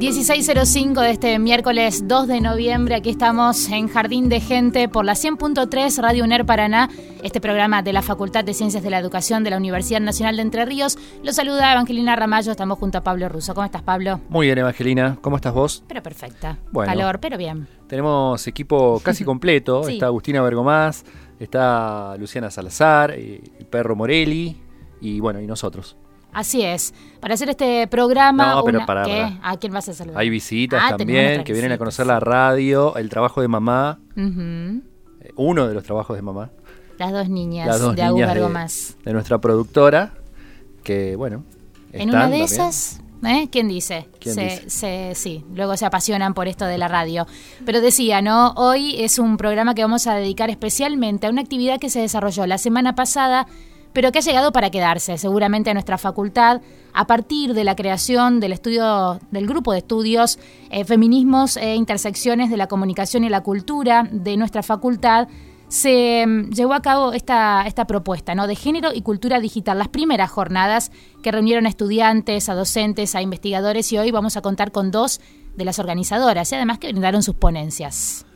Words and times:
16.05 0.00 1.02
de 1.02 1.10
este 1.10 1.38
miércoles 1.38 2.08
2 2.08 2.26
de 2.26 2.40
noviembre. 2.40 2.94
Aquí 2.94 3.10
estamos 3.10 3.68
en 3.68 3.86
Jardín 3.86 4.30
de 4.30 4.40
Gente 4.40 4.88
por 4.88 5.04
la 5.04 5.12
100.3 5.12 6.00
Radio 6.00 6.24
UNER 6.24 6.46
Paraná, 6.46 6.88
este 7.22 7.38
programa 7.38 7.82
de 7.82 7.92
la 7.92 8.00
Facultad 8.00 8.42
de 8.42 8.54
Ciencias 8.54 8.82
de 8.82 8.88
la 8.88 8.98
Educación 8.98 9.44
de 9.44 9.50
la 9.50 9.58
Universidad 9.58 10.00
Nacional 10.00 10.36
de 10.36 10.42
Entre 10.42 10.64
Ríos. 10.64 10.96
Los 11.22 11.36
saluda 11.36 11.70
Evangelina 11.70 12.16
Ramallo, 12.16 12.50
estamos 12.50 12.78
junto 12.78 12.96
a 12.96 13.02
Pablo 13.02 13.28
Russo. 13.28 13.52
¿Cómo 13.52 13.66
estás, 13.66 13.82
Pablo? 13.82 14.22
Muy 14.30 14.46
bien, 14.46 14.56
Evangelina. 14.56 15.18
¿Cómo 15.20 15.36
estás 15.36 15.52
vos? 15.52 15.84
Pero 15.86 16.02
perfecta. 16.02 16.56
Bueno. 16.72 16.90
Calor, 16.90 17.20
pero 17.20 17.36
bien. 17.36 17.68
Tenemos 17.86 18.46
equipo 18.46 19.02
casi 19.04 19.22
completo. 19.22 19.82
Sí. 19.90 19.94
Está 19.94 20.06
Agustina 20.06 20.40
Bergomás, 20.40 21.04
está 21.38 22.16
Luciana 22.16 22.50
Salazar, 22.50 23.10
eh, 23.10 23.42
el 23.58 23.66
perro 23.66 23.96
Morelli 23.96 24.56
y 25.02 25.20
bueno, 25.20 25.40
y 25.40 25.46
nosotros. 25.46 25.98
Así 26.32 26.62
es. 26.62 26.94
Para 27.20 27.34
hacer 27.34 27.50
este 27.50 27.86
programa. 27.88 28.54
No, 28.54 28.64
pero 28.64 28.86
pará. 28.86 29.38
¿A 29.42 29.56
quién 29.56 29.72
vas 29.72 29.88
a 29.88 29.94
saludar? 29.94 30.20
Hay 30.20 30.30
visitas 30.30 30.80
Ah, 30.84 30.96
también 30.96 31.44
que 31.44 31.52
vienen 31.52 31.72
a 31.72 31.78
conocer 31.78 32.06
la 32.06 32.20
radio, 32.20 32.96
el 32.96 33.08
trabajo 33.10 33.40
de 33.40 33.48
mamá, 33.48 33.98
eh, 34.16 34.80
uno 35.36 35.66
de 35.68 35.74
los 35.74 35.84
trabajos 35.84 36.16
de 36.16 36.22
mamá, 36.22 36.50
Las 36.98 37.12
dos 37.12 37.28
niñas 37.28 37.66
las 37.66 37.80
dos 37.80 37.94
de 37.96 38.02
niñas 38.04 38.32
Bergomás. 38.34 38.96
de, 38.98 39.04
de 39.10 39.12
nuestra 39.14 39.38
productora, 39.38 40.14
que 40.84 41.16
bueno. 41.16 41.44
En 41.92 42.08
una 42.10 42.18
de 42.28 42.38
también. 42.38 42.44
esas, 42.44 43.00
¿eh? 43.24 43.48
¿quién 43.50 43.66
dice? 43.68 44.06
¿Quién 44.20 44.34
se, 44.36 44.42
dice? 44.44 44.70
se- 44.70 45.14
sí, 45.16 45.44
luego 45.54 45.76
se 45.76 45.84
apasionan 45.86 46.34
por 46.34 46.46
esto 46.46 46.64
de 46.66 46.78
la 46.78 46.86
radio. 46.88 47.26
Pero 47.66 47.80
decía, 47.80 48.22
¿no? 48.22 48.52
Hoy 48.52 48.94
es 49.02 49.18
un 49.18 49.36
programa 49.36 49.74
que 49.74 49.82
vamos 49.82 50.06
a 50.06 50.14
dedicar 50.14 50.50
especialmente 50.50 51.26
a 51.26 51.30
una 51.30 51.42
actividad 51.42 51.80
que 51.80 51.90
se 51.90 52.00
desarrolló 52.00 52.46
la 52.46 52.58
semana 52.58 52.94
pasada, 52.94 53.46
pero 53.92 54.12
que 54.12 54.18
ha 54.18 54.22
llegado 54.22 54.52
para 54.52 54.70
quedarse, 54.70 55.18
seguramente 55.18 55.70
a 55.70 55.74
nuestra 55.74 55.98
facultad, 55.98 56.60
a 56.92 57.06
partir 57.06 57.54
de 57.54 57.64
la 57.64 57.76
creación 57.76 58.40
del 58.40 58.52
estudio, 58.52 59.20
del 59.30 59.46
grupo 59.46 59.72
de 59.72 59.78
estudios 59.78 60.38
eh, 60.70 60.84
Feminismos 60.84 61.56
e 61.56 61.74
Intersecciones 61.74 62.50
de 62.50 62.56
la 62.56 62.66
Comunicación 62.66 63.24
y 63.24 63.28
la 63.28 63.42
Cultura 63.42 64.08
de 64.10 64.36
nuestra 64.36 64.62
facultad 64.62 65.28
se 65.68 66.24
mm, 66.26 66.50
llevó 66.50 66.74
a 66.74 66.82
cabo 66.82 67.12
esta, 67.12 67.64
esta 67.66 67.86
propuesta 67.86 68.34
¿no? 68.34 68.46
de 68.46 68.56
género 68.56 68.90
y 68.92 69.02
cultura 69.02 69.40
digital, 69.40 69.78
las 69.78 69.88
primeras 69.88 70.30
jornadas 70.30 70.90
que 71.22 71.30
reunieron 71.30 71.66
a 71.66 71.68
estudiantes, 71.68 72.48
a 72.48 72.54
docentes, 72.54 73.14
a 73.14 73.22
investigadores 73.22 73.92
y 73.92 73.98
hoy 73.98 74.10
vamos 74.10 74.36
a 74.36 74.42
contar 74.42 74.72
con 74.72 74.90
dos 74.90 75.20
de 75.56 75.64
las 75.64 75.78
organizadoras 75.78 76.50
y 76.50 76.56
además 76.56 76.78
que 76.78 76.88
brindaron 76.88 77.22
sus 77.22 77.36
ponencias. 77.36 78.26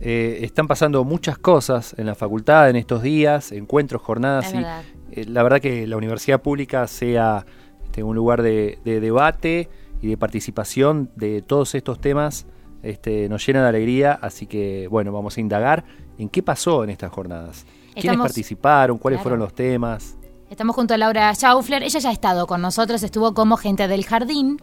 Eh, 0.00 0.40
están 0.42 0.66
pasando 0.66 1.04
muchas 1.04 1.38
cosas 1.38 1.94
en 1.98 2.06
la 2.06 2.14
facultad 2.14 2.68
en 2.68 2.76
estos 2.76 3.02
días, 3.02 3.52
encuentros, 3.52 4.02
jornadas. 4.02 4.46
Es 4.46 4.52
y, 4.52 4.56
verdad. 4.56 4.82
Eh, 5.14 5.24
la 5.26 5.42
verdad 5.42 5.60
que 5.60 5.86
la 5.86 5.96
universidad 5.96 6.40
pública 6.42 6.86
sea 6.86 7.44
este, 7.84 8.02
un 8.02 8.14
lugar 8.16 8.42
de, 8.42 8.78
de 8.84 9.00
debate 9.00 9.68
y 10.02 10.08
de 10.08 10.16
participación 10.16 11.10
de 11.16 11.42
todos 11.42 11.74
estos 11.74 12.00
temas 12.00 12.46
este, 12.82 13.28
nos 13.28 13.46
llena 13.46 13.62
de 13.62 13.68
alegría. 13.68 14.18
Así 14.20 14.46
que, 14.46 14.86
bueno, 14.90 15.12
vamos 15.12 15.36
a 15.36 15.40
indagar 15.40 15.84
en 16.18 16.28
qué 16.28 16.42
pasó 16.42 16.84
en 16.84 16.90
estas 16.90 17.10
jornadas. 17.10 17.64
¿Quiénes 17.94 18.04
Estamos- 18.04 18.26
participaron? 18.26 18.98
¿Cuáles 18.98 19.18
Claro. 19.18 19.22
fueron 19.22 19.38
los 19.40 19.54
temas? 19.54 20.16
Estamos 20.50 20.76
junto 20.76 20.94
a 20.94 20.98
Laura 20.98 21.32
Schaufler, 21.34 21.82
ella 21.82 21.98
ya 21.98 22.10
ha 22.10 22.12
estado 22.12 22.46
con 22.46 22.60
nosotros, 22.60 23.02
estuvo 23.02 23.32
como 23.34 23.56
gente 23.56 23.88
del 23.88 24.04
jardín, 24.04 24.58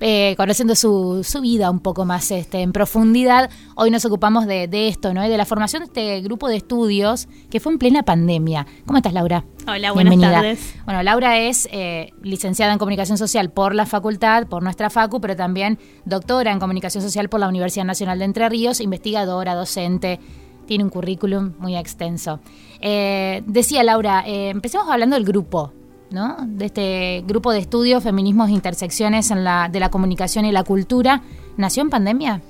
eh, 0.00 0.34
conociendo 0.36 0.74
su, 0.74 1.22
su 1.24 1.40
vida 1.40 1.70
un 1.70 1.80
poco 1.80 2.04
más 2.04 2.30
este, 2.30 2.60
en 2.60 2.72
profundidad. 2.72 3.50
Hoy 3.74 3.90
nos 3.90 4.04
ocupamos 4.04 4.46
de, 4.46 4.68
de 4.68 4.88
esto, 4.88 5.14
¿no? 5.14 5.24
Y 5.24 5.28
de 5.28 5.36
la 5.36 5.44
formación 5.44 5.80
de 5.80 5.86
este 5.86 6.20
grupo 6.20 6.48
de 6.48 6.56
estudios 6.56 7.28
que 7.50 7.60
fue 7.60 7.72
en 7.72 7.78
plena 7.78 8.02
pandemia. 8.02 8.66
¿Cómo 8.86 8.98
estás, 8.98 9.12
Laura? 9.12 9.44
Hola, 9.66 9.92
buenas 9.92 10.12
Bienvenida. 10.12 10.40
tardes. 10.40 10.74
Bueno, 10.84 11.02
Laura 11.02 11.38
es 11.38 11.68
eh, 11.72 12.12
licenciada 12.22 12.72
en 12.72 12.78
Comunicación 12.78 13.18
Social 13.18 13.50
por 13.50 13.74
la 13.74 13.86
facultad, 13.86 14.46
por 14.46 14.62
nuestra 14.62 14.90
facu, 14.90 15.20
pero 15.20 15.34
también 15.34 15.78
doctora 16.04 16.52
en 16.52 16.60
Comunicación 16.60 17.02
Social 17.02 17.28
por 17.28 17.40
la 17.40 17.48
Universidad 17.48 17.84
Nacional 17.84 18.18
de 18.18 18.26
Entre 18.26 18.48
Ríos, 18.48 18.80
investigadora, 18.80 19.54
docente. 19.54 20.20
Tiene 20.66 20.82
un 20.84 20.90
currículum 20.90 21.52
muy 21.58 21.76
extenso. 21.76 22.40
Eh, 22.80 23.42
decía 23.46 23.84
Laura, 23.84 24.24
eh, 24.26 24.48
empecemos 24.48 24.88
hablando 24.88 25.14
del 25.14 25.24
grupo, 25.24 25.72
¿no? 26.10 26.36
De 26.46 26.66
este 26.66 27.24
grupo 27.26 27.52
de 27.52 27.58
estudios, 27.58 28.02
feminismos 28.02 28.48
e 28.48 28.52
intersecciones 28.52 29.30
en 29.30 29.44
la, 29.44 29.68
de 29.70 29.80
la 29.80 29.90
comunicación 29.90 30.44
y 30.44 30.52
la 30.52 30.64
cultura. 30.64 31.22
¿Nació 31.56 31.82
en 31.82 31.90
pandemia? 31.90 32.42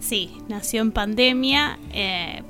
Sí, 0.00 0.36
nació 0.48 0.82
en 0.82 0.92
pandemia. 0.92 1.78
eh, 1.92 2.42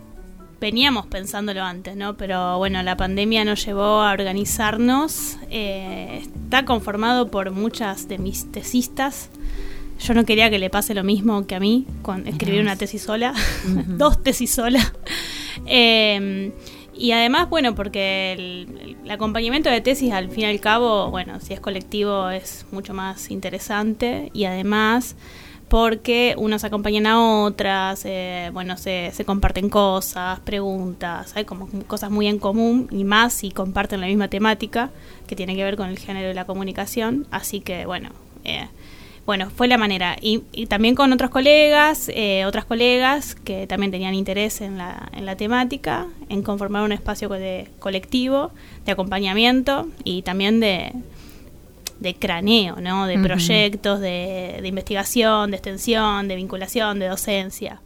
veníamos 0.62 1.06
pensándolo 1.06 1.64
antes, 1.64 1.96
¿no? 1.96 2.16
Pero 2.16 2.56
bueno, 2.56 2.84
la 2.84 2.96
pandemia 2.96 3.44
nos 3.44 3.66
llevó 3.66 4.00
a 4.00 4.12
organizarnos. 4.12 5.36
eh, 5.50 6.22
está 6.22 6.64
conformado 6.64 7.32
por 7.32 7.50
muchas 7.50 8.06
de 8.06 8.18
mis 8.18 8.50
tesistas. 8.52 9.28
Yo 9.98 10.14
no 10.14 10.24
quería 10.24 10.50
que 10.50 10.60
le 10.60 10.70
pase 10.70 10.94
lo 10.94 11.02
mismo 11.02 11.46
que 11.48 11.56
a 11.56 11.60
mí 11.60 11.86
con 12.02 12.28
escribir 12.28 12.60
una 12.60 12.76
tesis 12.76 13.02
sola, 13.02 13.34
dos 13.86 14.22
tesis 14.22 14.50
sola. 14.54 14.80
Eh, 15.66 16.50
y 16.94 17.12
además, 17.12 17.48
bueno, 17.48 17.74
porque 17.74 18.32
el, 18.32 18.96
el 19.04 19.10
acompañamiento 19.10 19.70
de 19.70 19.80
tesis 19.80 20.12
al 20.12 20.28
fin 20.28 20.44
y 20.44 20.46
al 20.46 20.60
cabo, 20.60 21.10
bueno, 21.10 21.40
si 21.40 21.54
es 21.54 21.60
colectivo 21.60 22.30
es 22.30 22.66
mucho 22.70 22.94
más 22.94 23.30
interesante. 23.30 24.30
Y 24.32 24.44
además 24.44 25.16
porque 25.72 26.34
unos 26.36 26.64
acompañan 26.64 27.06
a 27.06 27.44
otras, 27.44 28.02
eh, 28.04 28.50
bueno, 28.52 28.76
se, 28.76 29.10
se 29.14 29.24
comparten 29.24 29.70
cosas, 29.70 30.38
preguntas, 30.40 31.32
hay 31.34 31.46
como 31.46 31.66
cosas 31.86 32.10
muy 32.10 32.26
en 32.26 32.38
común 32.38 32.88
y 32.90 33.04
más 33.04 33.32
si 33.32 33.50
comparten 33.50 34.02
la 34.02 34.06
misma 34.06 34.28
temática 34.28 34.90
que 35.26 35.34
tiene 35.34 35.56
que 35.56 35.64
ver 35.64 35.78
con 35.78 35.88
el 35.88 35.98
género 35.98 36.28
de 36.28 36.34
la 36.34 36.44
comunicación, 36.44 37.26
así 37.30 37.60
que 37.60 37.86
bueno, 37.86 38.10
eh, 38.44 38.68
bueno, 39.24 39.50
fue 39.50 39.68
la 39.68 39.78
manera. 39.78 40.16
Y, 40.20 40.42
y 40.52 40.66
también 40.66 40.94
con 40.94 41.12
otros 41.12 41.30
colegas, 41.30 42.10
eh, 42.14 42.44
otras 42.44 42.64
colegas 42.64 43.34
que 43.36 43.66
también 43.66 43.92
tenían 43.92 44.14
interés 44.14 44.60
en 44.60 44.78
la, 44.78 45.10
en 45.14 45.26
la 45.26 45.36
temática, 45.36 46.08
en 46.28 46.42
conformar 46.42 46.82
un 46.82 46.92
espacio 46.92 47.28
de 47.28 47.68
colectivo, 47.78 48.50
de 48.84 48.92
acompañamiento 48.92 49.88
y 50.02 50.22
también 50.22 50.58
de, 50.58 50.92
de 52.00 52.14
craneo, 52.14 52.76
¿no? 52.80 53.06
De 53.06 53.18
proyectos, 53.20 54.00
de, 54.00 54.58
de 54.60 54.68
investigación, 54.68 55.50
de 55.52 55.56
extensión, 55.56 56.26
de 56.26 56.34
vinculación, 56.36 56.98
de 56.98 57.06
docencia. 57.08 57.80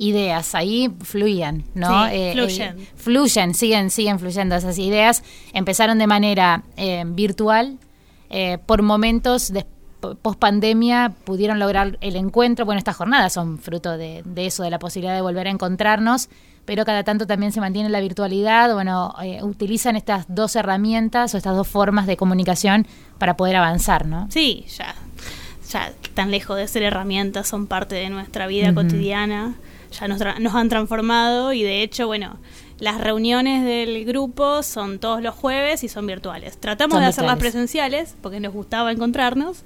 ideas, 0.00 0.54
ahí 0.54 0.88
fluían, 1.02 1.64
¿no? 1.74 2.06
Sí, 2.08 2.14
Eh, 2.14 2.32
fluyen. 2.32 2.78
eh, 2.80 2.86
fluyen, 2.96 3.54
siguen, 3.54 3.90
siguen 3.90 4.18
fluyendo 4.20 4.54
esas 4.56 4.78
ideas. 4.78 5.22
Empezaron 5.52 5.98
de 5.98 6.06
manera 6.06 6.62
eh, 6.76 7.04
virtual, 7.06 7.78
por 8.66 8.82
momentos 8.82 9.52
de 9.52 9.64
post 10.00 10.38
pandemia 10.38 11.14
pudieron 11.24 11.58
lograr 11.58 11.98
el 12.00 12.16
encuentro. 12.16 12.64
Bueno, 12.64 12.78
estas 12.78 12.96
jornadas 12.96 13.32
son 13.32 13.58
fruto 13.58 13.96
de, 13.96 14.22
de 14.24 14.46
eso, 14.46 14.62
de 14.62 14.70
la 14.70 14.78
posibilidad 14.78 15.14
de 15.14 15.20
volver 15.20 15.46
a 15.46 15.50
encontrarnos, 15.50 16.28
pero 16.64 16.84
cada 16.84 17.02
tanto 17.02 17.26
también 17.26 17.50
se 17.52 17.60
mantiene 17.60 17.88
la 17.88 18.00
virtualidad. 18.00 18.72
Bueno, 18.74 19.14
eh, 19.22 19.42
utilizan 19.42 19.96
estas 19.96 20.26
dos 20.28 20.54
herramientas 20.56 21.34
o 21.34 21.36
estas 21.36 21.56
dos 21.56 21.66
formas 21.66 22.06
de 22.06 22.16
comunicación 22.16 22.86
para 23.18 23.36
poder 23.36 23.56
avanzar, 23.56 24.06
¿no? 24.06 24.26
Sí, 24.30 24.66
ya, 24.76 24.94
ya 25.70 25.92
tan 26.14 26.30
lejos 26.30 26.56
de 26.56 26.68
ser 26.68 26.82
herramientas, 26.82 27.48
son 27.48 27.66
parte 27.66 27.94
de 27.94 28.10
nuestra 28.10 28.46
vida 28.46 28.74
cotidiana, 28.74 29.54
ya 29.98 30.08
nos, 30.08 30.20
tra- 30.20 30.38
nos 30.38 30.54
han 30.54 30.68
transformado 30.68 31.52
y 31.52 31.62
de 31.62 31.82
hecho, 31.82 32.06
bueno, 32.06 32.36
las 32.80 33.00
reuniones 33.00 33.64
del 33.64 34.04
grupo 34.04 34.62
son 34.62 34.98
todos 34.98 35.20
los 35.22 35.34
jueves 35.34 35.82
y 35.84 35.88
son 35.88 36.06
virtuales. 36.06 36.58
Tratamos 36.58 36.94
Son 36.94 37.02
de 37.02 37.08
hacerlas 37.08 37.38
presenciales 37.38 38.14
porque 38.22 38.38
nos 38.40 38.52
gustaba 38.52 38.92
encontrarnos, 38.92 39.64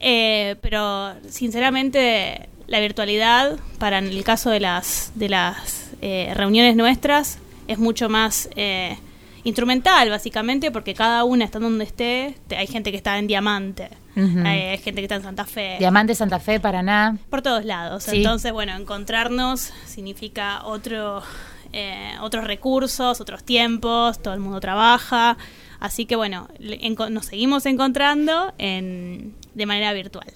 eh, 0.00 0.56
pero 0.60 1.14
sinceramente 1.28 2.48
la 2.66 2.80
virtualidad 2.80 3.58
para 3.78 3.98
en 3.98 4.06
el 4.06 4.24
caso 4.24 4.50
de 4.50 4.60
las, 4.60 5.12
de 5.14 5.28
las 5.28 5.90
eh, 6.00 6.32
reuniones 6.34 6.76
nuestras 6.76 7.38
es 7.68 7.78
mucho 7.78 8.08
más... 8.08 8.48
eh, 8.56 8.96
instrumental 9.44 10.08
básicamente 10.08 10.70
porque 10.70 10.94
cada 10.94 11.24
una 11.24 11.44
está 11.44 11.58
donde 11.58 11.82
esté 11.84 12.36
te- 12.46 12.56
hay 12.56 12.68
gente 12.68 12.92
que 12.92 12.96
está 12.96 13.18
en 13.18 13.26
diamante 13.26 13.88
hay, 14.14 14.60
hay 14.68 14.78
gente 14.78 15.00
que 15.00 15.06
está 15.06 15.16
en 15.16 15.22
Santa 15.24 15.44
Fe 15.44 15.78
Diamante, 15.80 16.14
Santa 16.14 16.38
Fe, 16.38 16.60
Paraná. 16.60 17.16
por 17.28 17.42
todos 17.42 17.64
lados 17.64 18.04
Sí. 18.04 18.18
entonces 18.18 18.52
bueno 18.52 18.76
encontrarnos 18.76 19.72
significa 19.84 20.62
otro 20.64 21.24
eh, 21.72 22.12
otros 22.20 22.44
recursos 22.44 23.20
otros 23.20 23.44
tiempos 23.44 24.20
todo 24.20 24.34
el 24.34 24.40
mundo 24.40 24.60
trabaja 24.60 25.36
así 25.80 26.06
que 26.06 26.16
bueno 26.16 26.48
le- 26.58 26.78
enco- 26.80 27.10
nos 27.10 27.26
seguimos 27.26 27.66
encontrando 27.66 28.52
en, 28.58 29.34
de 29.54 29.66
manera 29.66 29.92
virtual 29.92 30.26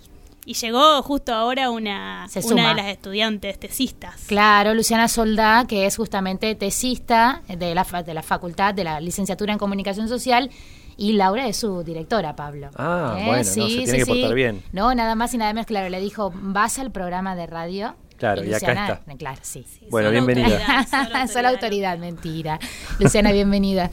y 0.45 0.55
llegó 0.55 1.03
justo 1.03 1.35
ahora 1.35 1.71
una, 1.71 2.29
una 2.55 2.69
de 2.69 2.75
las 2.77 2.87
estudiantes 2.87 3.59
tesistas 3.59 4.15
Claro, 4.29 4.75
Luciana 4.75 5.09
Soldá, 5.09 5.65
que 5.69 5.87
es 5.87 5.97
justamente 5.97 6.55
tesista 6.55 7.43
de 7.49 7.75
la, 7.75 7.85
fa- 7.85 8.05
de 8.05 8.15
la 8.15 8.23
facultad 8.23 8.73
de 8.73 8.85
la 8.85 9.01
licenciatura 9.01 9.53
en 9.53 9.59
comunicación 9.59 10.07
social. 10.09 10.51
Y 10.97 11.15
Laura 11.15 11.49
es 11.49 11.57
su 11.57 11.83
directora, 11.83 12.37
Pablo. 12.37 12.69
¿Eh? 12.69 12.71
Ah, 12.77 13.15
bueno, 13.27 13.39
no, 13.39 13.43
se 13.43 13.55
tiene 13.55 13.99
que 13.99 14.07
portar 14.07 14.35
bien. 14.35 14.63
No, 14.73 14.95
nada 14.95 15.17
más 15.17 15.35
y 15.35 15.39
nada 15.39 15.53
menos, 15.53 15.67
claro, 15.67 15.89
le 15.89 16.01
dijo, 16.01 16.33
vas 16.35 16.79
al 16.79 16.93
programa 16.93 17.35
de 17.35 17.47
radio. 17.49 17.97
Claro, 18.17 18.43
y 18.45 18.55
acá 18.55 18.73
está. 18.73 19.01
Claro, 19.19 19.39
sí. 19.43 19.65
Bueno, 19.91 20.11
bienvenida. 20.11 20.47
autoridad, 20.47 20.87
solo 20.89 21.03
autoridad. 21.05 21.29
Solo 21.33 21.49
autoridad, 21.49 21.99
mentira. 21.99 22.59
Luciana, 22.99 23.33
bienvenida. 23.33 23.91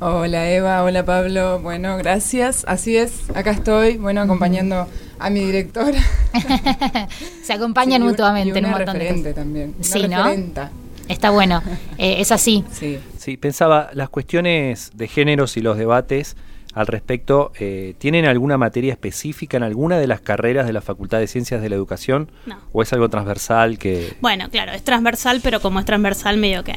Hola 0.00 0.50
Eva, 0.50 0.82
hola 0.82 1.04
Pablo. 1.04 1.60
Bueno, 1.60 1.96
gracias. 1.98 2.64
Así 2.66 2.96
es, 2.96 3.30
acá 3.34 3.50
estoy, 3.52 3.96
bueno, 3.98 4.22
acompañando 4.22 4.88
a 5.18 5.30
mi 5.30 5.40
directora. 5.40 5.98
Se 7.42 7.52
acompañan 7.52 8.02
Sí, 8.02 8.08
mutuamente 8.08 8.54
y 8.54 8.58
en 8.58 8.64
un 8.66 8.70
montón 8.72 8.94
de 8.94 9.00
referente 9.00 9.30
cosas. 9.30 9.34
también. 9.44 9.74
Una 9.76 9.84
Sí, 9.84 10.08
¿no? 10.08 10.24
referenta. 10.24 10.70
Está 11.08 11.30
bueno. 11.30 11.62
Eh, 11.98 12.16
es 12.20 12.32
así. 12.32 12.64
Sí. 12.72 12.98
Sí, 13.18 13.36
pensaba, 13.36 13.90
las 13.92 14.08
cuestiones 14.08 14.90
de 14.94 15.06
géneros 15.06 15.56
y 15.56 15.60
los 15.60 15.76
debates 15.76 16.34
al 16.74 16.86
respecto, 16.86 17.52
eh, 17.58 17.94
¿tienen 17.98 18.24
alguna 18.26 18.58
materia 18.58 18.92
específica 18.92 19.56
en 19.56 19.62
alguna 19.62 19.98
de 19.98 20.06
las 20.06 20.20
carreras 20.20 20.66
de 20.66 20.72
la 20.72 20.80
Facultad 20.80 21.18
de 21.20 21.26
Ciencias 21.26 21.62
de 21.62 21.68
la 21.68 21.74
Educación? 21.76 22.30
No. 22.46 22.58
¿O 22.72 22.82
es 22.82 22.92
algo 22.92 23.08
transversal 23.08 23.78
que, 23.78 24.16
bueno 24.20 24.48
claro 24.50 24.72
es 24.72 24.82
transversal 24.82 25.40
pero 25.42 25.60
como 25.60 25.78
es 25.80 25.86
transversal 25.86 26.36
medio 26.36 26.64
que 26.64 26.74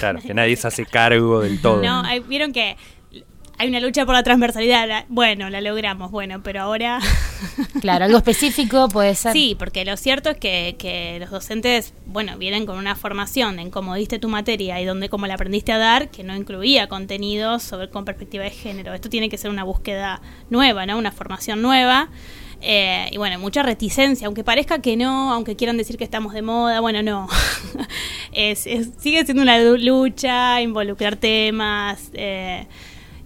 claro, 0.00 0.20
que 0.20 0.32
nadie 0.34 0.56
se 0.56 0.68
hace 0.68 0.86
cargo 0.86 1.40
del 1.40 1.60
todo? 1.60 1.82
No, 1.82 2.02
hay- 2.02 2.20
vieron 2.20 2.52
que 2.52 2.76
hay 3.62 3.68
una 3.68 3.80
lucha 3.80 4.04
por 4.04 4.14
la 4.14 4.22
transversalidad. 4.22 4.88
la- 4.88 5.04
bueno, 5.08 5.48
la 5.50 5.60
logramos, 5.60 6.10
bueno, 6.10 6.42
pero 6.42 6.62
ahora. 6.62 6.98
Claro, 7.80 8.04
algo 8.04 8.18
específico 8.18 8.88
puede 8.88 9.14
ser. 9.16 9.32
sí, 9.32 9.56
porque 9.58 9.84
lo 9.84 9.96
cierto 9.96 10.30
es 10.30 10.36
que, 10.36 10.76
que 10.78 11.16
los 11.18 11.30
docentes, 11.30 11.92
bueno, 12.06 12.38
vienen 12.38 12.66
con 12.66 12.76
una 12.78 12.94
formación 12.94 13.58
en 13.58 13.70
cómo 13.70 13.94
diste 13.96 14.18
tu 14.20 14.28
materia 14.28 14.80
y 14.80 14.84
donde 14.84 15.08
cómo 15.08 15.26
la 15.26 15.34
aprendiste 15.34 15.72
a 15.72 15.78
dar, 15.78 16.08
que 16.10 16.22
no 16.22 16.36
incluía 16.36 16.86
contenidos 16.88 17.62
sobre 17.64 17.88
con 17.90 18.04
perspectiva 18.04 18.44
de 18.44 18.50
género. 18.50 18.94
Esto 18.94 19.08
tiene 19.08 19.28
que 19.28 19.38
ser 19.38 19.50
una 19.50 19.64
búsqueda 19.64 20.20
nueva, 20.50 20.86
¿no? 20.86 20.96
Una 20.98 21.10
formación 21.10 21.62
nueva. 21.62 22.08
Eh, 22.60 23.08
y 23.10 23.16
bueno, 23.16 23.40
mucha 23.40 23.64
reticencia, 23.64 24.26
aunque 24.28 24.44
parezca 24.44 24.80
que 24.80 24.96
no, 24.96 25.32
aunque 25.32 25.56
quieran 25.56 25.76
decir 25.76 25.96
que 25.96 26.04
estamos 26.04 26.32
de 26.34 26.42
moda, 26.42 26.78
bueno, 26.78 27.02
no. 27.02 27.28
es, 28.32 28.66
es- 28.66 28.90
sigue 28.98 29.24
siendo 29.24 29.42
una 29.42 29.58
lu- 29.58 29.76
lucha, 29.78 30.60
involucrar 30.62 31.16
temas. 31.16 32.10
eh, 32.14 32.66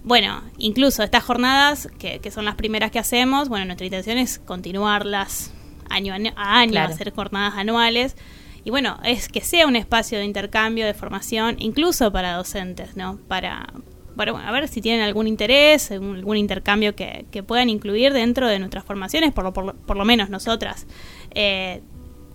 bueno, 0.03 0.41
incluso 0.57 1.03
estas 1.03 1.23
jornadas, 1.23 1.89
que, 1.99 2.19
que 2.19 2.31
son 2.31 2.45
las 2.45 2.55
primeras 2.55 2.91
que 2.91 2.99
hacemos, 2.99 3.49
bueno, 3.49 3.65
nuestra 3.65 3.85
intención 3.85 4.17
es 4.17 4.39
continuarlas 4.39 5.51
año 5.89 6.13
a 6.13 6.59
año, 6.59 6.71
Claro. 6.71 6.93
hacer 6.93 7.13
jornadas 7.13 7.55
anuales. 7.55 8.15
Y 8.63 8.69
bueno, 8.69 8.99
es 9.03 9.29
que 9.29 9.41
sea 9.41 9.65
un 9.65 9.75
espacio 9.75 10.17
de 10.17 10.25
intercambio, 10.25 10.85
de 10.85 10.93
formación, 10.93 11.55
incluso 11.59 12.11
para 12.11 12.33
docentes, 12.33 12.97
¿no? 12.97 13.17
Para, 13.27 13.67
para 14.15 14.33
bueno, 14.33 14.47
a 14.47 14.51
ver 14.51 14.67
si 14.67 14.81
tienen 14.81 15.01
algún 15.01 15.27
interés, 15.27 15.91
algún, 15.91 16.35
intercambio 16.35 16.93
que, 16.95 17.25
que 17.31 17.43
puedan 17.43 17.69
incluir 17.69 18.11
dentro 18.11 18.47
de 18.47 18.59
nuestras 18.59 18.83
formaciones, 18.83 19.31
por 19.31 19.45
lo, 19.45 19.53
por 19.53 19.65
lo, 19.65 19.73
por 19.73 19.95
lo 19.95 20.03
menos 20.03 20.29
nosotras. 20.29 20.85
Eh, 21.31 21.81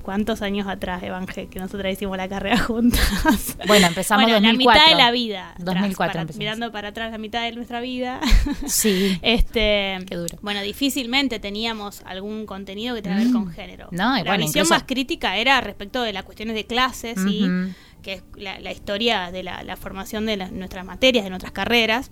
¿Cuántos 0.03 0.43
años 0.43 0.67
atrás, 0.67 1.03
Evangel, 1.03 1.49
que 1.49 1.59
nosotras 1.61 1.93
hicimos 1.93 2.17
la 2.17 2.29
carrera 2.29 2.59
juntas? 2.59 3.01
Bueno, 3.67 3.87
empezamos 3.87 4.25
bueno, 4.25 4.41
2004. 4.41 4.75
la 4.75 4.85
mitad 4.85 4.91
de 4.97 5.03
la 5.03 5.11
vida. 5.13 5.51
atrás, 5.51 5.65
2004 5.65 5.97
para- 6.13 6.21
empezamos. 6.23 6.39
mirando 6.39 6.73
para 6.73 6.89
atrás 6.89 7.13
la 7.13 7.19
mitad 7.19 7.43
de 7.45 7.53
nuestra 7.53 7.81
vida. 7.81 8.21
Sí. 8.67 9.19
Este, 9.23 9.99
Qué 10.09 10.17
duro. 10.17 10.39
Bueno, 10.43 10.61
difícilmente 10.63 11.39
teníamos 11.39 12.03
algún 12.05 12.47
contenido 12.47 12.95
que 12.95 13.03
tenga 13.03 13.19
que 13.19 13.25
ver 13.25 13.33
con 13.33 13.49
género. 13.53 13.89
Mm. 13.93 13.97
No, 13.97 14.15
y 14.17 14.25
la 14.25 14.31
bueno, 14.31 14.45
visión 14.45 14.63
incluso- 14.65 14.75
más 14.75 14.83
crítica 14.85 15.37
era 15.37 15.61
respecto 15.61 16.03
de 16.03 16.13
las 16.13 16.25
cuestiones 16.25 16.55
de 16.57 16.67
clases 16.67 17.19
y 17.27 17.45
Ujú. 17.45 17.73
que 18.03 18.13
es 18.15 18.23
la, 18.37 18.59
la 18.61 18.73
historia 18.73 19.31
de 19.31 19.43
la, 19.45 19.63
la 19.63 19.77
formación 19.77 20.27
de 20.27 20.37
nuestras 20.37 20.85
materias, 20.85 21.23
de 21.25 21.31
nuestras 21.31 21.53
carreras 21.53 22.11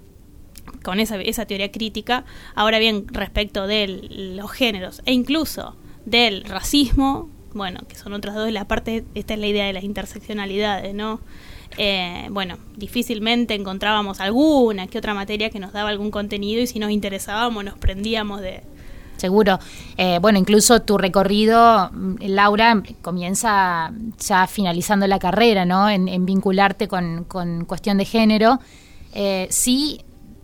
con 0.85 1.01
esa, 1.01 1.17
esa 1.21 1.47
teoría 1.47 1.73
crítica. 1.73 2.25
Ahora 2.55 2.79
bien, 2.79 3.07
respecto 3.09 3.67
de 3.67 3.89
los 4.37 4.51
géneros 4.53 5.03
e 5.05 5.13
incluso 5.13 5.77
del 6.07 6.45
racismo, 6.45 7.29
bueno, 7.55 7.81
que 7.89 7.97
son 7.97 8.13
otras 8.13 8.35
dos, 8.35 8.51
la 8.51 8.67
parte, 8.67 9.05
esta 9.15 9.35
es 9.35 9.41
la 9.41 9.47
idea 9.47 9.67
de 9.67 9.73
las 9.73 9.85
interseccionalidades, 9.85 10.95
¿no? 10.95 11.21
Eh, 11.79 12.27
bueno, 12.31 12.59
difícilmente 12.77 13.55
encontrábamos 13.55 14.21
alguna 14.21 14.89
que 14.89 14.99
otra 14.99 15.15
materia 15.15 15.51
que 15.51 15.61
nos 15.61 15.73
daba 15.73 15.91
algún 15.91 16.11
contenido 16.11 16.61
y 16.61 16.67
si 16.67 16.79
nos 16.79 16.91
interesábamos 16.91 17.65
nos 17.65 17.79
prendíamos 17.79 18.41
de... 18.41 18.63
Seguro. 19.17 19.59
Eh, 19.99 20.19
bueno, 20.21 20.39
incluso 20.39 20.81
tu 20.81 20.97
recorrido, 20.97 21.91
mm, 21.93 22.17
Laura, 22.29 22.83
comienza 23.03 23.93
ya 24.19 24.47
finalizando 24.47 25.07
la 25.07 25.19
carrera, 25.19 25.65
¿no? 25.65 25.91
En, 25.91 26.25
vincularte 26.25 26.89
con, 26.89 27.25
con 27.25 27.67
cuestión 27.67 27.99
de 27.99 28.07
género. 28.07 28.59
Eh, 29.13 29.47
sí, 29.51 30.01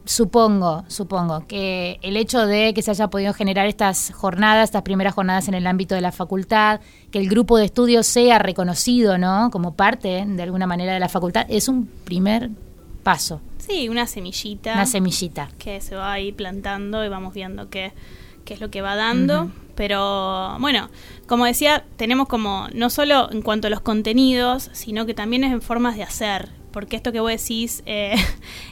supongo, 0.07 0.85
supongo 0.89 1.47
que 1.47 1.99
el 2.03 2.17
hecho 2.17 2.47
de 2.47 2.73
que 2.75 2.83
se 2.83 2.91
haya 2.93 3.09
podido 3.09 3.35
generar 3.35 3.67
estas 3.67 4.13
jornadas, 4.15 4.65
estas 4.65 4.83
primeras 4.83 5.15
jornadas 5.15 5.49
en 5.49 5.55
el 5.55 5.67
ámbito 5.67 5.95
de 5.95 6.01
la 6.01 6.13
facultad, 6.13 6.81
que 7.11 7.19
el 7.19 7.29
grupo 7.29 7.59
de 7.59 7.67
estudios 7.67 8.07
sea 8.07 8.39
reconocido, 8.39 9.19
¿no? 9.19 9.51
Como 9.51 9.75
parte, 9.75 10.25
de 10.27 10.43
alguna 10.43 10.67
manera, 10.67 10.95
de 10.95 11.01
la 11.01 11.09
facultad, 11.09 11.47
es 11.49 11.69
un 11.69 11.87
primer 11.87 12.51
paso, 13.03 13.41
Sí, 13.59 13.89
una 13.89 14.07
semillita. 14.07 14.75
una 14.75 14.87
semillita. 14.87 15.49
que 15.59 15.81
se 15.81 15.97
va 15.97 16.13
ahí 16.13 16.31
plantando 16.33 17.05
y 17.05 17.09
vamos 17.09 17.35
viendo 17.35 17.69
qué, 17.69 17.93
qué 18.45 18.55
es 18.55 18.61
lo 18.61 18.71
que 18.71 18.81
va 18.81 18.95
dando. 18.97 19.51
Pero 19.75 20.57
bueno, 20.61 20.89
como 21.27 21.45
decía, 21.45 21.85
tenemos 21.97 22.29
como 22.29 22.69
no 22.73 22.91
solo 22.91 23.31
en 23.31 23.43
cuanto 23.43 23.67
a 23.67 23.71
los 23.71 23.81
contenidos, 23.81 24.71
sino 24.73 25.05
que 25.05 25.15
también 25.15 25.45
es 25.45 25.53
en 25.53 25.61
formas 25.63 25.97
de 25.97 26.03
hacer. 26.05 26.49
Porque 26.77 26.95
esto 26.97 27.11
que 27.11 27.21
vos 27.21 27.31
decís, 27.31 27.83
eh, 27.87 28.17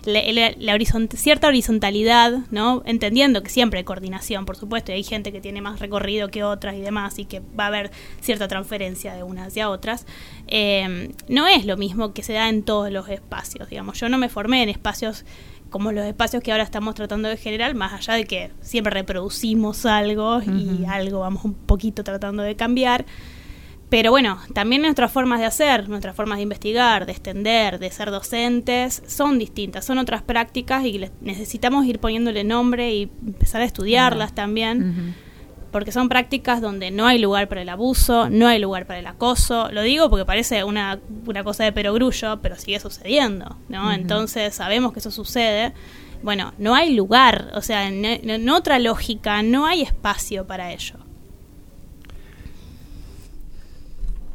la, 0.04 0.20
la- 0.30 0.52
la 0.58 0.74
horizont- 0.76 1.14
cierta 1.16 1.48
horizontalidad, 1.48 2.40
¿no? 2.50 2.82
Entendiendo 2.84 3.42
que 3.42 3.48
siempre 3.48 3.78
hay 3.78 3.84
coordinación, 3.84 4.44
por 4.44 4.56
supuesto, 4.56 4.92
y 4.92 4.96
hay 4.96 5.04
gente 5.04 5.32
que 5.32 5.40
tiene 5.40 5.62
más 5.62 5.80
recorrido 5.80 6.28
que 6.28 6.44
otras 6.44 6.74
y 6.74 6.80
demás, 6.82 7.18
y 7.18 7.24
que 7.24 7.40
va 7.58 7.64
a 7.64 7.68
haber 7.68 7.90
cierta 8.20 8.46
transferencia 8.46 9.14
de 9.14 9.22
unas 9.22 9.46
hacia 9.48 9.70
otras, 9.70 10.04
eh, 10.48 11.12
no 11.28 11.46
es 11.46 11.64
lo 11.64 11.78
mismo 11.78 12.12
que 12.12 12.22
se 12.22 12.34
da 12.34 12.50
en 12.50 12.62
todos 12.62 12.90
los 12.92 13.08
espacios, 13.08 13.70
digamos. 13.70 13.98
Yo 13.98 14.10
no 14.10 14.18
me 14.18 14.28
formé 14.28 14.62
en 14.62 14.68
espacios 14.68 15.24
como 15.70 15.90
los 15.90 16.04
espacios 16.04 16.42
que 16.42 16.52
ahora 16.52 16.62
estamos 16.64 16.94
tratando 16.94 17.30
de 17.30 17.38
generar, 17.38 17.74
más 17.74 17.94
allá 17.94 18.14
de 18.14 18.26
que 18.26 18.50
siempre 18.60 18.92
reproducimos 18.92 19.86
algo 19.86 20.40
y 20.42 20.84
algo 20.84 21.20
vamos 21.20 21.44
un 21.46 21.54
poquito 21.54 22.04
tratando 22.04 22.42
de 22.42 22.54
cambiar. 22.54 23.06
Pero 23.94 24.10
bueno, 24.10 24.40
también 24.54 24.82
nuestras 24.82 25.12
formas 25.12 25.38
de 25.38 25.46
hacer, 25.46 25.88
nuestras 25.88 26.16
formas 26.16 26.38
de 26.38 26.42
investigar, 26.42 27.06
de 27.06 27.12
extender, 27.12 27.78
de 27.78 27.92
ser 27.92 28.10
docentes, 28.10 29.04
son 29.06 29.38
distintas, 29.38 29.84
son 29.84 29.98
otras 29.98 30.20
prácticas 30.20 30.84
y 30.84 31.00
necesitamos 31.20 31.86
ir 31.86 32.00
poniéndole 32.00 32.42
nombre 32.42 32.92
y 32.92 33.02
empezar 33.24 33.60
a 33.60 33.64
estudiarlas 33.64 34.34
también. 34.34 35.14
porque 35.70 35.92
son 35.92 36.08
prácticas 36.08 36.60
donde 36.60 36.90
no 36.90 37.06
hay 37.06 37.20
lugar 37.20 37.46
para 37.46 37.62
el 37.62 37.68
abuso, 37.68 38.28
no 38.30 38.48
hay 38.48 38.58
lugar 38.58 38.84
para 38.84 38.98
el 38.98 39.06
acoso. 39.06 39.70
Lo 39.70 39.82
digo 39.82 40.10
porque 40.10 40.24
parece 40.24 40.64
una, 40.64 40.98
una 41.24 41.44
cosa 41.44 41.62
de 41.62 41.70
perogrullo, 41.70 42.40
pero 42.42 42.56
sigue 42.56 42.80
sucediendo, 42.80 43.58
¿no? 43.68 43.92
Entonces 43.92 44.56
sabemos 44.56 44.92
que 44.92 44.98
eso 44.98 45.12
sucede. 45.12 45.72
Bueno, 46.24 46.52
no 46.58 46.74
hay 46.74 46.96
lugar, 46.96 47.52
o 47.54 47.62
sea, 47.62 47.86
en, 47.86 48.04
en 48.04 48.48
otra 48.50 48.80
lógica 48.80 49.44
no 49.44 49.66
hay 49.66 49.82
espacio 49.82 50.48
para 50.48 50.72
ello. 50.72 51.03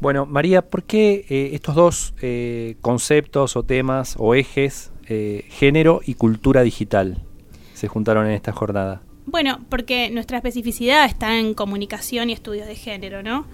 Bueno, 0.00 0.24
María, 0.24 0.62
¿por 0.62 0.84
qué 0.84 1.26
eh, 1.28 1.50
estos 1.52 1.74
dos 1.74 2.14
eh, 2.22 2.76
conceptos 2.80 3.54
o 3.56 3.62
temas 3.64 4.16
o 4.18 4.34
ejes, 4.34 4.92
eh, 5.08 5.44
género 5.50 6.00
y 6.06 6.14
cultura 6.14 6.62
digital, 6.62 7.18
se 7.74 7.86
juntaron 7.86 8.26
en 8.26 8.32
esta 8.32 8.50
jornada? 8.50 9.02
Bueno, 9.26 9.60
porque 9.68 10.08
nuestra 10.08 10.38
especificidad 10.38 11.04
está 11.04 11.38
en 11.38 11.52
comunicación 11.52 12.30
y 12.30 12.32
estudios 12.32 12.66
de 12.66 12.76
género, 12.76 13.22
¿no? 13.22 13.46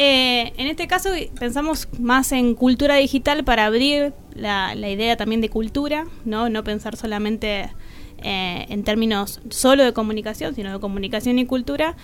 en 0.00 0.68
este 0.68 0.86
caso 0.86 1.08
pensamos 1.40 1.88
más 1.98 2.30
en 2.30 2.54
cultura 2.54 2.94
digital 2.94 3.42
para 3.42 3.66
abrir 3.66 4.12
la, 4.32 4.76
la 4.76 4.90
idea 4.90 5.16
también 5.16 5.40
de 5.40 5.48
cultura, 5.48 6.04
¿no? 6.24 6.48
No 6.48 6.62
pensar 6.62 6.94
solamente 6.94 7.68
en 8.18 8.84
términos 8.84 9.40
solo 9.50 9.82
de 9.82 9.92
comunicación, 9.92 10.54
sino 10.54 10.72
de 10.72 10.78
comunicación 10.78 11.40
y 11.40 11.46
cultura. 11.46 11.96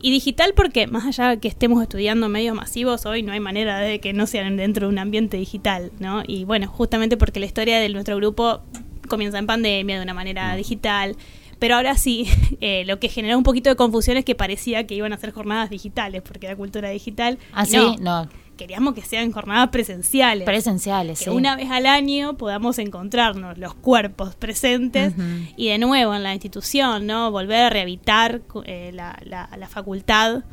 Y 0.00 0.10
digital 0.10 0.52
porque 0.54 0.86
más 0.86 1.06
allá 1.06 1.30
de 1.30 1.38
que 1.38 1.48
estemos 1.48 1.82
estudiando 1.82 2.28
medios 2.28 2.54
masivos, 2.54 3.06
hoy 3.06 3.22
no 3.22 3.32
hay 3.32 3.40
manera 3.40 3.78
de 3.78 3.98
que 3.98 4.12
no 4.12 4.26
sean 4.26 4.56
dentro 4.56 4.86
de 4.86 4.92
un 4.92 4.98
ambiente 4.98 5.36
digital, 5.36 5.90
¿no? 5.98 6.22
Y 6.26 6.44
bueno, 6.44 6.68
justamente 6.68 7.16
porque 7.16 7.40
la 7.40 7.46
historia 7.46 7.80
de 7.80 7.88
nuestro 7.88 8.16
grupo 8.16 8.60
comienza 9.08 9.38
en 9.38 9.46
pandemia 9.46 9.96
de 9.96 10.02
una 10.02 10.14
manera 10.14 10.52
mm. 10.52 10.56
digital. 10.56 11.16
Pero 11.58 11.76
ahora 11.76 11.96
sí, 11.96 12.28
eh, 12.60 12.84
lo 12.86 13.00
que 13.00 13.08
generó 13.08 13.38
un 13.38 13.44
poquito 13.44 13.70
de 13.70 13.76
confusión 13.76 14.16
es 14.16 14.24
que 14.24 14.34
parecía 14.34 14.86
que 14.86 14.94
iban 14.94 15.12
a 15.12 15.18
ser 15.18 15.32
jornadas 15.32 15.70
digitales, 15.70 16.22
porque 16.22 16.46
era 16.46 16.56
cultura 16.56 16.90
digital. 16.90 17.38
Ah, 17.52 17.64
sí, 17.64 17.96
no 18.00 18.28
queríamos 18.56 18.94
que 18.94 19.02
sean 19.02 19.30
jornadas 19.30 19.68
presenciales. 19.68 20.44
Presenciales, 20.44 21.20
que 21.20 21.30
una 21.30 21.56
vez 21.56 21.70
al 21.70 21.86
año 21.86 22.36
podamos 22.36 22.78
encontrarnos 22.78 23.58
los 23.58 23.74
cuerpos 23.74 24.34
presentes 24.34 25.14
y 25.56 25.68
de 25.68 25.78
nuevo 25.78 26.14
en 26.14 26.22
la 26.22 26.32
institución, 26.32 27.06
¿no? 27.06 27.30
Volver 27.30 27.66
a 27.66 27.70
rehabitar 27.70 28.40
eh, 28.64 28.90
la, 28.92 29.18
la, 29.24 29.68
facultad 29.68 30.44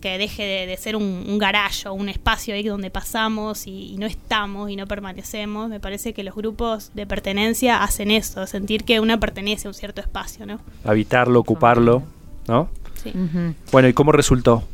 que 0.00 0.18
deje 0.18 0.66
de, 0.66 0.76
ser 0.76 0.96
un, 0.96 1.24
un 1.28 1.38
garage 1.38 1.88
o 1.88 1.92
un 1.92 2.08
espacio 2.08 2.54
ahí 2.54 2.62
donde 2.62 2.90
pasamos 2.90 3.66
y, 3.66 3.96
no 3.98 4.06
estamos 4.06 4.70
y 4.70 4.76
no 4.76 4.86
permanecemos. 4.86 5.68
Me 5.68 5.78
parece 5.78 6.12
que 6.12 6.24
los 6.24 6.34
grupos 6.34 6.90
de 6.94 7.06
pertenencia 7.06 7.82
hacen 7.82 8.10
eso, 8.10 8.46
sentir 8.46 8.84
que 8.84 9.00
una 9.00 9.20
pertenece 9.20 9.68
a 9.68 9.70
un 9.70 9.74
cierto 9.74 10.00
espacio, 10.00 10.46
¿no? 10.46 10.60
Habitarlo, 10.84 11.40
ocuparlo, 11.40 12.02
¿no? 12.48 12.68
Sí. 13.02 13.12
Bueno, 13.70 13.88
¿y 13.88 13.92
cómo 13.92 14.12
resultó? 14.12 14.64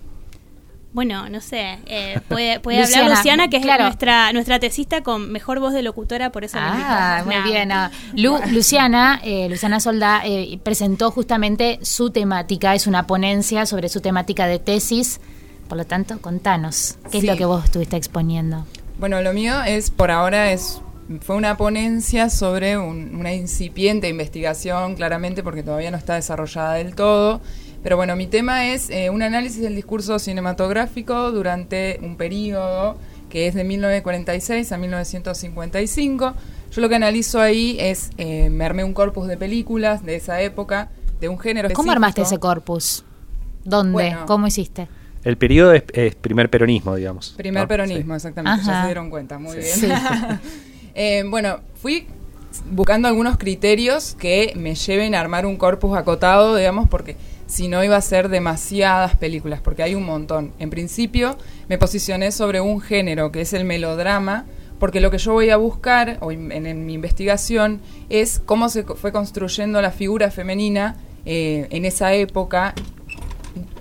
Bueno, 0.98 1.28
no 1.28 1.40
sé, 1.40 1.78
eh, 1.86 2.18
puede, 2.26 2.54
hablar 2.84 3.08
Luciana, 3.08 3.46
que 3.46 3.58
es 3.58 3.64
nuestra 3.64 4.32
nuestra 4.32 4.58
tesista 4.58 5.04
con 5.04 5.30
mejor 5.30 5.60
voz 5.60 5.72
de 5.72 5.82
locutora, 5.82 6.32
por 6.32 6.42
eso 6.42 6.58
Ah, 6.60 7.22
muy 7.24 7.36
bien. 7.48 7.70
Luciana, 8.52 9.20
eh, 9.22 9.48
Luciana 9.48 9.78
Solda 9.78 10.22
eh, 10.24 10.58
presentó 10.60 11.12
justamente 11.12 11.78
su 11.82 12.10
temática, 12.10 12.74
es 12.74 12.88
una 12.88 13.06
ponencia 13.06 13.64
sobre 13.64 13.88
su 13.88 14.00
temática 14.00 14.48
de 14.48 14.58
tesis. 14.58 15.20
Por 15.68 15.78
lo 15.78 15.86
tanto, 15.86 16.20
contanos, 16.20 16.98
¿qué 17.12 17.18
es 17.18 17.24
lo 17.24 17.36
que 17.36 17.44
vos 17.44 17.66
estuviste 17.66 17.96
exponiendo? 17.96 18.66
Bueno, 18.98 19.22
lo 19.22 19.32
mío 19.32 19.62
es, 19.62 19.92
por 19.92 20.10
ahora, 20.10 20.50
es 20.50 20.80
fue 21.20 21.36
una 21.36 21.56
ponencia 21.56 22.28
sobre 22.28 22.76
una 22.76 23.32
incipiente 23.32 24.08
investigación, 24.08 24.96
claramente, 24.96 25.44
porque 25.44 25.62
todavía 25.62 25.92
no 25.92 25.96
está 25.96 26.16
desarrollada 26.16 26.74
del 26.74 26.96
todo 26.96 27.40
pero 27.82 27.96
bueno, 27.96 28.16
mi 28.16 28.26
tema 28.26 28.66
es 28.68 28.90
eh, 28.90 29.10
un 29.10 29.22
análisis 29.22 29.62
del 29.62 29.74
discurso 29.74 30.18
cinematográfico 30.18 31.30
durante 31.30 31.98
un 32.02 32.16
periodo 32.16 32.96
que 33.28 33.46
es 33.46 33.54
de 33.54 33.64
1946 33.64 34.72
a 34.72 34.78
1955. 34.78 36.34
Yo 36.72 36.80
lo 36.80 36.88
que 36.88 36.94
analizo 36.94 37.40
ahí 37.40 37.76
es, 37.78 38.10
eh, 38.18 38.50
me 38.50 38.64
armé 38.64 38.84
un 38.84 38.94
corpus 38.94 39.26
de 39.26 39.36
películas 39.36 40.04
de 40.04 40.16
esa 40.16 40.40
época, 40.40 40.90
de 41.20 41.28
un 41.28 41.38
género 41.38 41.68
¿Cómo 41.72 41.92
armaste 41.92 42.22
ese 42.22 42.38
corpus? 42.38 43.04
¿Dónde? 43.64 44.16
¿Cómo 44.26 44.46
hiciste? 44.46 44.88
El 45.24 45.36
periodo 45.36 45.72
es, 45.72 46.14
primer 46.14 46.48
peronismo, 46.48 46.94
digamos. 46.94 47.34
Primer 47.36 47.66
peronismo, 47.66 48.14
exactamente, 48.14 48.64
ya 48.64 48.82
se 48.82 48.86
dieron 48.86 49.10
cuenta, 49.10 49.38
muy 49.38 49.56
bien. 49.56 49.92
Eh, 51.00 51.22
bueno, 51.28 51.60
fui 51.80 52.08
buscando 52.72 53.06
algunos 53.06 53.38
criterios 53.38 54.16
que 54.18 54.52
me 54.56 54.74
lleven 54.74 55.14
a 55.14 55.20
armar 55.20 55.46
un 55.46 55.56
corpus 55.56 55.96
acotado, 55.96 56.56
digamos, 56.56 56.88
porque 56.88 57.16
si 57.48 57.66
no 57.66 57.82
iba 57.82 57.96
a 57.96 58.00
ser 58.00 58.28
demasiadas 58.28 59.16
películas, 59.16 59.60
porque 59.60 59.82
hay 59.82 59.94
un 59.94 60.04
montón. 60.04 60.52
En 60.58 60.70
principio 60.70 61.36
me 61.68 61.78
posicioné 61.78 62.30
sobre 62.30 62.60
un 62.60 62.80
género, 62.80 63.32
que 63.32 63.40
es 63.40 63.54
el 63.54 63.64
melodrama, 63.64 64.44
porque 64.78 65.00
lo 65.00 65.10
que 65.10 65.18
yo 65.18 65.32
voy 65.32 65.50
a 65.50 65.56
buscar 65.56 66.18
o 66.20 66.30
en, 66.30 66.86
mi 66.86 66.92
investigación 66.92 67.80
es 68.10 68.40
cómo 68.44 68.68
se 68.68 68.84
fue 68.84 69.12
construyendo 69.12 69.80
la 69.82 69.90
figura 69.90 70.30
femenina 70.30 70.96
eh, 71.24 71.66
en 71.70 71.84
esa 71.84 72.12
época 72.12 72.74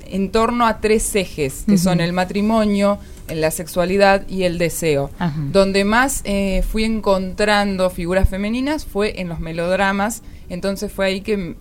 en 0.09 0.31
torno 0.31 0.65
a 0.65 0.79
tres 0.79 1.13
ejes, 1.15 1.65
que 1.67 1.77
son 1.77 1.99
el 1.99 2.13
matrimonio, 2.13 2.97
la 3.27 3.51
sexualidad 3.51 4.25
y 4.29 4.43
el 4.43 4.57
deseo. 4.57 5.09
Donde 5.51 5.83
más 5.83 6.21
eh, 6.23 6.63
fui 6.67 6.85
encontrando 6.85 7.89
figuras 7.89 8.29
femeninas 8.29 8.85
fue 8.85 9.19
en 9.19 9.27
los 9.27 9.41
melodramas, 9.41 10.23
entonces 10.47 10.89
fue 10.89 11.07
ahí 11.07 11.21
que 11.21 11.57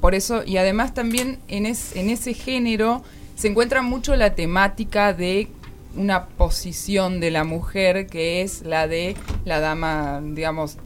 por 0.00 0.14
eso, 0.14 0.42
y 0.44 0.56
además 0.56 0.94
también 0.94 1.38
en, 1.48 1.66
en 1.66 2.10
ese 2.10 2.34
género 2.34 3.02
se 3.34 3.48
encuentra 3.48 3.82
mucho 3.82 4.16
la 4.16 4.34
temática 4.34 5.12
de 5.12 5.48
una 5.96 6.26
posición 6.26 7.20
de 7.20 7.30
la 7.30 7.44
mujer 7.44 8.06
que 8.06 8.42
es 8.42 8.62
la 8.62 8.86
de 8.86 9.16
la 9.44 9.60
dama, 9.60 10.20
digamos, 10.22 10.76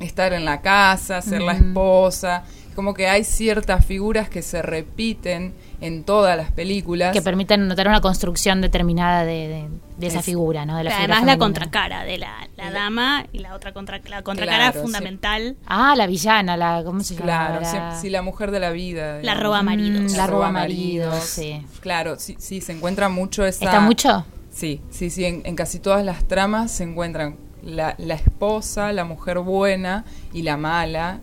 estar 0.00 0.32
en 0.32 0.44
la 0.44 0.60
casa, 0.60 1.22
ser 1.22 1.42
la 1.42 1.52
esposa, 1.52 2.44
como 2.74 2.94
que 2.94 3.08
hay 3.08 3.24
ciertas 3.24 3.84
figuras 3.84 4.28
que 4.28 4.42
se 4.42 4.62
repiten 4.62 5.54
en 5.80 6.04
todas 6.04 6.36
las 6.36 6.50
películas. 6.50 7.12
Que 7.12 7.22
permiten 7.22 7.68
notar 7.68 7.88
una 7.88 8.00
construcción 8.00 8.60
determinada 8.60 9.24
de, 9.24 9.68
esa 10.00 10.22
figura, 10.22 10.66
¿no? 10.66 10.76
De 10.76 10.84
la 10.84 10.96
además 10.96 11.24
la 11.24 11.38
contracara 11.38 12.04
de 12.04 12.18
la, 12.18 12.48
dama 12.56 13.26
y 13.32 13.38
la 13.38 13.54
otra 13.54 13.72
contra, 13.72 14.00
la 14.08 14.22
contracara 14.22 14.72
fundamental. 14.72 15.56
Ah, 15.66 15.94
la 15.96 16.06
villana, 16.06 16.56
la 16.56 16.82
¿cómo 16.84 17.00
se 17.00 17.14
llama? 17.14 17.58
Claro, 17.60 17.96
sí, 18.00 18.10
la 18.10 18.22
mujer 18.22 18.50
de 18.50 18.60
la 18.60 18.70
vida. 18.70 19.20
La 19.22 19.34
roba 19.34 19.62
maridos. 19.62 20.12
Mm, 20.12 20.16
la, 20.16 20.26
roba 20.26 20.50
maridos, 20.50 21.22
sí. 21.24 21.64
Claro, 21.80 22.16
sí, 22.18 22.36
sí, 22.38 22.60
se 22.60 22.72
encuentra 22.72 23.08
mucho 23.08 23.44
esa... 23.44 23.64
¿Está 23.64 23.80
mucho? 23.80 24.24
Sí, 24.54 24.80
sí, 24.90 25.10
sí, 25.10 25.24
en, 25.24 25.56
casi 25.56 25.80
todas 25.80 26.04
las 26.04 26.24
tramas 26.28 26.70
se 26.70 26.84
encuentran 26.84 27.36
la, 27.64 27.94
la, 27.98 28.14
esposa, 28.14 28.92
la 28.92 29.04
mujer 29.04 29.38
buena 29.38 30.04
y 30.32 30.42
la 30.42 30.56
mala, 30.56 31.20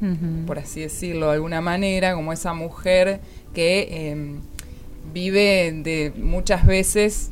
por 0.48 0.60
así 0.60 0.82
decirlo 0.82 1.28
de 1.28 1.34
alguna 1.34 1.62
manera, 1.62 2.14
como 2.16 2.34
esa 2.34 2.54
mujer 2.54 3.22
que 3.54 4.10
em, 4.10 4.40
vive 5.14 5.72
de 5.84 6.14
muchas 6.16 6.66
veces 6.66 7.32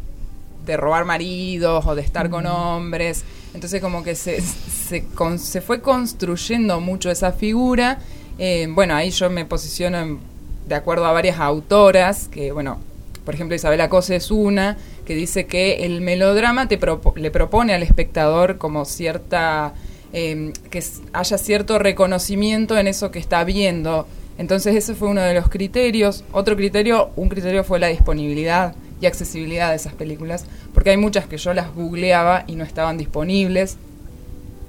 de 0.66 0.78
robar 0.78 1.06
maridos 1.06 1.86
o 1.86 1.96
de 1.96 2.02
estar 2.02 2.30
con 2.30 2.46
hombres. 2.46 3.24
Entonces 3.54 3.82
como 3.82 4.04
que 4.04 4.16
se, 4.16 4.42
se, 4.42 5.04
se 5.38 5.62
fue 5.62 5.82
construyendo 5.82 6.80
mucho 6.80 7.10
esa 7.10 7.32
figura. 7.32 8.00
Eh, 8.38 8.68
bueno, 8.70 8.96
ahí 8.96 9.10
yo 9.10 9.30
me 9.30 9.46
posiciono 9.46 10.20
de 10.68 10.76
acuerdo 10.76 11.06
a 11.06 11.12
varias 11.12 11.40
autoras, 11.40 12.28
que 12.28 12.52
bueno, 12.52 12.80
por 13.26 13.34
ejemplo 13.34 13.56
Isabela 13.56 13.90
Cose 13.90 14.16
es 14.16 14.32
una, 14.32 14.78
que 15.10 15.16
dice 15.16 15.48
que 15.48 15.86
el 15.86 16.02
melodrama 16.02 16.68
te 16.68 16.80
le 17.16 17.32
propone 17.32 17.74
al 17.74 17.84
espectador 17.84 18.58
como 18.60 18.86
cierta... 18.86 19.74
Eh, 20.14 20.54
que 20.72 20.84
haya 21.14 21.38
cierto 21.38 21.78
reconocimiento 21.78 22.78
en 22.78 22.88
eso 22.88 23.12
que 23.12 23.20
está 23.20 23.44
viendo 23.44 24.08
entonces 24.40 24.74
ese 24.74 24.96
fue 24.96 25.10
uno 25.10 25.22
de 25.22 25.34
los 25.34 25.50
criterios. 25.50 26.24
Otro 26.32 26.56
criterio, 26.56 27.10
un 27.18 27.28
criterio 27.28 27.66
fue 27.66 27.78
la 27.78 27.88
disponibilidad 27.88 28.74
y 29.02 29.06
accesibilidad 29.06 29.72
de 29.72 29.76
esas 29.76 29.94
películas, 29.94 30.46
porque 30.74 30.92
hay 30.92 30.98
muchas 30.98 31.28
que 31.28 31.38
yo 31.38 31.54
las 31.54 31.76
googleaba 31.76 32.46
y 32.48 32.56
no 32.56 32.64
estaban 32.64 32.98
disponibles. 32.98 33.76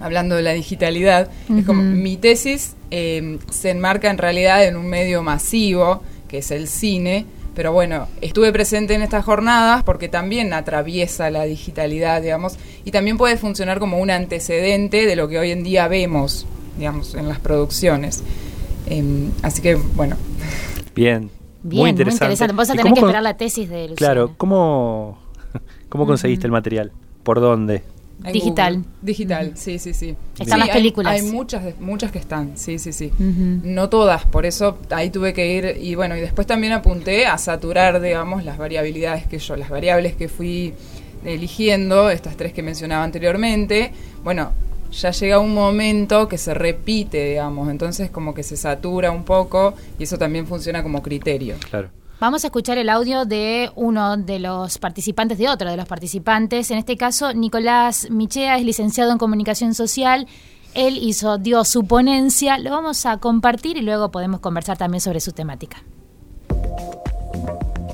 Hablando 0.01 0.35
de 0.35 0.43
la 0.43 0.53
digitalidad, 0.53 1.31
es 1.57 1.65
como 1.67 1.83
mi 1.83 2.17
tesis 2.17 2.75
em, 2.91 3.39
se 3.51 3.71
enmarca 3.71 4.11
en 4.11 4.19
realidad 4.19 4.65
en 4.65 4.75
un 4.77 4.89
medio 4.89 5.23
masivo, 5.23 6.03
que 6.27 6.39
es 6.39 6.51
el 6.51 6.67
cine, 6.67 7.27
pero 7.61 7.75
bueno, 7.75 8.09
estuve 8.23 8.55
presente 8.55 8.95
en 8.95 9.03
estas 9.03 9.23
jornadas 9.23 9.83
porque 9.83 10.09
también 10.09 10.55
atraviesa 10.55 11.29
la 11.29 11.43
digitalidad, 11.43 12.23
digamos, 12.23 12.57
y 12.87 12.91
también 12.91 13.19
puede 13.19 13.37
funcionar 13.37 13.79
como 13.79 13.99
un 13.99 14.11
antecedente 14.11 15.05
de 15.05 15.15
lo 15.15 15.29
que 15.29 15.39
hoy 15.39 15.51
en 15.51 15.63
día 15.63 15.87
vemos, 15.87 16.47
digamos, 16.79 17.15
en 17.15 17.29
las 17.29 17.39
producciones. 17.39 18.25
Em, 18.87 19.31
así 19.43 19.61
que, 19.61 19.75
bueno. 19.75 20.17
Bien. 20.95 21.29
muy 21.63 21.91
interesante. 21.91 22.25
Muy 22.25 22.33
interesante. 22.33 22.55
Vos 22.55 22.71
a 22.71 22.73
tener 22.73 22.95
que 22.95 23.01
esperar 23.01 23.23
la 23.23 23.37
tesis 23.37 23.69
de 23.69 23.89
Luciana. 23.89 23.97
Claro, 23.97 24.35
¿cómo, 24.39 25.19
cómo 25.91 26.07
conseguiste 26.07 26.47
el 26.47 26.53
material? 26.53 26.93
¿Por 27.23 27.41
dónde? 27.41 27.83
En 28.25 28.33
Digital. 28.33 28.75
Google. 28.77 28.89
Digital, 29.03 29.53
sí, 29.57 29.79
sí, 29.79 29.95
sí. 29.95 30.11
Están 30.39 30.47
Sí, 30.47 30.51
las 30.59 30.69
hay- 30.69 30.75
películas. 30.75 31.13
Hay, 31.13 31.23
muchas, 31.23 31.65
de- 31.65 31.75
muchas 31.81 32.13
que 32.13 32.19
están, 32.19 32.57
sí, 32.59 32.79
sí, 32.79 32.93
sí. 32.93 33.11
No 33.19 33.89
todas, 33.89 34.25
por 34.27 34.45
eso 34.47 34.79
ahí 34.91 35.11
tuve 35.11 35.33
que 35.33 35.55
ir 35.57 35.77
y 35.81 35.95
bueno, 35.95 36.17
y 36.17 36.21
después 36.21 36.47
también 36.47 36.73
apunté 36.75 37.27
a 37.27 37.39
saturar, 37.39 38.01
digamos, 38.01 38.45
las 38.45 38.59
variabilidades 38.59 39.27
que 39.27 39.39
yo, 39.39 39.57
las 39.57 39.71
variables 39.71 40.15
que 40.17 40.29
fui 40.29 40.75
eligiendo, 41.25 42.11
estas 42.11 42.37
tres 42.37 42.53
que 42.53 42.63
mencionaba 42.63 43.05
anteriormente. 43.05 43.93
Bueno, 44.25 44.53
ya 44.93 45.11
llega 45.13 45.39
un 45.39 45.55
momento 45.55 46.29
que 46.29 46.37
se 46.39 46.53
repite, 46.55 47.25
digamos, 47.31 47.69
entonces 47.71 48.11
como 48.11 48.35
que 48.35 48.43
se 48.43 48.57
satura 48.57 49.11
un 49.11 49.25
poco 49.25 49.75
y 49.99 50.03
eso 50.05 50.19
también 50.19 50.47
funciona 50.47 50.83
como 50.83 51.03
criterio. 51.03 51.55
Claro. 51.71 51.89
Vamos 52.21 52.45
a 52.45 52.49
escuchar 52.49 52.77
el 52.77 52.91
audio 52.91 53.25
de 53.25 53.71
uno 53.77 54.19
de 54.19 54.41
los 54.41 54.77
participantes, 54.77 55.39
de 55.39 55.49
otro 55.49 55.71
de 55.71 55.79
los 55.79 55.89
participantes. 55.89 56.71
En 56.71 56.77
este 56.77 56.99
caso, 56.99 57.33
Nicolás 57.33 58.11
Michea 58.11 58.59
es 58.59 58.65
licenciado 58.67 59.11
en 59.11 59.17
comunicación 59.17 59.73
social. 59.73 60.27
Él 60.75 60.99
hizo, 61.01 61.39
dio 61.39 61.65
su 61.65 61.87
ponencia. 61.87 62.59
Lo 62.59 62.73
vamos 62.73 63.07
a 63.07 63.17
compartir 63.17 63.79
y 63.79 63.81
luego 63.81 64.11
podemos 64.11 64.41
conversar 64.41 64.77
también 64.77 65.01
sobre 65.01 65.21
su 65.21 65.33
temática. 65.33 65.79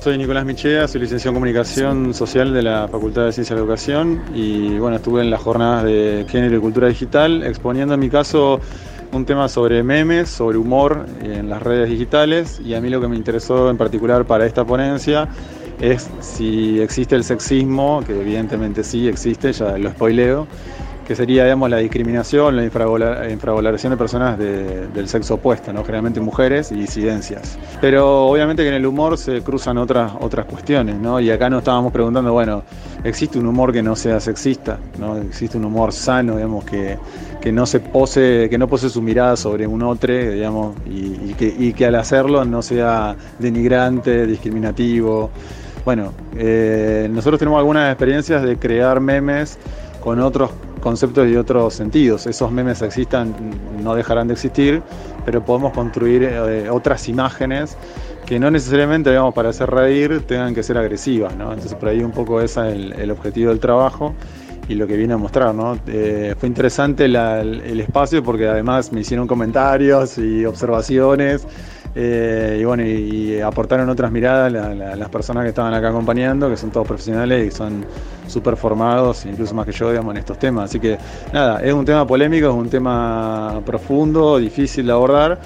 Soy 0.03 0.17
Nicolás 0.17 0.43
Michea, 0.43 0.89
soy 0.89 1.01
licenciado 1.01 1.29
en 1.29 1.35
Comunicación 1.35 2.13
Social 2.13 2.53
de 2.53 2.63
la 2.63 2.89
Facultad 2.89 3.25
de 3.25 3.31
Ciencia 3.31 3.55
de 3.55 3.61
la 3.61 3.65
Educación 3.65 4.23
y 4.35 4.77
bueno, 4.77 4.97
estuve 4.97 5.21
en 5.21 5.29
las 5.31 5.41
jornadas 5.41 5.85
de 5.85 6.25
Género 6.27 6.57
y 6.57 6.59
Cultura 6.59 6.89
Digital 6.89 7.43
exponiendo 7.43 7.93
en 7.93 7.99
mi 8.01 8.09
caso 8.09 8.59
un 9.11 9.25
tema 9.25 9.47
sobre 9.49 9.83
memes, 9.83 10.29
sobre 10.29 10.57
humor 10.57 11.05
en 11.23 11.49
las 11.49 11.61
redes 11.61 11.89
digitales 11.89 12.59
y 12.63 12.73
a 12.73 12.81
mí 12.81 12.89
lo 12.89 12.99
que 13.01 13.07
me 13.07 13.15
interesó 13.15 13.69
en 13.69 13.77
particular 13.77 14.25
para 14.25 14.45
esta 14.45 14.65
ponencia 14.65 15.27
es 15.79 16.09
si 16.21 16.79
existe 16.81 17.15
el 17.15 17.23
sexismo, 17.23 18.03
que 18.05 18.19
evidentemente 18.19 18.83
sí 18.83 19.07
existe, 19.07 19.53
ya 19.53 19.77
lo 19.77 19.89
spoileo, 19.91 20.47
que 21.07 21.15
sería 21.15 21.43
digamos, 21.45 21.69
la 21.69 21.77
discriminación, 21.77 22.57
la 22.57 22.65
infravaloración 22.65 23.91
de 23.91 23.97
personas 23.97 24.37
de- 24.37 24.87
del 24.87 25.07
sexo 25.07 25.35
opuesto, 25.35 25.71
¿no? 25.71 25.83
generalmente 25.83 26.19
mujeres 26.19 26.71
y 26.71 26.75
disidencias. 26.75 27.57
Pero 27.79 28.25
obviamente 28.25 28.63
que 28.63 28.69
en 28.69 28.75
el 28.75 28.85
humor 28.85 29.17
se 29.17 29.41
cruzan 29.41 29.77
otras, 29.77 30.11
otras 30.19 30.45
cuestiones, 30.47 30.97
¿no? 30.97 31.19
y 31.21 31.29
acá 31.31 31.49
nos 31.49 31.59
estábamos 31.59 31.93
preguntando, 31.93 32.33
bueno, 32.33 32.63
¿existe 33.05 33.39
un 33.39 33.45
humor 33.45 33.71
que 33.71 33.81
no 33.81 33.95
sea 33.95 34.19
sexista? 34.19 34.79
¿no? 34.99 35.15
¿Existe 35.17 35.57
un 35.57 35.63
humor 35.65 35.93
sano, 35.93 36.35
digamos, 36.35 36.65
que, 36.65 36.97
que 37.41 37.51
no 37.51 37.65
se 37.65 37.79
pose, 37.79 38.47
que 38.49 38.57
no 38.57 38.67
pose 38.67 38.89
su 38.89 39.01
mirada 39.01 39.35
sobre 39.35 39.67
un 39.67 39.83
otro, 39.83 40.13
digamos, 40.13 40.75
y, 40.85 41.31
y 41.31 41.35
que, 41.37 41.53
y 41.57 41.73
que 41.73 41.85
al 41.85 41.95
hacerlo 41.95 42.43
no 42.45 42.61
sea 42.61 43.15
denigrante, 43.39 44.25
discriminativo? 44.25 45.29
Bueno, 45.85 46.11
eh, 46.35 47.07
nosotros 47.09 47.39
tenemos 47.39 47.59
algunas 47.59 47.89
experiencias 47.89 48.43
de 48.43 48.57
crear 48.57 48.99
memes 48.99 49.57
con 50.01 50.19
otros 50.19 50.51
conceptos 50.81 51.27
y 51.29 51.35
otros 51.35 51.73
sentidos. 51.73 52.27
Esos 52.27 52.51
memes 52.51 52.81
existan, 52.81 53.33
no 53.81 53.95
dejarán 53.95 54.27
de 54.27 54.33
existir, 54.33 54.81
pero 55.25 55.43
podemos 55.45 55.73
construir 55.73 56.23
eh, 56.23 56.69
otras 56.69 57.07
imágenes 57.07 57.77
que 58.25 58.39
no 58.39 58.51
necesariamente, 58.51 59.09
digamos, 59.11 59.33
para 59.33 59.49
hacer 59.49 59.69
reír 59.69 60.23
tengan 60.27 60.53
que 60.53 60.61
ser 60.61 60.77
agresivas, 60.77 61.33
¿no? 61.37 61.53
Entonces 61.53 61.75
por 61.75 61.87
ahí 61.87 62.03
un 62.03 62.11
poco 62.11 62.41
ese 62.41 62.67
es 62.67 62.73
el, 62.73 62.93
el 62.93 63.11
objetivo 63.11 63.49
del 63.51 63.61
trabajo 63.61 64.13
y 64.69 64.75
lo 64.75 64.85
que 64.87 64.97
viene 64.97 65.13
a 65.13 65.17
mostrar, 65.17 65.53
¿no? 65.55 65.77
Eh, 65.87 66.35
fue 66.37 66.49
interesante 66.49 67.07
la- 67.07 67.41
el, 67.41 67.79
espacio 67.79 68.23
porque 68.23 68.47
además 68.47 68.91
me 68.91 69.01
hicieron 69.01 69.27
comentarios 69.27 70.17
y 70.17 70.45
observaciones 70.45 71.47
eh, 71.95 72.59
y 72.61 72.65
bueno, 72.65 72.83
y, 72.85 73.39
aportaron 73.39 73.89
otras 73.89 74.11
miradas 74.11 74.51
la- 74.51 74.75
la- 74.75 74.95
las 74.95 75.09
personas 75.09 75.43
que 75.43 75.49
estaban 75.49 75.73
acá 75.73 75.89
acompañando, 75.89 76.49
que 76.49 76.57
son 76.57 76.69
todos 76.69 76.85
profesionales 76.87 77.47
y 77.47 77.51
son 77.55 77.85
súper 78.27 78.57
formados, 78.57 79.25
incluso 79.25 79.55
más 79.55 79.65
que 79.65 79.71
yo, 79.71 79.89
digamos, 79.89 80.13
en 80.13 80.17
estos 80.17 80.37
temas. 80.37 80.69
Así 80.69 80.79
que 80.79 80.97
nada, 81.33 81.61
es 81.61 81.73
un 81.73 81.85
tema 81.85 82.05
polémico, 82.05 82.49
es 82.49 82.53
un 82.53 82.69
tema 82.69 83.61
profundo, 83.65 84.37
difícil 84.37 84.85
de 84.85 84.91
abordar. 84.91 85.39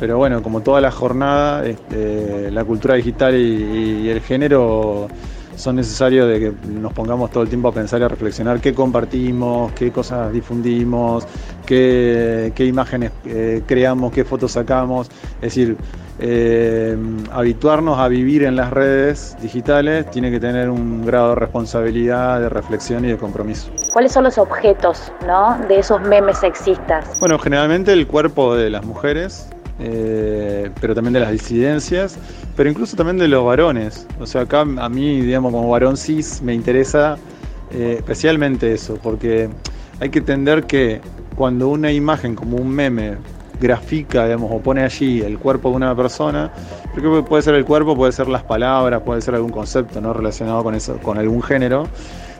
Pero 0.00 0.18
bueno, 0.18 0.42
como 0.42 0.60
toda 0.60 0.80
la 0.80 0.90
jornada, 0.90 1.64
este, 1.64 2.50
la 2.50 2.64
cultura 2.64 2.94
digital 2.96 3.36
y 3.36 4.08
el 4.08 4.20
género 4.22 5.08
son 5.56 5.76
necesarios 5.76 6.28
de 6.28 6.40
que 6.40 6.52
nos 6.68 6.92
pongamos 6.92 7.30
todo 7.30 7.42
el 7.42 7.48
tiempo 7.48 7.68
a 7.68 7.72
pensar 7.72 8.00
y 8.00 8.04
a 8.04 8.08
reflexionar 8.08 8.60
qué 8.60 8.74
compartimos, 8.74 9.72
qué 9.72 9.90
cosas 9.90 10.32
difundimos, 10.32 11.26
qué, 11.66 12.52
qué 12.54 12.66
imágenes 12.66 13.12
eh, 13.24 13.62
creamos, 13.66 14.12
qué 14.12 14.24
fotos 14.24 14.52
sacamos. 14.52 15.10
Es 15.36 15.54
decir, 15.54 15.76
eh, 16.18 16.96
habituarnos 17.32 17.98
a 17.98 18.06
vivir 18.06 18.44
en 18.44 18.54
las 18.54 18.70
redes 18.70 19.36
digitales 19.42 20.08
tiene 20.10 20.30
que 20.30 20.38
tener 20.38 20.70
un 20.70 21.04
grado 21.04 21.30
de 21.30 21.34
responsabilidad, 21.36 22.40
de 22.40 22.48
reflexión 22.48 23.04
y 23.04 23.08
de 23.08 23.16
compromiso. 23.16 23.70
¿Cuáles 23.92 24.12
son 24.12 24.24
los 24.24 24.38
objetos 24.38 25.12
¿no? 25.26 25.58
de 25.68 25.80
esos 25.80 26.00
memes 26.02 26.38
sexistas? 26.38 27.18
Bueno, 27.18 27.38
generalmente 27.38 27.92
el 27.92 28.06
cuerpo 28.06 28.54
de 28.54 28.70
las 28.70 28.84
mujeres, 28.84 29.48
eh, 29.80 30.70
pero 30.80 30.94
también 30.94 31.14
de 31.14 31.20
las 31.20 31.32
disidencias, 31.32 32.16
pero 32.56 32.70
incluso 32.70 32.96
también 32.96 33.18
de 33.18 33.28
los 33.28 33.44
varones. 33.44 34.06
O 34.20 34.26
sea, 34.26 34.42
acá 34.42 34.60
a 34.60 34.88
mí, 34.88 35.20
digamos, 35.20 35.52
como 35.52 35.68
varón 35.68 35.96
cis, 35.96 36.40
me 36.42 36.54
interesa 36.54 37.16
eh, 37.72 37.96
especialmente 37.98 38.72
eso, 38.72 38.98
porque 39.02 39.48
hay 40.00 40.10
que 40.10 40.20
entender 40.20 40.64
que 40.64 41.00
cuando 41.34 41.68
una 41.68 41.90
imagen 41.90 42.34
como 42.34 42.56
un 42.56 42.68
meme 42.68 43.16
grafica, 43.60 44.24
digamos, 44.24 44.50
o 44.52 44.60
pone 44.60 44.82
allí 44.82 45.22
el 45.22 45.38
cuerpo 45.38 45.70
de 45.70 45.76
una 45.76 45.96
persona, 45.96 46.52
creo 46.94 47.22
que 47.22 47.28
puede 47.28 47.42
ser 47.42 47.54
el 47.54 47.64
cuerpo, 47.64 47.96
puede 47.96 48.12
ser 48.12 48.28
las 48.28 48.42
palabras, 48.42 49.02
puede 49.02 49.20
ser 49.22 49.34
algún 49.34 49.50
concepto 49.50 50.00
no 50.00 50.12
relacionado 50.12 50.62
con 50.62 50.74
eso, 50.74 50.98
con 50.98 51.18
algún 51.18 51.42
género. 51.42 51.88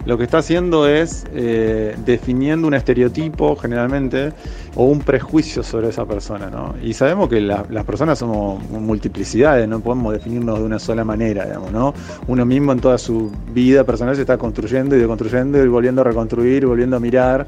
Lo 0.06 0.18
que 0.18 0.24
está 0.24 0.38
haciendo 0.38 0.86
es 0.86 1.24
eh, 1.32 1.96
definiendo 2.04 2.68
un 2.68 2.74
estereotipo 2.74 3.56
generalmente 3.56 4.32
o 4.74 4.84
un 4.84 5.00
prejuicio 5.00 5.62
sobre 5.62 5.88
esa 5.88 6.04
persona, 6.04 6.50
¿no? 6.50 6.74
Y 6.82 6.92
sabemos 6.92 7.28
que 7.28 7.40
la- 7.40 7.64
las 7.70 7.84
personas 7.84 8.18
somos 8.18 8.62
multiplicidades, 8.70 9.66
no 9.68 9.80
podemos 9.80 10.12
definirnos 10.12 10.58
de 10.58 10.64
una 10.64 10.78
sola 10.78 11.04
manera, 11.04 11.46
digamos, 11.46 11.72
¿no? 11.72 11.94
Uno 12.26 12.44
mismo 12.44 12.72
en 12.72 12.80
toda 12.80 12.98
su 12.98 13.30
vida 13.52 13.84
personal 13.84 14.14
se 14.14 14.22
está 14.22 14.36
construyendo 14.36 14.94
y 14.96 14.98
deconstruyendo 14.98 15.62
y 15.64 15.68
volviendo 15.68 16.02
a 16.02 16.04
reconstruir, 16.04 16.66
volviendo 16.66 16.96
a 16.96 17.00
mirar. 17.00 17.46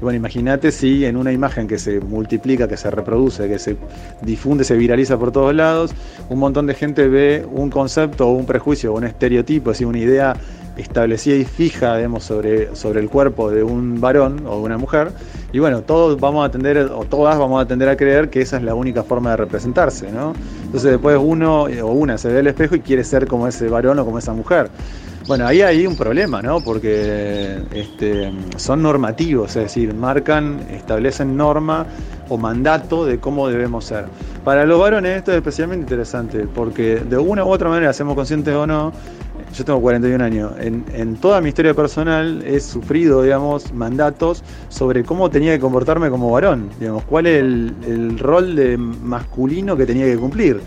Y 0.00 0.04
bueno, 0.04 0.16
imagínate 0.16 0.72
si 0.72 1.04
en 1.04 1.16
una 1.16 1.32
imagen 1.32 1.66
que 1.66 1.78
se 1.78 2.00
multiplica, 2.00 2.68
que 2.68 2.76
se 2.76 2.90
reproduce, 2.90 3.48
que 3.48 3.58
se 3.58 3.76
difunde, 4.22 4.64
se 4.64 4.76
viraliza 4.76 5.18
por 5.18 5.32
todos 5.32 5.54
lados, 5.54 5.90
un 6.28 6.38
montón 6.38 6.66
de 6.66 6.74
gente 6.74 7.08
ve 7.08 7.44
un 7.50 7.70
concepto 7.70 8.28
o 8.28 8.32
un 8.32 8.46
prejuicio 8.46 8.92
o 8.92 8.96
un 8.96 9.04
estereotipo, 9.04 9.70
así 9.70 9.84
una 9.84 9.98
idea 9.98 10.34
establecida 10.78 11.36
y 11.36 11.44
fija, 11.44 11.96
digamos, 11.96 12.24
sobre, 12.24 12.74
sobre 12.74 13.00
el 13.00 13.10
cuerpo 13.10 13.50
de 13.50 13.62
un 13.62 14.00
varón 14.00 14.46
o 14.46 14.56
de 14.56 14.62
una 14.62 14.78
mujer. 14.78 15.12
Y 15.52 15.58
bueno, 15.58 15.82
todos 15.82 16.18
vamos 16.20 16.46
a 16.46 16.50
tender, 16.50 16.78
o 16.78 17.04
todas 17.04 17.38
vamos 17.38 17.62
a 17.62 17.66
tender 17.66 17.88
a 17.88 17.96
creer 17.96 18.30
que 18.30 18.40
esa 18.40 18.56
es 18.56 18.62
la 18.62 18.74
única 18.74 19.02
forma 19.02 19.30
de 19.30 19.38
representarse, 19.38 20.10
¿no? 20.12 20.32
Entonces 20.64 20.92
después 20.92 21.18
uno 21.20 21.68
eh, 21.68 21.82
o 21.82 21.88
una 21.88 22.16
se 22.18 22.28
ve 22.28 22.38
al 22.38 22.46
espejo 22.46 22.76
y 22.76 22.80
quiere 22.80 23.04
ser 23.04 23.26
como 23.26 23.48
ese 23.48 23.68
varón 23.68 23.98
o 23.98 24.04
como 24.04 24.18
esa 24.18 24.32
mujer. 24.32 24.70
Bueno, 25.26 25.46
ahí 25.46 25.60
hay 25.60 25.86
un 25.86 25.94
problema, 25.94 26.40
¿no? 26.40 26.60
Porque 26.62 27.58
este, 27.74 28.32
son 28.56 28.82
normativos, 28.82 29.56
es 29.56 29.64
decir, 29.64 29.92
marcan, 29.92 30.60
establecen 30.70 31.36
norma 31.36 31.84
o 32.30 32.38
mandato 32.38 33.04
de 33.04 33.18
cómo 33.18 33.48
debemos 33.48 33.84
ser. 33.84 34.06
Para 34.42 34.64
los 34.64 34.80
varones 34.80 35.18
esto 35.18 35.32
es 35.32 35.36
especialmente 35.36 35.82
interesante, 35.82 36.46
porque 36.54 36.96
de 36.96 37.18
una 37.18 37.44
u 37.44 37.48
otra 37.48 37.68
manera, 37.68 37.92
seamos 37.92 38.14
conscientes 38.14 38.54
o 38.54 38.66
no, 38.66 38.92
yo 39.54 39.64
tengo 39.64 39.80
41 39.80 40.20
años, 40.24 40.52
en, 40.60 40.84
en 40.92 41.16
toda 41.16 41.40
mi 41.40 41.48
historia 41.48 41.74
personal 41.74 42.42
he 42.46 42.60
sufrido, 42.60 43.22
digamos, 43.22 43.72
mandatos 43.72 44.42
sobre 44.68 45.02
cómo 45.04 45.30
tenía 45.30 45.52
que 45.54 45.60
comportarme 45.60 46.10
como 46.10 46.30
varón, 46.30 46.68
digamos, 46.78 47.04
cuál 47.04 47.26
es 47.26 47.40
el, 47.40 47.74
el 47.86 48.18
rol 48.18 48.54
de 48.54 48.76
masculino 48.76 49.76
que 49.76 49.86
tenía 49.86 50.06
que 50.06 50.16
cumplir. 50.16 50.60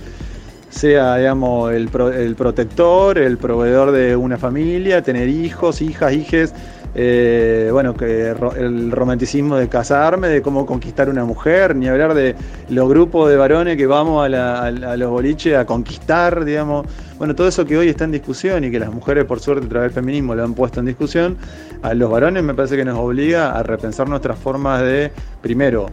Sea, 0.70 1.18
digamos, 1.18 1.74
el, 1.74 1.90
pro- 1.90 2.12
el 2.14 2.36
protector, 2.36 3.18
el 3.18 3.38
proveedor 3.38 3.92
de 3.92 4.16
una 4.16 4.38
familia, 4.38 5.02
tener 5.02 5.28
hijos, 5.28 5.82
hijas, 5.82 6.14
hijes, 6.14 6.54
eh, 6.94 7.70
bueno, 7.72 7.94
que 7.96 8.30
el 8.58 8.92
romanticismo 8.92 9.56
de 9.58 9.70
casarme, 9.70 10.28
de 10.28 10.42
cómo 10.42 10.66
conquistar 10.66 11.10
una 11.10 11.24
mujer, 11.26 11.76
ni 11.76 11.88
hablar 11.88 12.14
de 12.14 12.36
los 12.70 12.90
grupos 12.90 13.30
de 13.30 13.38
varones 13.38 13.78
que 13.78 13.88
vamos 13.88 14.26
a, 14.26 14.30
la- 14.30 14.60
a 14.64 14.68
a 14.68 14.98
los 14.98 15.10
boliches 15.10 15.56
a 15.58 15.66
conquistar, 15.66 16.44
digamos, 16.46 16.86
bueno, 17.18 17.36
todo 17.36 17.48
eso 17.48 17.66
que 17.66 17.78
hoy 17.78 17.88
está 17.90 18.04
en 18.06 18.12
discusión 18.12 18.64
y 18.64 18.72
que 18.72 18.80
las 18.80 18.92
mujeres, 18.92 19.26
por 19.26 19.40
suerte, 19.40 19.66
a 19.66 19.70
través 19.70 19.94
del 19.94 20.04
feminismo 20.04 20.36
lo 20.36 20.44
han 20.44 20.54
puesto 20.54 20.80
en 20.80 20.86
discusión, 20.88 21.38
a 21.82 21.94
los 21.94 22.10
varones 22.12 22.44
me 22.44 22.54
parece 22.54 22.76
que 22.76 22.86
nos 22.86 22.98
obliga 22.98 23.52
a 23.58 23.64
repensar 23.64 24.10
nuestras 24.10 24.38
formas 24.40 24.82
de, 24.82 25.12
primero, 25.42 25.88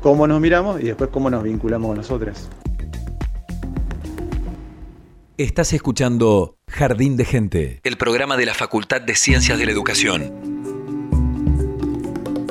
cómo 0.00 0.26
nos 0.26 0.40
miramos 0.40 0.80
y 0.80 0.84
después 0.84 1.10
cómo 1.10 1.30
nos 1.30 1.42
vinculamos 1.42 1.88
con 1.88 1.96
nosotros. 1.98 2.48
Estás 5.36 5.72
escuchando 5.72 6.58
Jardín 6.70 7.16
de 7.16 7.24
Gente, 7.24 7.80
el 7.82 7.96
programa 7.96 8.36
de 8.36 8.46
la 8.46 8.54
Facultad 8.54 9.00
de 9.00 9.14
Ciencias 9.16 9.58
de 9.58 9.66
la 9.66 9.72
Educación. 9.72 10.32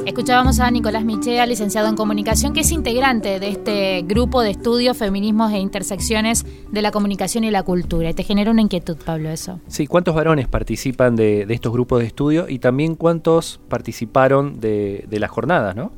Escuchábamos 0.05 0.59
a 0.59 0.69
Nicolás 0.69 1.05
Michea, 1.05 1.45
licenciado 1.45 1.87
en 1.87 1.95
comunicación, 1.95 2.53
que 2.53 2.59
es 2.59 2.71
integrante 2.71 3.39
de 3.39 3.49
este 3.49 4.01
grupo 4.01 4.41
de 4.41 4.51
estudios, 4.51 4.97
feminismos 4.97 5.53
e 5.53 5.59
intersecciones 5.59 6.45
de 6.69 6.81
la 6.81 6.91
comunicación 6.91 7.43
y 7.45 7.51
la 7.51 7.63
cultura. 7.63 8.09
Y 8.09 8.13
te 8.13 8.23
genera 8.23 8.51
una 8.51 8.61
inquietud, 8.61 8.97
Pablo, 8.97 9.29
eso. 9.29 9.61
Sí, 9.67 9.87
¿cuántos 9.87 10.13
varones 10.13 10.47
participan 10.47 11.15
de, 11.15 11.45
de 11.45 11.53
estos 11.53 11.71
grupos 11.71 12.01
de 12.01 12.07
estudio 12.07 12.49
y 12.49 12.59
también 12.59 12.95
cuántos 12.95 13.59
participaron 13.69 14.59
de, 14.59 15.05
de 15.07 15.19
las 15.19 15.31
jornadas, 15.31 15.75
no? 15.75 15.91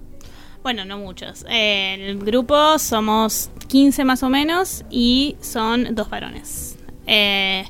Bueno, 0.62 0.86
no 0.86 0.99
muchos. 0.99 1.43
Eh, 1.49 1.95
en 1.95 2.01
el 2.01 2.19
grupo 2.19 2.77
somos 2.77 3.49
15 3.67 4.05
más 4.05 4.21
o 4.21 4.29
menos 4.29 4.86
y 4.91 5.36
son 5.41 5.95
dos 5.95 6.10
varones. 6.10 6.77
Eh, 7.07 7.65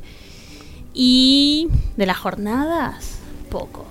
y 0.93 1.67
de 1.97 2.05
las 2.05 2.17
jornadas, 2.17 3.19
pocos. 3.49 3.85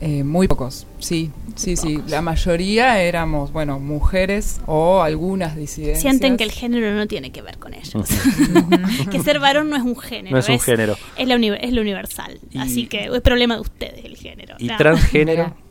Eh, 0.00 0.24
muy 0.24 0.48
pocos, 0.48 0.86
sí, 0.98 1.30
sí, 1.54 1.76
sí. 1.76 2.02
La 2.08 2.22
mayoría 2.22 3.00
éramos, 3.00 3.52
bueno, 3.52 3.78
mujeres 3.78 4.60
o 4.66 5.00
algunas 5.00 5.54
disidencias. 5.54 6.00
Sienten 6.00 6.36
que 6.36 6.42
el 6.42 6.50
género 6.50 6.92
no 6.94 7.06
tiene 7.06 7.30
que 7.30 7.40
ver 7.40 7.58
con 7.58 7.72
ellos. 7.72 7.94
que 9.12 9.20
ser 9.22 9.38
varón 9.38 9.70
no 9.70 9.76
es 9.76 9.82
un 9.82 9.96
género. 9.96 10.32
No 10.34 10.40
es 10.40 10.48
un 10.48 10.58
género. 10.58 10.96
Es, 11.16 11.28
la 11.28 11.36
uni- 11.36 11.56
es 11.60 11.72
lo 11.72 11.80
universal. 11.82 12.40
Y- 12.50 12.58
Así 12.58 12.86
que 12.88 13.04
es 13.14 13.20
problema 13.20 13.54
de 13.54 13.60
ustedes 13.60 14.04
el 14.04 14.16
género. 14.16 14.56
¿Y 14.58 14.66
No. 14.66 14.76
transgénero? 14.76 15.54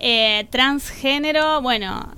Eh, 0.00 0.46
transgénero, 0.50 1.60
bueno, 1.60 2.12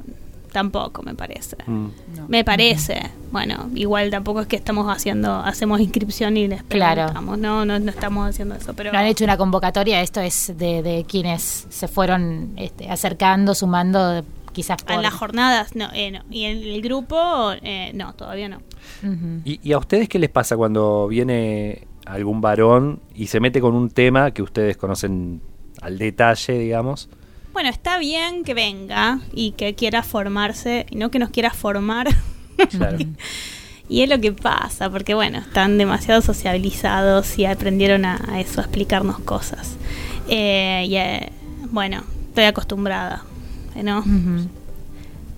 tampoco 0.50 1.02
me 1.02 1.14
parece. 1.14 1.56
Mm. 1.66 1.86
No. 2.16 2.28
Me 2.28 2.44
parece. 2.44 3.00
Bueno, 3.32 3.70
igual 3.74 4.10
tampoco 4.10 4.40
es 4.40 4.46
que 4.46 4.56
estamos 4.56 4.86
haciendo, 4.94 5.36
hacemos 5.36 5.80
inscripción 5.80 6.36
y 6.36 6.48
les 6.48 6.62
Claro. 6.64 7.06
preguntamos. 7.06 7.38
No, 7.38 7.64
no, 7.64 7.78
no 7.78 7.90
estamos 7.90 8.28
haciendo 8.28 8.54
eso. 8.56 8.74
Pero 8.74 8.92
No 8.92 8.98
han 8.98 9.06
hecho 9.06 9.24
una 9.24 9.36
convocatoria, 9.36 10.00
esto 10.02 10.20
es 10.20 10.52
de, 10.56 10.82
de 10.82 11.04
quienes 11.08 11.66
se 11.68 11.88
fueron 11.88 12.52
este, 12.56 12.90
acercando, 12.90 13.54
sumando, 13.54 14.24
quizás 14.52 14.82
por... 14.82 14.96
en 14.96 15.02
las 15.02 15.14
jornadas, 15.14 15.74
no, 15.76 15.88
eh, 15.94 16.10
no. 16.10 16.20
Y 16.30 16.44
en 16.44 16.58
el 16.62 16.82
grupo, 16.82 17.52
eh, 17.62 17.92
no, 17.94 18.12
todavía 18.14 18.48
no. 18.48 18.58
Ujú. 19.02 19.40
¿Y, 19.44 19.60
y 19.62 19.72
a 19.72 19.78
ustedes 19.78 20.08
qué 20.08 20.18
les 20.18 20.30
pasa 20.30 20.56
cuando 20.56 21.06
viene 21.08 21.86
algún 22.06 22.40
varón 22.40 23.00
y 23.14 23.28
se 23.28 23.38
mete 23.40 23.60
con 23.60 23.74
un 23.74 23.90
tema 23.90 24.32
que 24.32 24.42
ustedes 24.42 24.76
conocen 24.76 25.40
al 25.80 25.98
detalle, 25.98 26.58
digamos? 26.58 27.08
Bueno, 27.52 27.68
está 27.68 27.98
bien 27.98 28.44
que 28.44 28.54
venga 28.54 29.20
y 29.32 29.52
que 29.52 29.74
quiera 29.74 30.02
formarse, 30.02 30.86
y 30.90 30.96
no 30.96 31.10
que 31.10 31.18
nos 31.18 31.30
quiera 31.30 31.50
formar. 31.50 32.08
Claro. 32.70 32.98
Y 33.90 34.02
es 34.02 34.08
lo 34.08 34.20
que 34.20 34.30
pasa, 34.30 34.88
porque 34.88 35.14
bueno, 35.14 35.38
están 35.38 35.76
demasiado 35.76 36.22
sociabilizados 36.22 37.36
y 37.40 37.44
aprendieron 37.44 38.04
a, 38.04 38.24
a 38.28 38.40
eso, 38.40 38.60
a 38.60 38.62
explicarnos 38.62 39.18
cosas. 39.18 39.74
Eh, 40.28 40.86
y 40.88 40.94
eh, 40.94 41.32
bueno, 41.72 42.04
estoy 42.28 42.44
acostumbrada, 42.44 43.24
eh, 43.74 43.82
¿no? 43.82 44.04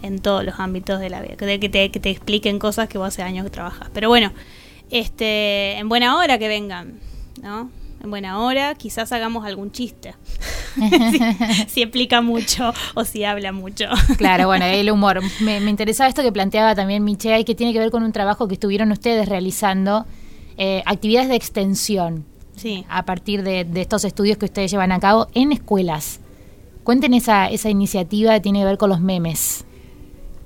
En 0.02 0.20
todos 0.20 0.44
los 0.44 0.60
ámbitos 0.60 1.00
de 1.00 1.08
la 1.08 1.22
vida, 1.22 1.36
que 1.36 1.46
te, 1.46 1.60
que 1.60 1.68
te, 1.70 1.90
que 1.90 1.98
te 1.98 2.10
expliquen 2.10 2.58
cosas 2.58 2.90
que 2.90 2.98
vos 2.98 3.08
hace 3.08 3.22
años 3.22 3.44
que 3.44 3.50
trabajas. 3.50 3.88
Pero 3.94 4.10
bueno, 4.10 4.32
este, 4.90 5.78
en 5.78 5.88
buena 5.88 6.18
hora 6.18 6.36
que 6.36 6.48
vengan, 6.48 6.98
¿no? 7.42 7.70
En 8.02 8.10
buena 8.10 8.40
hora, 8.40 8.74
quizás 8.74 9.12
hagamos 9.12 9.44
algún 9.44 9.70
chiste. 9.70 10.14
si, 10.76 11.18
si 11.68 11.82
explica 11.82 12.20
mucho 12.20 12.72
o 12.94 13.04
si 13.04 13.24
habla 13.24 13.52
mucho. 13.52 13.84
Claro, 14.16 14.46
bueno, 14.46 14.64
el 14.66 14.90
humor. 14.90 15.20
Me, 15.40 15.60
me 15.60 15.70
interesaba 15.70 16.08
esto 16.08 16.22
que 16.22 16.32
planteaba 16.32 16.74
también 16.74 17.04
Michea 17.04 17.38
y 17.38 17.44
que 17.44 17.54
tiene 17.54 17.72
que 17.72 17.78
ver 17.78 17.90
con 17.90 18.02
un 18.02 18.12
trabajo 18.12 18.48
que 18.48 18.54
estuvieron 18.54 18.90
ustedes 18.90 19.28
realizando, 19.28 20.06
eh, 20.56 20.82
actividades 20.86 21.28
de 21.28 21.36
extensión 21.36 22.24
Sí. 22.56 22.84
a 22.88 23.04
partir 23.04 23.42
de, 23.42 23.64
de 23.64 23.80
estos 23.80 24.04
estudios 24.04 24.36
que 24.36 24.44
ustedes 24.44 24.70
llevan 24.70 24.92
a 24.92 25.00
cabo 25.00 25.28
en 25.34 25.52
escuelas. 25.52 26.20
Cuenten 26.84 27.14
esa, 27.14 27.48
esa 27.48 27.70
iniciativa 27.70 28.34
que 28.34 28.40
tiene 28.40 28.58
que 28.60 28.64
ver 28.64 28.78
con 28.78 28.90
los 28.90 29.00
memes. 29.00 29.64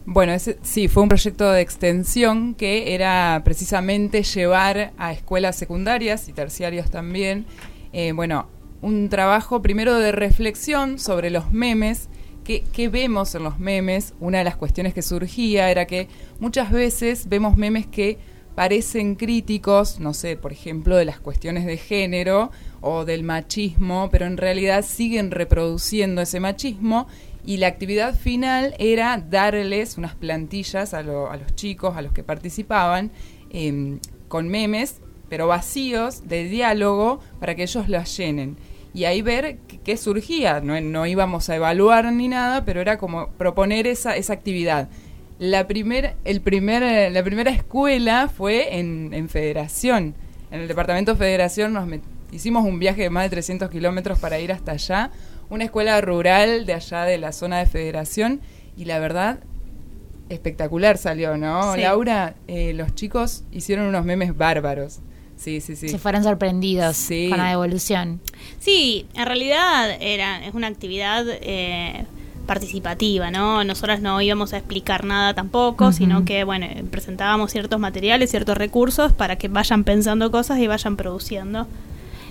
Bueno, 0.08 0.32
ese, 0.32 0.56
sí, 0.62 0.86
fue 0.86 1.02
un 1.02 1.08
proyecto 1.08 1.50
de 1.50 1.60
extensión 1.60 2.54
que 2.54 2.94
era 2.94 3.42
precisamente 3.44 4.22
llevar 4.22 4.92
a 4.98 5.12
escuelas 5.12 5.56
secundarias 5.56 6.28
y 6.28 6.32
terciarias 6.32 6.92
también, 6.92 7.44
eh, 7.92 8.12
bueno, 8.12 8.46
un 8.82 9.08
trabajo 9.08 9.62
primero 9.62 9.98
de 9.98 10.12
reflexión 10.12 11.00
sobre 11.00 11.30
los 11.30 11.50
memes, 11.50 12.08
qué, 12.44 12.62
qué 12.72 12.88
vemos 12.88 13.34
en 13.34 13.42
los 13.42 13.58
memes. 13.58 14.14
Una 14.20 14.38
de 14.38 14.44
las 14.44 14.54
cuestiones 14.54 14.94
que 14.94 15.02
surgía 15.02 15.72
era 15.72 15.86
que 15.86 16.06
muchas 16.38 16.70
veces 16.70 17.28
vemos 17.28 17.56
memes 17.56 17.88
que 17.88 18.18
parecen 18.54 19.16
críticos, 19.16 19.98
no 19.98 20.14
sé, 20.14 20.36
por 20.36 20.52
ejemplo, 20.52 20.96
de 20.96 21.04
las 21.04 21.18
cuestiones 21.18 21.66
de 21.66 21.78
género 21.78 22.52
o 22.80 23.04
del 23.04 23.24
machismo, 23.24 24.08
pero 24.12 24.26
en 24.26 24.36
realidad 24.36 24.84
siguen 24.84 25.32
reproduciendo 25.32 26.22
ese 26.22 26.38
machismo 26.38 27.08
y 27.46 27.58
la 27.58 27.68
actividad 27.68 28.14
final 28.16 28.74
era 28.78 29.16
darles 29.18 29.96
unas 29.96 30.14
plantillas 30.14 30.92
a, 30.94 31.02
lo- 31.02 31.30
a 31.30 31.36
los 31.36 31.54
chicos, 31.54 31.96
a 31.96 32.02
los 32.02 32.12
que 32.12 32.22
participaban, 32.24 33.10
em, 33.50 34.00
con 34.28 34.48
memes, 34.48 35.00
pero 35.28 35.46
vacíos, 35.46 36.28
de 36.28 36.44
diálogo, 36.44 37.20
para 37.40 37.54
que 37.54 37.62
ellos 37.62 37.88
las 37.88 38.16
llenen. 38.16 38.56
Y 38.94 39.04
ahí 39.04 39.22
ver 39.22 39.58
qué, 39.84 39.96
surgía. 39.96 40.60
No, 40.60 40.80
no 40.80 41.06
íbamos 41.06 41.48
a 41.50 41.56
evaluar 41.56 42.12
ni 42.12 42.28
nada, 42.28 42.64
pero 42.64 42.80
era 42.80 42.96
como 42.98 43.28
proponer 43.30 43.86
esa, 43.86 44.16
esa 44.16 44.32
actividad. 44.32 44.88
La, 45.38 45.66
primer, 45.68 46.16
el 46.24 46.40
primer, 46.40 47.12
la 47.12 47.22
primera 47.22 47.50
escuela 47.50 48.28
fue 48.28 48.78
en, 48.78 49.12
en 49.12 49.28
Federación. 49.28 50.14
En 50.50 50.60
el 50.62 50.68
departamento 50.68 51.12
de 51.12 51.18
Federación 51.18 51.74
nos 51.74 51.86
hicimos 52.32 52.64
un 52.64 52.78
viaje 52.78 53.02
de 53.02 53.10
más 53.10 53.24
de 53.24 53.30
300 53.30 53.68
kilómetros 53.68 54.18
para 54.18 54.38
ir 54.40 54.50
hasta 54.50 54.72
allá. 54.72 55.10
Una 55.50 55.64
escuela 55.64 56.00
rural 56.00 56.66
de 56.66 56.72
allá 56.74 57.02
de 57.04 57.18
la 57.18 57.32
zona 57.32 57.58
de 57.58 57.66
Federación. 57.66 58.40
Y 58.76 58.84
la 58.84 58.98
verdad, 58.98 59.38
espectacular 60.28 60.98
salió, 60.98 61.36
¿no? 61.36 61.74
Sí. 61.74 61.80
Laura, 61.80 62.34
eh, 62.48 62.72
los 62.74 62.94
chicos 62.94 63.44
hicieron 63.52 63.86
unos 63.86 64.04
memes 64.04 64.36
bárbaros. 64.36 64.98
Sí, 65.36 65.60
sí, 65.60 65.76
sí. 65.76 65.88
Se 65.88 65.98
fueron 65.98 66.24
sorprendidos 66.24 66.96
Sí. 66.96 67.28
con 67.28 67.38
la 67.38 67.50
devolución. 67.50 68.20
Sí, 68.58 69.06
en 69.14 69.26
realidad 69.26 69.90
era, 70.00 70.44
es 70.46 70.54
una 70.54 70.66
actividad 70.66 71.24
eh, 71.28 72.06
participativa, 72.46 73.30
¿no? 73.30 73.62
Nosotras 73.64 74.00
no 74.00 74.20
íbamos 74.22 74.52
a 74.54 74.58
explicar 74.58 75.04
nada 75.04 75.34
tampoco, 75.34 75.92
sino 75.92 76.24
que, 76.24 76.44
bueno, 76.44 76.66
presentábamos 76.90 77.50
ciertos 77.52 77.78
materiales, 77.78 78.30
ciertos 78.30 78.56
recursos 78.56 79.12
para 79.12 79.36
que 79.36 79.48
vayan 79.48 79.84
pensando 79.84 80.30
cosas 80.30 80.58
y 80.58 80.66
vayan 80.66 80.96
produciendo. 80.96 81.66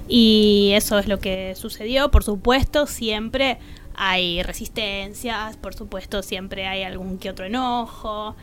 Y 0.07 0.71
eso 0.75 0.99
es 0.99 1.07
lo 1.07 1.19
que 1.19 1.53
sucedió. 1.55 2.11
Por 2.11 2.23
supuesto, 2.23 2.85
siempre 2.87 3.57
hay 3.95 4.43
resistencias, 4.43 5.57
por 5.57 5.73
supuesto, 5.73 6.21
siempre 6.21 6.67
hay 6.67 6.83
algún 6.83 7.17
que 7.17 7.29
otro 7.29 7.45
enojo. 7.45 8.35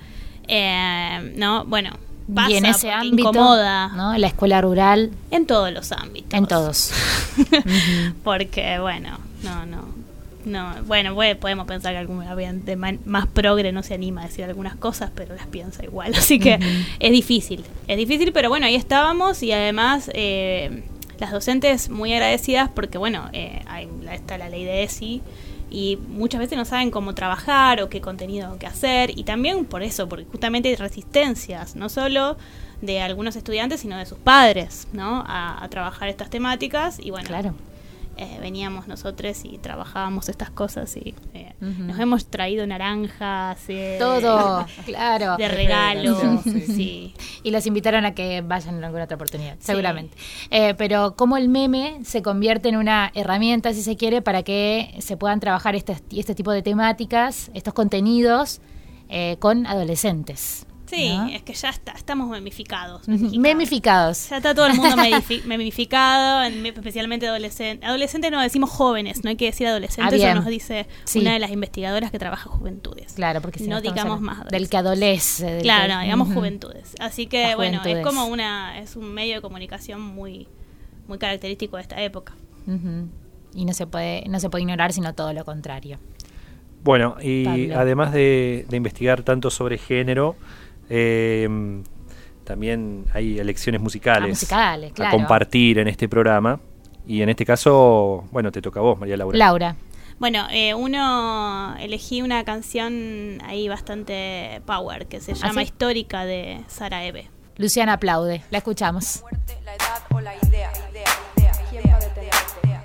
eh, 0.48 1.32
¿no? 1.36 1.64
Bueno, 1.66 1.90
pasa 2.34 2.50
y 2.50 2.56
en 2.56 2.66
ese 2.66 2.90
ámbito, 2.90 3.28
incomoda 3.30 3.88
¿no? 3.88 4.16
La 4.18 4.26
escuela 4.26 4.60
rural, 4.60 5.10
en 5.30 5.46
todos 5.46 5.70
los 5.72 5.92
ámbitos. 5.92 6.34
en 6.34 6.46
todos. 6.46 6.92
Porque, 8.24 8.78
bueno, 8.78 9.18
no, 9.42 9.66
no. 9.66 10.02
No, 10.44 10.74
bueno, 10.86 11.14
podemos 11.36 11.68
pensar 11.68 11.92
que 11.92 11.98
algún 11.98 12.24
man- 12.76 12.98
más 13.04 13.28
progre 13.28 13.70
no 13.70 13.84
se 13.84 13.94
anima 13.94 14.22
a 14.22 14.26
decir 14.26 14.44
algunas 14.44 14.74
cosas, 14.74 15.12
pero 15.14 15.36
las 15.36 15.46
piensa 15.46 15.84
igual. 15.84 16.12
Así 16.16 16.40
que 16.40 16.58
es 16.98 17.12
difícil. 17.12 17.64
Es 17.86 17.96
difícil, 17.96 18.32
pero 18.32 18.48
bueno, 18.48 18.66
ahí 18.66 18.74
estábamos 18.74 19.40
y 19.44 19.52
además 19.52 20.10
eh, 20.14 20.82
las 21.22 21.30
docentes 21.30 21.88
muy 21.88 22.12
agradecidas 22.12 22.68
porque, 22.68 22.98
bueno, 22.98 23.30
eh, 23.32 23.62
hay, 23.66 23.88
está 24.10 24.36
la 24.38 24.48
ley 24.48 24.64
de 24.64 24.82
ESI 24.82 25.22
y 25.70 25.96
muchas 26.08 26.40
veces 26.40 26.58
no 26.58 26.64
saben 26.64 26.90
cómo 26.90 27.14
trabajar 27.14 27.80
o 27.80 27.88
qué 27.88 28.00
contenido 28.00 28.58
que 28.58 28.66
hacer 28.66 29.16
y 29.16 29.22
también 29.22 29.64
por 29.64 29.84
eso, 29.84 30.08
porque 30.08 30.24
justamente 30.24 30.68
hay 30.68 30.74
resistencias, 30.74 31.76
no 31.76 31.88
solo 31.88 32.36
de 32.80 33.00
algunos 33.00 33.36
estudiantes, 33.36 33.80
sino 33.80 33.96
de 33.96 34.04
sus 34.04 34.18
padres, 34.18 34.88
¿no? 34.92 35.22
A, 35.24 35.62
a 35.62 35.68
trabajar 35.68 36.08
estas 36.08 36.28
temáticas 36.28 36.98
y 36.98 37.10
bueno, 37.12 37.28
Claro. 37.28 37.54
Eh, 38.22 38.38
veníamos 38.40 38.88
nosotros 38.88 39.44
y 39.44 39.58
trabajábamos 39.58 40.28
estas 40.28 40.50
cosas 40.50 40.96
y 40.96 41.14
eh, 41.34 41.52
nos 41.60 41.98
hemos 41.98 42.26
traído 42.26 42.66
naranjas, 42.66 43.58
eh, 43.68 43.96
Todo, 43.98 44.64
claro. 44.84 45.36
de 45.36 45.48
regalo, 45.48 46.40
Sí. 46.42 46.60
sí. 46.62 47.14
Y 47.42 47.50
los 47.50 47.66
invitaron 47.66 48.04
a 48.04 48.14
que 48.14 48.40
vayan 48.40 48.76
en 48.78 48.84
alguna 48.84 49.04
otra 49.04 49.16
oportunidad, 49.16 49.56
seguramente. 49.58 50.16
Eh, 50.50 50.74
pero 50.74 51.14
cómo 51.16 51.36
el 51.36 51.48
meme 51.48 52.00
se 52.04 52.22
convierte 52.22 52.68
en 52.68 52.76
una 52.76 53.10
herramienta, 53.14 53.72
si 53.72 53.82
se 53.82 53.96
quiere, 53.96 54.22
para 54.22 54.42
que 54.42 54.94
se 55.00 55.16
puedan 55.16 55.40
trabajar 55.40 55.74
este, 55.74 55.96
este 56.10 56.34
tipo 56.34 56.52
de 56.52 56.62
temáticas, 56.62 57.50
estos 57.54 57.74
contenidos 57.74 58.60
eh, 59.08 59.36
con 59.40 59.66
adolescentes. 59.66 60.66
Sí, 60.92 61.18
es 61.32 61.42
que 61.42 61.54
ya 61.54 61.70
está, 61.70 61.92
estamos 61.92 62.28
memificados. 62.28 63.08
Memificados. 63.08 64.28
Ya 64.28 64.36
está 64.36 64.54
todo 64.54 64.66
el 64.66 64.74
mundo 64.74 64.94
memificado, 65.46 66.42
especialmente 66.42 67.26
adolescentes. 67.26 67.88
Adolescentes 67.88 68.30
no 68.30 68.40
decimos 68.40 68.68
jóvenes, 68.68 69.24
no 69.24 69.30
hay 69.30 69.36
que 69.36 69.46
decir 69.46 69.66
adolescentes, 69.66 70.22
ah, 70.22 70.30
eso 70.30 70.34
nos 70.34 70.46
dice 70.46 70.86
una 71.14 71.32
de 71.32 71.38
las 71.38 71.50
investigadoras 71.50 72.10
que 72.10 72.18
trabaja 72.18 72.50
juventudes. 72.50 73.14
Claro, 73.14 73.40
porque 73.40 73.58
si 73.58 73.68
no, 73.68 73.76
no 73.76 73.80
digamos 73.80 74.20
más 74.20 74.44
del 74.48 74.68
que 74.68 74.76
adolece. 74.76 75.60
Claro, 75.62 75.94
no, 75.94 76.00
digamos 76.02 76.28
juventudes. 76.32 76.94
Así 77.00 77.26
que 77.26 77.54
bueno, 77.54 77.80
es 77.84 78.04
como 78.04 78.26
una 78.26 78.78
es 78.78 78.96
un 78.96 79.14
medio 79.14 79.36
de 79.36 79.40
comunicación 79.40 80.00
muy 80.02 80.46
muy 81.08 81.16
característico 81.16 81.76
de 81.76 81.82
esta 81.82 82.02
época. 82.02 82.34
Y 83.54 83.64
no 83.64 83.72
se 83.72 83.86
puede 83.86 84.24
no 84.28 84.38
se 84.40 84.50
puede 84.50 84.62
ignorar, 84.62 84.92
sino 84.92 85.14
todo 85.14 85.32
lo 85.32 85.44
contrario. 85.46 85.98
Bueno, 86.84 87.16
y 87.22 87.70
además 87.70 88.12
de 88.12 88.66
investigar 88.72 89.22
tanto 89.22 89.50
sobre 89.50 89.78
género, 89.78 90.36
Em, 90.94 91.84
también 92.44 93.06
hay 93.14 93.38
elecciones 93.38 93.80
musicales, 93.80 94.52
ah, 94.52 94.76
a 94.98 95.10
compartir 95.10 95.78
en 95.78 95.88
este 95.88 96.06
programa. 96.06 96.60
Y 97.06 97.22
en 97.22 97.30
este 97.30 97.46
caso, 97.46 98.24
bueno, 98.30 98.52
te 98.52 98.60
toca 98.60 98.80
a 98.80 98.82
vos, 98.82 98.98
María 98.98 99.16
Laura. 99.16 99.38
Laura. 99.38 99.76
Bueno, 100.18 100.46
eh, 100.50 100.74
uno 100.74 101.74
elegí 101.80 102.20
una 102.20 102.44
canción 102.44 103.38
ahí 103.46 103.68
bastante 103.68 104.60
power 104.66 105.06
que 105.06 105.20
se 105.20 105.32
¿Ah, 105.32 105.46
llama 105.46 105.62
Histórica 105.62 106.26
de 106.26 106.60
Sara 106.68 107.04
Eve. 107.04 107.30
Luciana 107.56 107.94
aplaude, 107.94 108.42
la 108.50 108.58
escuchamos. 108.58 109.24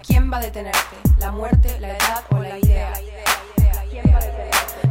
¿Quién 0.07 0.31
va 0.31 0.37
a 0.37 0.41
detenerte? 0.41 0.95
¿La 1.19 1.31
muerte, 1.31 1.77
la 1.81 1.89
edad 1.89 2.23
o 2.31 2.39
la 2.39 2.57
idea? 2.57 2.93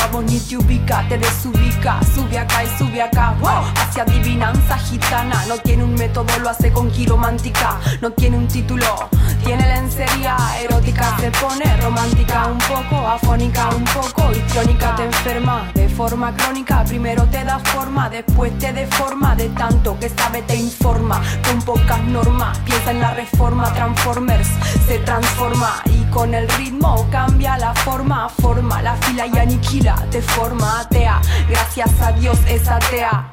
vamos 0.00 0.24
ni 0.24 0.38
te 0.40 0.56
ubica, 0.56 1.04
te 1.08 1.18
desubica, 1.18 2.00
sube 2.14 2.38
acá 2.38 2.64
y 2.64 2.78
sube 2.78 3.02
acá, 3.02 3.34
wow, 3.40 3.64
hacia 3.76 4.02
adivinanza 4.02 4.78
gitana, 4.78 5.44
no 5.46 5.56
tiene 5.58 5.84
un 5.84 5.94
método, 5.94 6.38
lo 6.40 6.50
hace 6.50 6.72
con 6.72 6.90
quiromántica, 6.90 7.78
no 8.00 8.10
tiene 8.10 8.36
un 8.36 8.48
título, 8.48 9.08
tiene 9.44 9.66
lencería 9.66 10.36
erótica, 10.62 11.16
se 11.18 11.30
pone 11.32 11.76
romántica 11.78 12.46
un 12.46 12.58
poco, 12.58 13.06
afónica 13.06 13.68
un 13.74 13.84
poco, 13.84 14.30
histriónica, 14.32 14.96
te 14.96 15.04
enferma 15.04 15.70
de 15.74 15.88
forma 15.88 16.34
crónica, 16.34 16.84
primero 16.84 17.24
te 17.24 17.44
da 17.44 17.58
forma, 17.58 18.08
después 18.08 18.56
te 18.58 18.72
deforma, 18.72 19.36
de 19.36 19.48
tanto 19.50 19.98
que 19.98 20.08
sabe 20.08 20.42
te 20.42 20.56
informa, 20.56 21.20
con 21.46 21.60
pocas 21.62 22.02
normas, 22.04 22.58
piensa 22.60 22.90
en 22.90 23.00
la 23.00 23.14
reforma, 23.14 23.72
Transformers 23.74 24.48
se 24.86 24.98
transforma 25.00 25.82
y 25.86 26.09
con 26.10 26.34
el 26.34 26.48
ritmo 26.50 27.06
cambia 27.10 27.56
la 27.58 27.74
forma, 27.74 28.28
forma 28.28 28.82
la 28.82 28.96
fila 28.96 29.26
y 29.26 29.38
aniquila, 29.38 29.94
te 30.10 30.20
forma 30.20 30.80
atea. 30.80 31.20
Gracias 31.48 32.00
a 32.00 32.12
Dios 32.12 32.38
es 32.46 32.68
atea, 32.68 33.32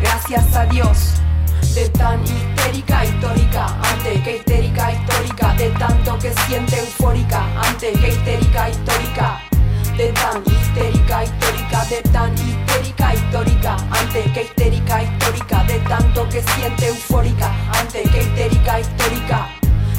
gracias 0.00 0.54
a 0.54 0.64
Dios. 0.66 1.14
De 1.74 1.88
tan 1.90 2.22
histérica, 2.24 3.04
histórica, 3.04 3.66
antes 3.92 4.22
que 4.22 4.36
histérica, 4.36 4.92
histórica, 4.92 5.54
de 5.54 5.70
tanto 5.70 6.18
que 6.18 6.32
siente 6.46 6.78
eufórica, 6.78 7.42
antes 7.62 7.98
que 7.98 8.08
histérica, 8.08 8.70
histórica. 8.70 9.40
De 9.96 10.12
tan 10.12 10.42
histérica, 10.46 11.24
histórica, 11.24 11.84
de 11.86 12.02
tan 12.10 12.34
histérica, 12.34 13.14
histórica, 13.14 13.76
antes 13.90 14.32
que 14.32 14.42
histérica, 14.42 15.02
histórica, 15.02 15.64
de 15.64 15.78
tanto 15.80 16.28
que 16.28 16.42
siente 16.42 16.88
eufórica, 16.88 17.52
antes 17.80 18.10
que 18.10 18.22
histérica, 18.22 18.80
histórica 18.80 19.57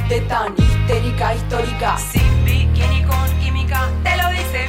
gente 0.10 0.28
tan 0.28 0.54
histérica, 0.58 1.36
histórica. 1.36 1.98
Sin 1.98 2.43
bikini 2.45 3.04
con 3.04 3.39
química, 3.39 3.89
te 4.04 4.17
lo 4.17 4.30
dice 4.30 4.68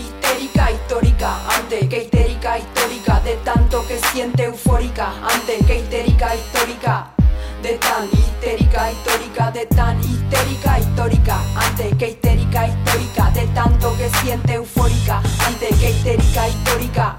Histérica 0.00 0.70
histórica 0.70 1.30
ante 1.56 1.88
que 1.88 1.98
histérica 2.04 2.58
histórica 2.58 3.20
de 3.20 3.34
tanto 3.44 3.86
que 3.86 3.98
siente 4.12 4.44
eufórica 4.44 5.12
ante 5.32 5.64
que 5.66 5.80
histérica 5.80 6.34
histórica 6.34 7.10
de 7.62 7.72
tan 7.78 8.08
histérica 8.12 8.90
histórica 8.90 9.50
de 9.50 9.66
tan 9.66 10.00
histérica 10.00 10.78
histórica 10.78 11.36
ante 11.56 11.96
que 11.98 12.08
histérica 12.10 12.66
histórica 12.68 13.30
de 13.30 13.46
tanto 13.48 13.96
que 13.98 14.08
siente 14.20 14.54
eufórica 14.54 15.20
ante 15.46 15.68
que 15.78 15.90
histérica 15.90 16.48
histórica 16.48 17.18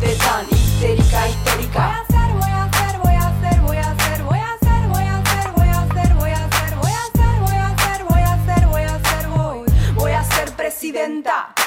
de 0.00 0.14
tan 0.16 0.46
histérica 0.50 1.28
histórica 1.28 2.04
voy 2.38 2.50
a 2.50 2.64
hacer 2.64 2.98
voy 3.02 3.16
a 3.16 3.24
hacer 3.24 3.60
voy 3.62 3.76
a 3.78 3.90
hacer 3.90 4.22
voy 4.22 4.38
a 4.38 4.52
hacer 4.52 4.88
voy 4.88 5.02
a 5.02 5.16
hacer 5.16 5.48
voy 5.56 5.68
a 5.68 5.82
hacer 5.82 6.14
voy 6.14 6.30
a 6.30 6.44
hacer 6.44 6.74
voy 6.74 6.80
a 6.90 6.94
hacer 6.94 7.34
voy 7.34 7.52
a 7.52 7.66
hacer 7.72 8.04
voy 8.04 8.20
a 8.20 8.34
hacer 8.34 8.66
voy 8.66 8.82
a 8.82 8.94
hacer 8.94 9.28
voy 9.28 9.64
voy 9.94 10.12
a 10.12 10.20
hacer 10.20 10.52
presidenta 10.52 11.57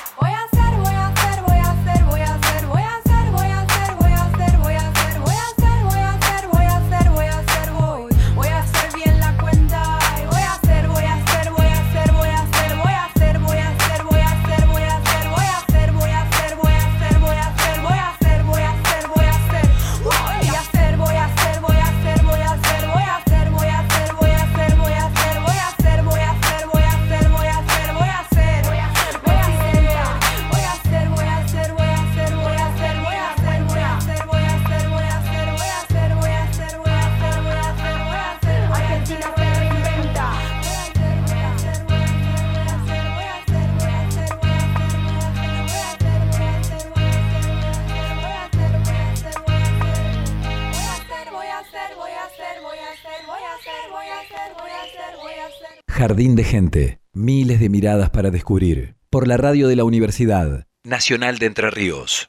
Jardín 56.01 56.35
de 56.35 56.43
gente, 56.43 56.99
miles 57.13 57.59
de 57.59 57.69
miradas 57.69 58.09
para 58.09 58.31
descubrir. 58.31 58.95
Por 59.11 59.27
la 59.27 59.37
radio 59.37 59.67
de 59.67 59.75
la 59.75 59.83
Universidad 59.83 60.65
Nacional 60.83 61.37
de 61.37 61.45
Entre 61.45 61.69
Ríos. 61.69 62.27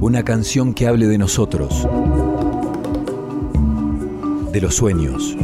Una 0.00 0.24
canción 0.24 0.74
que 0.74 0.88
hable 0.88 1.06
de 1.06 1.16
nosotros, 1.16 1.86
de 4.50 4.60
los 4.60 4.74
sueños, 4.74 5.36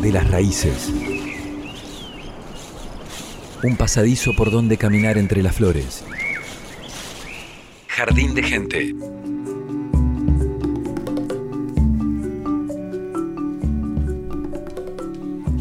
de 0.00 0.10
las 0.10 0.30
raíces. 0.30 0.90
Un 3.62 3.76
pasadizo 3.76 4.34
por 4.34 4.50
donde 4.50 4.78
caminar 4.78 5.18
entre 5.18 5.42
las 5.42 5.54
flores. 5.54 6.02
Jardín 7.88 8.34
de 8.34 8.42
gente. 8.42 8.94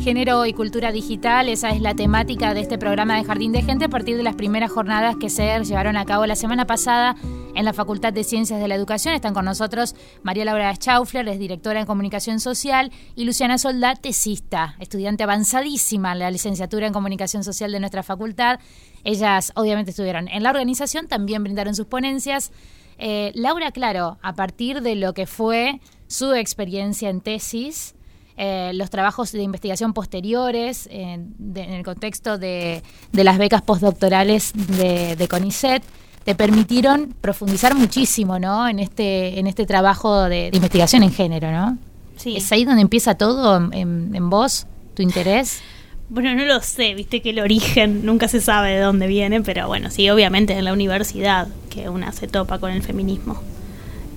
Género 0.03 0.45
y 0.45 0.51
cultura 0.51 0.91
digital, 0.91 1.47
esa 1.47 1.69
es 1.69 1.79
la 1.79 1.95
temática 1.95 2.53
de 2.53 2.59
este 2.59 2.77
programa 2.77 3.15
de 3.15 3.23
Jardín 3.23 3.53
de 3.53 3.61
Gente 3.61 3.85
a 3.85 3.89
partir 3.89 4.17
de 4.17 4.23
las 4.23 4.35
primeras 4.35 4.69
jornadas 4.69 5.15
que 5.15 5.29
se 5.29 5.57
llevaron 5.63 5.95
a 5.95 6.03
cabo 6.03 6.25
la 6.25 6.35
semana 6.35 6.67
pasada 6.67 7.15
en 7.55 7.63
la 7.63 7.71
Facultad 7.71 8.11
de 8.11 8.25
Ciencias 8.25 8.59
de 8.59 8.67
la 8.67 8.75
Educación. 8.75 9.13
Están 9.13 9.33
con 9.33 9.45
nosotros 9.45 9.95
María 10.21 10.43
Laura 10.43 10.75
Schaufler, 10.75 11.25
es 11.29 11.39
directora 11.39 11.79
en 11.79 11.85
Comunicación 11.85 12.41
Social, 12.41 12.91
y 13.15 13.23
Luciana 13.23 13.57
Soldá, 13.57 13.95
tesista, 13.95 14.75
estudiante 14.79 15.23
avanzadísima 15.23 16.11
en 16.11 16.19
la 16.19 16.31
licenciatura 16.31 16.85
en 16.85 16.91
Comunicación 16.91 17.45
Social 17.45 17.71
de 17.71 17.79
nuestra 17.79 18.03
facultad. 18.03 18.59
Ellas 19.05 19.53
obviamente 19.55 19.91
estuvieron 19.91 20.27
en 20.27 20.43
la 20.43 20.49
organización, 20.49 21.07
también 21.07 21.45
brindaron 21.45 21.75
sus 21.75 21.85
ponencias. 21.85 22.51
Eh, 22.97 23.31
Laura, 23.35 23.71
claro, 23.71 24.17
a 24.21 24.33
partir 24.33 24.81
de 24.81 24.95
lo 24.95 25.13
que 25.13 25.27
fue 25.27 25.79
su 26.07 26.33
experiencia 26.33 27.09
en 27.09 27.21
tesis, 27.21 27.95
eh, 28.35 28.71
los 28.73 28.89
trabajos 28.89 29.31
de 29.31 29.43
investigación 29.43 29.93
posteriores 29.93 30.87
eh, 30.87 31.13
en 31.13 31.55
el 31.55 31.83
contexto 31.83 32.39
de, 32.39 32.81
las 33.11 33.37
becas 33.37 33.61
postdoctorales 33.61 34.53
de, 34.55 35.27
CONICET 35.29 35.83
te 36.23 36.33
permitieron 36.33 37.13
profundizar 37.21 37.75
muchísimo 37.75 38.39
¿no? 38.39 38.67
en, 38.67 38.79
este, 38.79 39.39
en 39.39 39.45
este 39.45 39.65
trabajo 39.65 40.23
de, 40.23 40.49
investigación 40.51 41.03
en 41.03 41.11
género. 41.11 41.51
¿no? 41.51 41.77
Sí. 42.15 42.37
¿Es 42.37 42.51
ahí 42.51 42.65
donde 42.65 42.81
empieza 42.81 43.15
todo 43.15 43.57
en, 43.71 44.15
en 44.15 44.29
vos, 44.31 44.65
tu 44.95 45.03
interés? 45.03 45.61
Bueno, 46.09 46.33
no 46.33 46.43
lo 46.43 46.59
sé, 46.61 46.95
viste 46.95 47.21
que 47.21 47.31
el 47.31 47.39
origen 47.39 48.03
nunca 48.03 48.27
se 48.27 48.41
sabe 48.41 48.71
de 48.71 48.79
dónde 48.79 49.07
viene, 49.07 49.41
pero 49.41 49.67
bueno, 49.67 49.91
sí, 49.91 50.09
obviamente 50.09 50.53
es 50.53 50.59
en 50.59 50.65
la 50.65 50.73
universidad 50.73 51.47
que 51.69 51.87
una 51.87 52.11
se 52.11 52.27
topa 52.27 52.59
con 52.59 52.71
el 52.71 52.81
feminismo. 52.81 53.39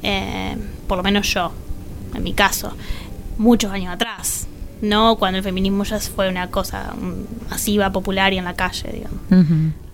Eh, 0.02 0.57
por 0.87 0.98
lo 0.98 1.05
menos 1.05 1.33
yo, 1.33 1.52
en 2.14 2.22
mi 2.22 2.33
caso 2.33 2.72
muchos 3.38 3.70
años 3.72 3.92
atrás, 3.92 4.46
no 4.81 5.16
cuando 5.16 5.38
el 5.38 5.44
feminismo 5.44 5.85
ya 5.85 5.99
fue 6.01 6.29
una 6.29 6.51
cosa 6.51 6.94
masiva, 7.51 7.90
popular 7.92 8.33
y 8.33 8.38
en 8.38 8.44
la 8.44 8.55
calle, 8.55 8.90
digamos. 8.92 9.20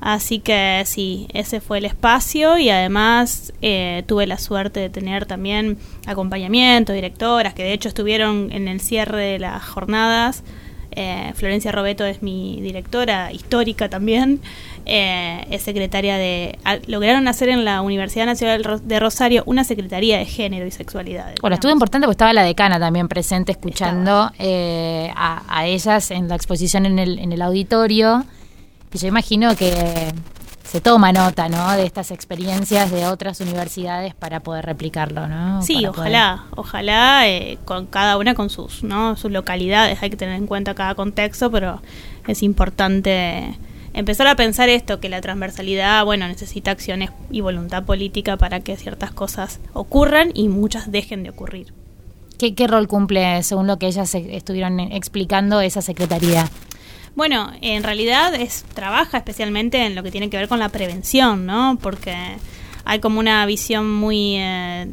Así 0.01 0.41
que 0.41 0.83
sí, 0.85 1.29
ese 1.33 1.61
fue 1.61 1.79
el 1.79 1.85
espacio 1.85 2.59
y 2.59 2.71
además 2.71 3.53
eh, 3.63 4.03
tuve 4.07 4.27
la 4.27 4.37
suerte 4.37 4.81
de 4.81 4.91
tener 4.91 5.27
también 5.27 5.79
acompañamiento, 6.07 6.93
directoras, 6.93 7.55
que 7.55 7.63
de 7.63 7.73
hecho 7.73 7.89
estuvieron 7.89 8.51
en 8.51 8.67
el 8.67 8.81
cierre 8.81 9.23
de 9.25 9.39
las 9.39 9.63
jornadas. 9.63 10.43
Eh, 10.95 11.33
Florencia 11.35 11.73
Robeto 11.73 12.05
es 12.05 12.23
mi 12.23 12.61
directora 12.61 13.33
histórica 13.33 13.89
también 13.89 14.41
eh, 14.85 15.47
es 15.51 15.63
secretaria 15.63 16.17
de... 16.17 16.59
lograron 16.87 17.29
hacer 17.29 17.49
en 17.49 17.65
la 17.65 17.83
Universidad 17.83 18.27
Nacional 18.27 18.81
de 18.83 19.01
Rosario 19.01 19.43
una 19.47 19.65
secretaría 19.65 20.19
de 20.19 20.25
género 20.25 20.67
y 20.67 20.71
sexualidad. 20.71 21.35
Bueno, 21.41 21.55
estuvo 21.55 21.71
importante 21.71 22.07
porque 22.07 22.15
estaba 22.15 22.33
la 22.33 22.43
decana 22.43 22.81
también 22.81 23.09
presente 23.09 23.53
escuchando 23.53 24.31
eh, 24.39 25.13
a, 25.15 25.67
ellas 25.67 26.11
en 26.11 26.29
la 26.29 26.35
exposición 26.35 26.87
en 26.87 26.99
el, 26.99 27.19
en 27.19 27.33
el 27.33 27.43
auditorio. 27.43 28.25
Y 28.93 28.99
yo 28.99 29.09
imagino 29.09 29.55
que 29.55 30.13
se 30.73 30.81
toma 30.81 31.13
nota, 31.13 31.51
¿no? 31.51 31.71
De 31.73 31.85
estas 31.85 32.11
experiencias 32.11 32.91
de 32.91 33.05
otras 33.07 33.43
universidades 33.43 34.15
para 34.15 34.41
poder 34.41 34.65
replicarlo, 34.65 35.29
¿no? 35.29 35.61
Sí, 35.61 35.85
ojalá, 35.85 36.47
ojalá 36.57 37.29
eh, 37.29 37.59
con 37.67 37.85
cada 37.85 38.17
una 38.17 38.35
con 38.35 38.49
sus, 38.49 38.83
¿no? 38.83 39.15
Sus 39.17 39.31
localidades. 39.31 40.03
Hay 40.03 40.09
que 40.09 40.17
tener 40.17 40.35
en 40.35 40.47
cuenta 40.47 40.75
cada 40.75 40.95
contexto, 40.95 41.51
pero 41.51 41.83
es 42.27 42.43
importante 42.43 43.55
empezar 43.93 44.27
a 44.29 44.35
pensar 44.35 44.71
esto, 44.71 44.99
que 44.99 45.11
la 45.11 45.21
transversalidad, 45.21 46.07
bueno, 46.07 46.27
necesita 46.27 46.71
acciones 46.71 47.11
y 47.31 47.43
voluntad 47.43 47.85
política 47.85 48.39
para 48.39 48.61
que 48.61 48.75
ciertas 48.79 49.11
cosas 49.11 49.61
ocurran 49.75 50.31
y 50.33 50.49
muchas 50.49 50.91
dejen 50.91 51.23
de 51.23 51.29
ocurrir. 51.29 51.75
¿Qué, 52.39 52.55
qué 52.55 52.67
rol 52.67 52.89
cumple, 52.89 53.43
según 53.43 53.67
lo 53.67 53.79
que 53.79 53.89
ellas 53.89 54.15
estuvieron 54.15 54.81
explicando, 54.81 55.61
esa 55.61 55.83
secretaría? 55.83 56.49
Bueno, 57.15 57.53
en 57.61 57.83
realidad 57.83 58.35
es 58.35 58.65
trabaja 58.75 59.19
especialmente 59.19 59.85
en 59.85 59.95
lo 59.95 60.03
que 60.03 60.11
tiene 60.11 60.31
que 60.31 60.39
ver 60.39 60.49
con 60.49 60.59
la 60.59 60.71
prevención, 60.71 61.45
¿no? 61.45 61.79
Porque 61.81 62.15
hay 62.85 63.01
como 63.01 63.21
una 63.21 63.45
visión 63.47 63.91
muy 63.91 64.37
eh, 64.37 64.89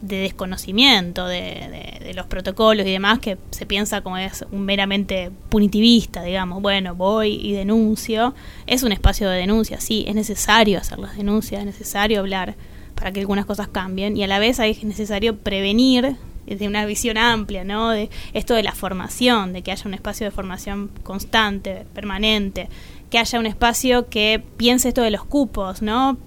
de 0.00 0.18
desconocimiento 0.18 1.26
de, 1.26 2.12
los 2.14 2.26
protocolos 2.26 2.86
y 2.86 2.90
demás 2.90 3.18
que 3.18 3.36
se 3.50 3.66
piensa 3.66 4.00
como 4.00 4.16
es 4.16 4.44
un 4.50 4.64
meramente 4.64 5.30
punitivista, 5.50 6.22
digamos, 6.22 6.62
bueno, 6.62 6.94
voy 6.94 7.38
y 7.40 7.52
denuncio, 7.52 8.34
es 8.66 8.82
un 8.82 8.92
espacio 8.92 9.28
de 9.28 9.36
denuncia, 9.36 9.78
sí, 9.78 10.04
es 10.08 10.14
necesario 10.14 10.78
hacer 10.78 10.98
las 10.98 11.16
denuncias, 11.16 11.60
es 11.60 11.66
necesario 11.66 12.20
hablar 12.20 12.56
para 12.94 13.12
que 13.12 13.20
algunas 13.20 13.44
cosas 13.44 13.68
cambien 13.68 14.16
y 14.16 14.24
a 14.24 14.26
la 14.26 14.38
vez 14.38 14.58
es 14.58 14.82
necesario 14.84 15.36
prevenir 15.36 16.16
desde 16.48 16.68
una 16.68 16.86
visión 16.86 17.18
amplia, 17.18 17.64
¿no? 17.64 17.90
De 17.90 18.10
esto 18.32 18.54
de 18.54 18.62
la 18.62 18.72
formación, 18.72 19.52
de 19.52 19.62
que 19.62 19.72
haya 19.72 19.84
un 19.86 19.94
espacio 19.94 20.26
de 20.26 20.30
formación 20.30 20.90
constante, 21.02 21.86
permanente, 21.94 22.68
que 23.10 23.18
haya 23.18 23.38
un 23.38 23.46
espacio 23.46 24.08
que 24.08 24.42
piense 24.56 24.88
esto 24.88 25.02
de 25.02 25.10
los 25.10 25.24
cupos, 25.24 25.82
¿no? 25.82 26.18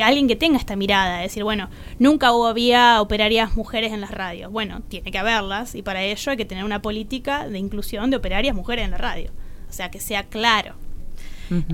alguien 0.00 0.26
que 0.26 0.36
tenga 0.36 0.56
esta 0.56 0.76
mirada, 0.76 1.18
decir, 1.18 1.44
bueno, 1.44 1.68
nunca 1.98 2.32
hubo, 2.32 2.46
había 2.46 3.02
operarias 3.02 3.56
mujeres 3.56 3.92
en 3.92 4.00
las 4.00 4.10
radios. 4.10 4.50
Bueno, 4.50 4.80
tiene 4.88 5.10
que 5.10 5.18
haberlas 5.18 5.74
y 5.74 5.82
para 5.82 6.02
ello 6.02 6.30
hay 6.30 6.36
que 6.36 6.44
tener 6.44 6.64
una 6.64 6.80
política 6.80 7.46
de 7.46 7.58
inclusión 7.58 8.10
de 8.10 8.16
operarias 8.16 8.54
mujeres 8.54 8.86
en 8.86 8.92
la 8.92 8.98
radio. 8.98 9.30
O 9.68 9.72
sea, 9.72 9.90
que 9.90 10.00
sea 10.00 10.24
claro. 10.24 10.76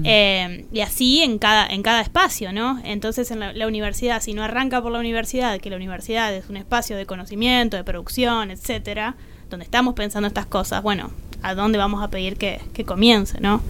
Eh, 0.05 0.67
y 0.73 0.81
así 0.81 1.23
en 1.23 1.39
cada, 1.39 1.67
en 1.67 1.83
cada 1.83 2.01
espacio, 2.01 2.53
¿no? 2.53 2.81
Entonces 2.85 3.31
en 3.31 3.41
la, 3.41 3.67
universidad, 3.67 4.23
si 4.23 4.35
no 4.35 4.43
arranca 4.43 4.83
por 4.83 4.93
la 4.93 4.99
universidad, 4.99 5.61
que 5.61 5.71
la 5.71 5.77
universidad 5.77 6.35
es 6.35 6.49
un 6.49 6.57
espacio 6.57 6.97
de 6.97 7.07
conocimiento, 7.07 7.77
de 7.77 7.85
producción, 7.85 8.51
etcétera, 8.51 9.17
donde 9.51 9.65
estamos 9.65 9.95
pensando 9.95 10.27
estas 10.27 10.47
cosas, 10.47 10.83
bueno, 10.83 11.11
¿a 11.43 11.55
dónde 11.55 11.79
vamos 11.79 12.03
a 12.03 12.09
pedir 12.09 12.37
que, 12.37 12.61
que 12.73 12.85
comience, 12.85 13.41
¿no? 13.41 13.61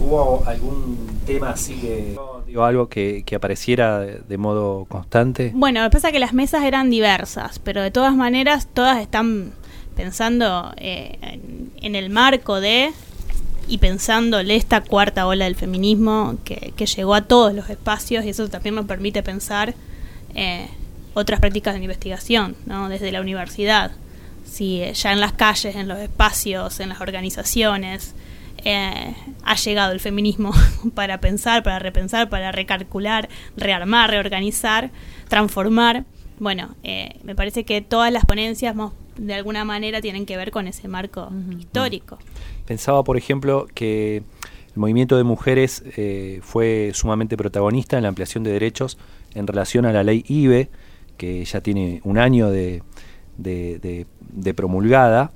¿Hubo 0.00 0.44
algún 0.46 1.20
tema 1.26 1.50
así 1.50 1.74
que 1.74 2.16
Digo, 2.48 2.64
algo 2.64 2.88
que, 2.88 3.22
apareciera 3.36 4.00
de, 4.00 4.38
modo 4.38 4.86
constante. 4.86 5.52
Bueno, 5.54 5.82
me 5.82 5.90
pasa 5.90 6.10
que 6.10 6.18
las 6.18 6.32
mesas 6.32 6.64
eran 6.64 6.88
diversas, 6.88 7.58
pero 7.58 7.82
de 7.82 7.90
todas 7.90 8.16
maneras 8.16 8.68
todas 8.72 8.98
están 9.02 9.52
pensando 9.94 10.72
eh, 10.78 11.18
en, 11.76 11.94
el 11.94 12.08
marco 12.08 12.58
de 12.62 12.90
y 13.68 13.78
pensándole 13.78 14.56
esta 14.56 14.80
cuarta 14.80 15.26
ola 15.26 15.44
del 15.44 15.54
feminismo 15.54 16.38
que, 16.44 16.72
llegó 16.96 17.14
a 17.14 17.22
todos 17.22 17.54
los 17.54 17.68
espacios 17.70 18.24
y 18.24 18.30
eso 18.30 18.48
también 18.48 18.74
nos 18.74 18.86
permite 18.86 19.22
pensar 19.22 19.74
eh, 20.34 20.68
otras 21.14 21.40
prácticas 21.40 21.74
de 21.74 21.80
investigación, 21.80 22.56
¿no? 22.66 22.88
desde 22.88 23.12
la 23.12 23.20
universidad, 23.20 23.92
si 24.44 24.82
eh, 24.82 24.92
ya 24.94 25.12
en 25.12 25.20
las 25.20 25.32
calles, 25.32 25.76
en 25.76 25.88
los 25.88 25.98
espacios, 25.98 26.80
en 26.80 26.88
las 26.88 27.00
organizaciones, 27.00 28.14
eh, 28.64 29.14
ha 29.44 29.54
llegado 29.54 29.92
el 29.92 30.00
feminismo 30.00 30.52
para 30.94 31.20
pensar, 31.20 31.62
para 31.62 31.78
repensar, 31.78 32.28
para 32.28 32.52
recalcular, 32.52 33.28
rearmar, 33.56 34.10
reorganizar, 34.10 34.90
transformar. 35.28 36.04
Bueno, 36.38 36.74
eh, 36.82 37.18
me 37.22 37.34
parece 37.34 37.64
que 37.64 37.80
todas 37.80 38.12
las 38.12 38.24
ponencias 38.24 38.74
de 39.16 39.34
alguna 39.34 39.64
manera 39.64 40.00
tienen 40.00 40.26
que 40.26 40.36
ver 40.36 40.50
con 40.50 40.68
ese 40.68 40.88
marco 40.88 41.30
histórico. 41.58 42.18
Pensaba, 42.68 43.02
por 43.02 43.16
ejemplo, 43.16 43.66
que 43.74 44.16
el 44.18 44.76
movimiento 44.76 45.16
de 45.16 45.24
mujeres 45.24 45.82
eh, 45.96 46.40
fue 46.42 46.90
sumamente 46.92 47.38
protagonista 47.38 47.96
en 47.96 48.02
la 48.02 48.10
ampliación 48.10 48.44
de 48.44 48.52
derechos 48.52 48.98
en 49.34 49.46
relación 49.46 49.86
a 49.86 49.92
la 49.92 50.04
ley 50.04 50.22
IBE, 50.28 50.68
que 51.16 51.46
ya 51.46 51.62
tiene 51.62 52.02
un 52.04 52.18
año 52.18 52.50
de, 52.50 52.82
de, 53.38 54.54
promulgada, 54.54 55.32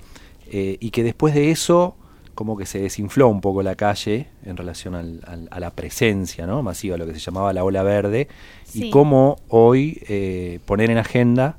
y 0.51 0.91
que 0.91 1.03
después 1.03 1.35
de 1.35 1.51
eso 1.51 1.97
como 2.35 2.57
que 2.57 2.67
se 2.67 2.81
desinfló 2.81 3.29
un 3.29 3.41
poco 3.41 3.63
la 3.63 3.75
calle 3.75 4.29
en 4.45 4.57
relación 4.57 4.95
a 4.95 5.61
la 5.61 5.71
presencia 5.71 6.47
¿no? 6.47 6.63
masiva, 6.63 6.97
lo 6.97 7.07
que 7.07 7.15
se 7.15 7.21
llamaba 7.21 7.53
la 7.53 7.65
ola 7.65 7.83
verde, 7.83 8.29
y 8.75 8.91
cómo 8.91 9.37
hoy 9.49 10.03
eh, 10.09 10.61
poner 10.67 10.91
en 10.91 10.99
agenda 10.99 11.57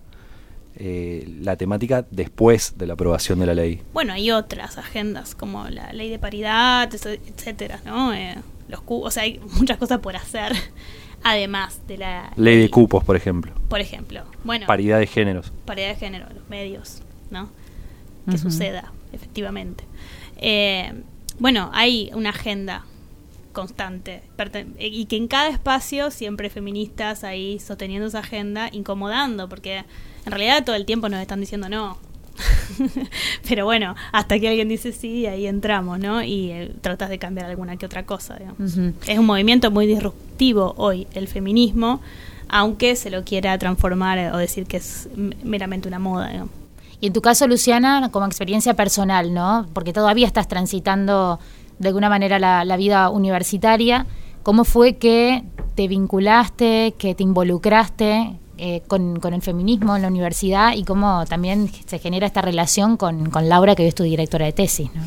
eh, 0.76 1.28
la 1.40 1.56
temática 1.56 2.06
después 2.10 2.78
de 2.78 2.88
la 2.88 2.94
aprobación 2.94 3.40
de 3.40 3.46
la 3.46 3.54
ley. 3.54 3.82
Bueno, 3.94 4.14
hay 4.14 4.32
otras 4.32 4.78
agendas 4.78 5.36
como 5.36 5.68
la 5.70 5.94
ley 5.94 6.10
de 6.10 6.20
paridad, 6.20 6.92
etcétera, 6.94 7.80
¿no? 7.86 8.14
Eh, 8.14 8.36
los 8.68 8.82
o 8.88 9.12
sea, 9.12 9.24
hay 9.24 9.40
muchas 9.60 9.78
cosas 9.78 10.00
por 10.00 10.16
hacer. 10.16 10.54
Además 11.26 11.80
de 11.88 11.98
la 11.98 12.34
ley 12.36 12.58
de 12.58 12.70
cupos, 12.70 13.02
por 13.04 13.16
ejemplo. 13.16 13.54
Por 13.70 13.80
ejemplo, 13.80 14.24
bueno. 14.44 14.68
Paridad 14.68 15.00
de 15.00 15.08
géneros. 15.08 15.54
Paridad 15.64 15.88
de 15.90 15.96
género, 15.96 16.26
los 16.36 16.50
medios, 16.50 17.02
¿no? 17.32 17.50
Que 18.30 18.38
suceda, 18.38 18.92
efectivamente. 19.14 19.86
Eh, 20.38 20.92
bueno, 21.40 21.70
hay 21.74 22.12
una 22.14 22.32
agenda 22.32 22.86
constante 23.54 24.24
y 24.80 25.06
que 25.06 25.16
en 25.16 25.28
cada 25.28 25.50
espacio 25.50 26.12
siempre 26.12 26.50
feministas 26.50 27.24
ahí 27.24 27.60
sosteniendo 27.60 28.08
esa 28.08 28.20
agenda, 28.20 28.70
incomodando, 28.72 29.48
porque 29.48 29.86
en 30.26 30.32
realidad 30.32 30.66
todo 30.66 30.76
el 30.76 30.86
tiempo 30.86 31.08
nos 31.08 31.22
están 31.22 31.40
diciendo 31.40 31.70
no. 31.70 31.98
Pero 33.48 33.66
bueno, 33.66 33.96
hasta 34.12 34.40
que 34.40 34.50
alguien 34.50 34.68
dice 34.68 34.92
sí, 34.92 35.28
ahí 35.28 35.46
entramos, 35.46 36.00
¿no? 36.00 36.24
Y 36.24 36.52
eh, 36.52 36.74
tratas 36.82 37.10
de 37.10 37.20
cambiar 37.20 37.46
alguna 37.48 37.78
que 37.78 37.86
otra 37.86 38.06
cosa, 38.06 38.36
digamos. 38.36 38.78
Es 39.08 39.20
un 39.20 39.26
movimiento 39.26 39.72
muy 39.72 39.86
disruptivo 39.86 40.74
hoy, 40.78 41.08
el 41.14 41.28
feminismo, 41.28 42.02
aunque 42.50 42.96
se 42.96 43.10
lo 43.10 43.24
quiera 43.24 43.58
transformar 43.58 44.34
o 44.34 44.38
decir 44.38 44.66
que 44.66 44.78
es 44.78 45.08
meramente 45.44 45.88
una 45.88 46.00
moda, 46.00 46.30
digamos. 46.30 46.52
Y 47.04 47.08
en 47.08 47.14
tu 47.14 47.22
caso, 47.22 47.48
Luciana, 47.48 48.10
como 48.12 48.26
experiencia 48.26 48.76
personal, 48.76 49.34
¿no? 49.34 49.68
Porque 49.74 49.92
todavía 49.92 50.26
estás 50.26 50.48
transitando 50.48 51.38
de 51.84 51.90
alguna 51.90 52.10
manera 52.10 52.40
la, 52.40 52.78
vida 52.78 53.10
universitaria. 53.10 54.06
¿Cómo 54.42 54.66
fue 54.66 54.98
que 54.98 55.44
te 55.76 55.88
vinculaste, 55.88 56.96
que 56.98 57.16
te 57.16 57.24
involucraste 57.24 58.38
eh, 58.58 58.82
con, 58.88 59.20
con, 59.20 59.34
el 59.34 59.42
feminismo 59.42 59.96
en 59.96 60.02
la 60.02 60.08
universidad 60.08 60.74
y 60.76 60.84
cómo 60.84 61.26
también 61.26 61.70
se 61.86 62.00
genera 62.00 62.28
esta 62.28 62.42
relación 62.42 62.98
con, 62.98 63.30
con 63.30 63.48
Laura, 63.48 63.76
que 63.76 63.84
hoy 63.84 63.90
es 63.90 63.96
tu 63.96 64.04
directora 64.04 64.46
de 64.46 64.54
tesis? 64.54 64.90
¿no? 64.94 65.02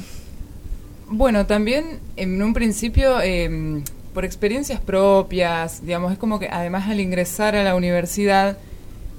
Bueno, 1.08 1.46
también 1.46 2.00
en 2.16 2.42
un 2.42 2.52
principio, 2.52 3.20
eh, 3.22 3.82
por 4.12 4.24
experiencias 4.24 4.80
propias, 4.80 5.84
digamos, 5.84 6.12
es 6.12 6.18
como 6.18 6.40
que 6.40 6.48
además 6.48 6.88
al 6.88 6.98
ingresar 6.98 7.54
a 7.54 7.62
la 7.62 7.76
universidad, 7.76 8.58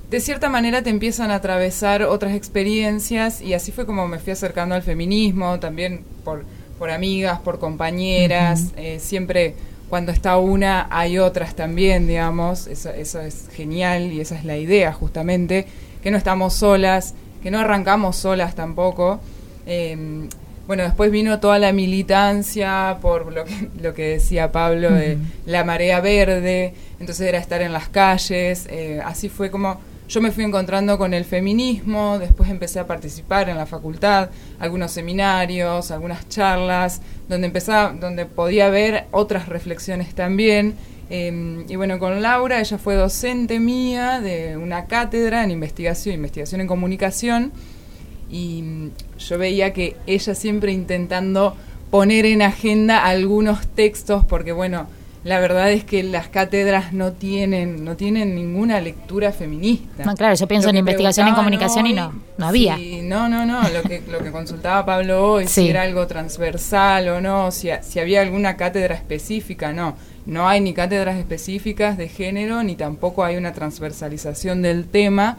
de 0.09 0.19
cierta 0.19 0.49
manera 0.49 0.81
te 0.81 0.89
empiezan 0.89 1.31
a 1.31 1.35
atravesar 1.35 2.03
otras 2.03 2.33
experiencias 2.33 3.41
y 3.41 3.53
así 3.53 3.71
fue 3.71 3.85
como 3.85 4.07
me 4.07 4.19
fui 4.19 4.33
acercando 4.33 4.75
al 4.75 4.83
feminismo, 4.83 5.59
también 5.59 6.03
por, 6.25 6.45
por 6.78 6.89
amigas, 6.89 7.39
por 7.39 7.59
compañeras, 7.59 8.61
uh 8.61 8.65
-huh. 8.65 8.73
eh, 8.78 8.99
siempre 8.99 9.55
cuando 9.89 10.11
está 10.11 10.38
una 10.38 10.88
hay 10.89 11.17
otras 11.17 11.55
también, 11.55 12.07
digamos, 12.07 12.67
eso, 12.67 12.89
eso 12.89 13.21
es 13.21 13.47
genial 13.53 14.11
y 14.11 14.19
esa 14.19 14.36
es 14.36 14.43
la 14.43 14.57
idea 14.57 14.91
justamente, 14.91 15.65
que 16.03 16.11
no 16.11 16.17
estamos 16.17 16.53
solas, 16.53 17.13
que 17.41 17.51
no 17.51 17.59
arrancamos 17.59 18.17
solas 18.17 18.53
tampoco. 18.55 19.19
Eh, 19.65 20.28
bueno, 20.67 20.84
después 20.84 21.11
vino 21.11 21.39
toda 21.39 21.59
la 21.59 21.71
militancia 21.71 22.97
por 23.01 23.32
lo 23.32 23.45
que, 23.45 23.69
lo 23.82 23.93
que 23.93 24.09
decía 24.09 24.51
Pablo 24.51 24.91
de 24.91 25.15
uh 25.15 25.19
-huh. 25.19 25.23
la 25.45 25.63
marea 25.63 26.01
verde, 26.01 26.73
entonces 26.99 27.25
era 27.28 27.38
estar 27.38 27.61
en 27.61 27.71
las 27.71 27.88
calles, 27.88 28.67
eh, 28.69 29.01
así 29.05 29.30
fue 29.30 29.49
como 29.49 29.80
yo 30.07 30.21
me 30.21 30.31
fui 30.31 30.43
encontrando 30.43 30.97
con 30.97 31.13
el 31.13 31.25
feminismo, 31.25 32.17
después 32.17 32.49
empecé 32.49 32.79
a 32.79 32.87
participar 32.87 33.49
en 33.49 33.57
la 33.57 33.65
facultad, 33.65 34.29
algunos 34.59 34.91
seminarios, 34.91 35.91
algunas 35.91 36.29
charlas, 36.29 37.01
donde 37.27 37.47
empezaba, 37.47 37.91
donde 37.91 38.25
podía 38.25 38.69
ver 38.69 39.07
otras 39.11 39.49
reflexiones 39.49 40.15
también. 40.15 40.75
Eh, 41.09 41.65
y 41.67 41.75
bueno, 41.75 41.99
con 41.99 42.21
Laura, 42.21 42.59
ella 42.59 42.77
fue 42.77 42.95
docente 42.95 43.59
mía 43.59 44.21
de 44.21 44.57
una 44.57 44.85
cátedra 44.85 45.43
en 45.43 45.51
investigación, 45.51 46.15
investigación 46.15 46.61
en 46.61 46.67
comunicación, 46.67 47.51
y 48.29 48.91
yo 49.19 49.37
veía 49.37 49.73
que 49.73 49.95
ella 50.05 50.35
siempre 50.35 50.71
intentando 50.71 51.55
poner 51.91 52.25
en 52.25 52.41
agenda 52.41 53.05
algunos 53.05 53.67
textos, 53.67 54.25
porque 54.25 54.51
bueno, 54.51 54.87
la 55.28 55.41
verdad 55.41 55.69
es 55.73 55.84
que 55.84 56.03
las 56.03 56.30
cátedras 56.30 56.93
no 56.93 57.11
tienen 57.11 57.84
no 57.84 57.97
tienen 57.97 58.34
ninguna 58.34 58.80
lectura 58.80 59.34
feminista. 59.34 60.05
No, 60.05 60.15
claro, 60.15 60.36
yo 60.36 60.47
pienso 60.47 60.69
en 60.69 60.78
investigación 60.78 61.28
en 61.28 61.36
comunicación 61.36 61.84
hoy, 61.84 61.91
y 61.91 61.95
no, 61.95 62.13
no 62.38 62.47
había. 62.47 62.78
Sí, 62.78 63.01
no, 63.03 63.28
no, 63.28 63.45
no, 63.45 63.61
lo 63.67 63.84
que, 63.84 64.01
lo 64.09 64.19
que 64.19 64.32
consultaba 64.32 64.86
Pablo 64.86 65.34
hoy, 65.34 65.47
sí. 65.47 65.63
si 65.63 65.69
era 65.69 65.82
algo 65.82 66.07
transversal 66.07 67.09
o 67.09 67.19
no, 67.19 67.51
si, 67.51 67.69
si 67.82 67.99
había 67.99 68.21
alguna 68.21 68.55
cátedra 68.55 68.95
específica, 68.95 69.73
no. 69.73 69.97
No 70.25 70.47
hay 70.47 70.61
ni 70.61 70.73
cátedras 70.73 71.17
específicas 71.17 71.97
de 71.97 72.07
género, 72.07 72.63
ni 72.63 72.78
tampoco 72.78 73.25
hay 73.25 73.36
una 73.36 73.51
transversalización 73.51 74.61
del 74.61 74.86
tema. 74.86 75.38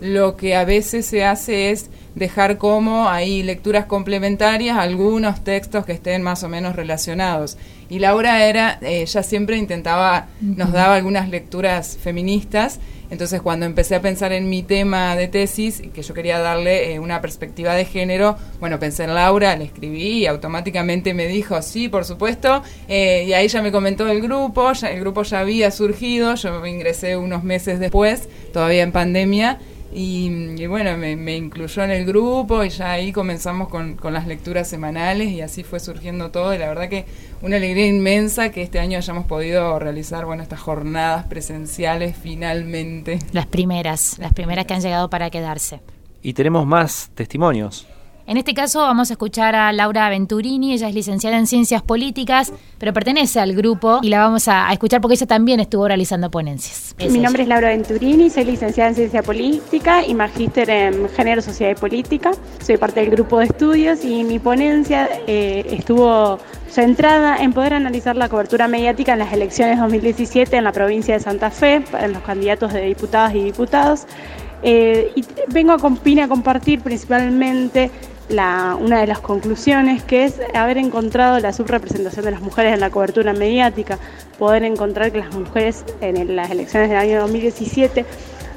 Lo 0.00 0.36
que 0.36 0.54
a 0.54 0.64
veces 0.64 1.06
se 1.06 1.24
hace 1.24 1.70
es 1.70 1.90
dejar 2.14 2.56
como 2.58 3.08
ahí 3.08 3.42
lecturas 3.42 3.84
complementarias 3.84 4.78
algunos 4.78 5.44
textos 5.44 5.84
que 5.84 5.92
estén 5.92 6.22
más 6.22 6.42
o 6.42 6.48
menos 6.48 6.74
relacionados. 6.74 7.58
Y 7.88 7.98
Laura 7.98 8.44
era, 8.46 8.78
eh, 8.80 9.02
ella 9.02 9.22
siempre 9.22 9.56
intentaba, 9.56 10.28
nos 10.40 10.72
daba 10.72 10.96
algunas 10.96 11.28
lecturas 11.28 11.98
feministas, 12.00 12.80
entonces 13.10 13.40
cuando 13.40 13.66
empecé 13.66 13.94
a 13.94 14.00
pensar 14.00 14.32
en 14.32 14.48
mi 14.48 14.62
tema 14.62 15.14
de 15.14 15.28
tesis, 15.28 15.82
que 15.94 16.02
yo 16.02 16.14
quería 16.14 16.38
darle 16.40 16.94
eh, 16.94 16.98
una 16.98 17.20
perspectiva 17.20 17.74
de 17.74 17.84
género, 17.84 18.36
bueno, 18.58 18.80
pensé 18.80 19.04
en 19.04 19.14
Laura, 19.14 19.54
le 19.56 19.64
escribí 19.64 20.22
y 20.22 20.26
automáticamente 20.26 21.14
me 21.14 21.26
dijo, 21.28 21.60
sí, 21.62 21.88
por 21.88 22.04
supuesto, 22.04 22.62
eh, 22.88 23.24
y 23.28 23.32
ahí 23.32 23.46
ya 23.46 23.62
me 23.62 23.70
comentó 23.70 24.08
el 24.08 24.20
grupo, 24.20 24.72
ya, 24.72 24.90
el 24.90 25.00
grupo 25.00 25.22
ya 25.22 25.40
había 25.40 25.70
surgido, 25.70 26.34
yo 26.34 26.66
ingresé 26.66 27.16
unos 27.16 27.44
meses 27.44 27.78
después, 27.78 28.28
todavía 28.52 28.82
en 28.82 28.90
pandemia, 28.90 29.60
y, 29.92 30.60
y, 30.60 30.66
bueno, 30.66 30.96
me, 30.96 31.16
me, 31.16 31.36
incluyó 31.36 31.82
en 31.84 31.90
el 31.90 32.04
grupo 32.04 32.64
y 32.64 32.70
ya 32.70 32.92
ahí 32.92 33.12
comenzamos 33.12 33.68
con, 33.68 33.96
con, 33.96 34.12
las 34.12 34.26
lecturas 34.26 34.68
semanales 34.68 35.28
y 35.28 35.40
así 35.40 35.62
fue 35.62 35.80
surgiendo 35.80 36.30
todo 36.30 36.54
y 36.54 36.58
la 36.58 36.68
verdad 36.68 36.88
que 36.88 37.06
una 37.40 37.56
alegría 37.56 37.86
inmensa 37.86 38.50
que 38.50 38.62
este 38.62 38.80
año 38.80 38.98
hayamos 38.98 39.26
podido 39.26 39.78
realizar 39.78 40.24
bueno 40.26 40.42
estas 40.42 40.60
jornadas 40.60 41.26
presenciales 41.26 42.16
finalmente. 42.20 43.18
Las 43.32 43.46
primeras, 43.46 44.18
las 44.18 44.32
primeras 44.32 44.66
que 44.66 44.74
han 44.74 44.80
llegado 44.80 45.08
para 45.08 45.30
quedarse. 45.30 45.80
Y 46.22 46.32
tenemos 46.32 46.66
más 46.66 47.10
testimonios. 47.14 47.86
En 48.28 48.36
este 48.38 48.54
caso 48.54 48.80
vamos 48.80 49.10
a 49.10 49.12
escuchar 49.12 49.54
a 49.54 49.72
Laura 49.72 50.08
Venturini, 50.10 50.72
ella 50.72 50.88
es 50.88 50.94
licenciada 50.96 51.38
en 51.38 51.46
Ciencias 51.46 51.80
Políticas, 51.80 52.52
pero 52.76 52.92
pertenece 52.92 53.38
al 53.38 53.54
grupo 53.54 54.00
y 54.02 54.08
la 54.08 54.18
vamos 54.18 54.48
a, 54.48 54.72
escuchar 54.72 55.00
porque 55.00 55.14
ella 55.14 55.26
también 55.26 55.60
estuvo 55.60 55.86
realizando 55.86 56.28
ponencias. 56.28 56.96
Es 56.98 57.12
Mi 57.12 57.20
nombre 57.20 57.44
es 57.44 57.48
Laura 57.48 57.68
Venturini, 57.68 58.28
soy 58.28 58.46
licenciada 58.46 58.90
en 58.90 58.96
Ciencia 58.96 59.22
Política 59.22 60.04
y 60.04 60.14
magíster 60.14 60.68
en 60.70 61.08
Género, 61.10 61.40
Sociedad 61.40 61.70
y 61.70 61.76
Política. 61.76 62.32
Soy 62.64 62.78
parte 62.78 62.98
del 62.98 63.10
grupo 63.10 63.38
de 63.38 63.44
estudios 63.44 64.04
y 64.04 64.24
mi 64.24 64.40
ponencia 64.40 65.08
eh, 65.28 65.64
estuvo 65.70 66.40
centrada 66.68 67.36
en 67.36 67.52
poder 67.52 67.74
analizar 67.74 68.16
la 68.16 68.28
cobertura 68.28 68.66
mediática 68.66 69.12
en 69.12 69.20
las 69.20 69.32
elecciones 69.32 69.78
2017 69.78 70.56
en 70.56 70.64
la 70.64 70.72
provincia 70.72 71.14
de 71.14 71.20
Santa 71.20 71.52
Fe, 71.52 71.84
en 72.00 72.12
los 72.12 72.22
candidatos 72.22 72.72
de 72.72 72.82
diputadas 72.86 73.36
y 73.36 73.44
diputados. 73.44 74.04
Eh, 74.64 75.12
y 75.14 75.24
vengo 75.48 75.72
a, 75.74 75.78
vine 76.02 76.22
a 76.22 76.28
compartir 76.28 76.80
principalmente 76.80 77.90
la, 78.28 78.76
una 78.80 79.00
de 79.00 79.06
las 79.06 79.20
conclusiones, 79.20 80.02
que 80.02 80.24
es 80.24 80.40
haber 80.54 80.78
encontrado 80.78 81.38
la 81.38 81.52
subrepresentación 81.52 82.24
de 82.24 82.30
las 82.32 82.40
mujeres 82.40 82.74
en 82.74 82.80
la 82.80 82.90
cobertura 82.90 83.32
mediática, 83.32 83.98
poder 84.38 84.64
encontrar 84.64 85.12
que 85.12 85.18
las 85.18 85.34
mujeres 85.34 85.84
en 86.00 86.34
las 86.34 86.50
elecciones 86.50 86.90
del 86.90 86.98
año 86.98 87.20
2017 87.20 88.04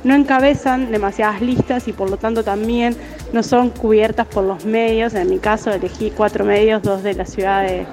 no 0.04 0.16
encabezan 0.16 0.92
demasiadas 0.92 1.42
listas 1.42 1.88
y 1.88 1.94
por 1.94 2.10
lo 2.10 2.18
tanto 2.18 2.44
también 2.44 2.96
no 3.34 3.44
son 3.44 3.70
cubiertas 3.70 4.26
por 4.28 4.44
los 4.44 4.66
medios. 4.66 5.14
En 5.14 5.30
mi 5.30 5.40
caso 5.40 5.72
elegí 5.72 6.12
cuatro 6.12 6.46
medios, 6.46 6.82
dos 6.82 7.04
de 7.04 7.14
la 7.14 7.26
ciudad 7.26 7.64
de, 7.64 7.86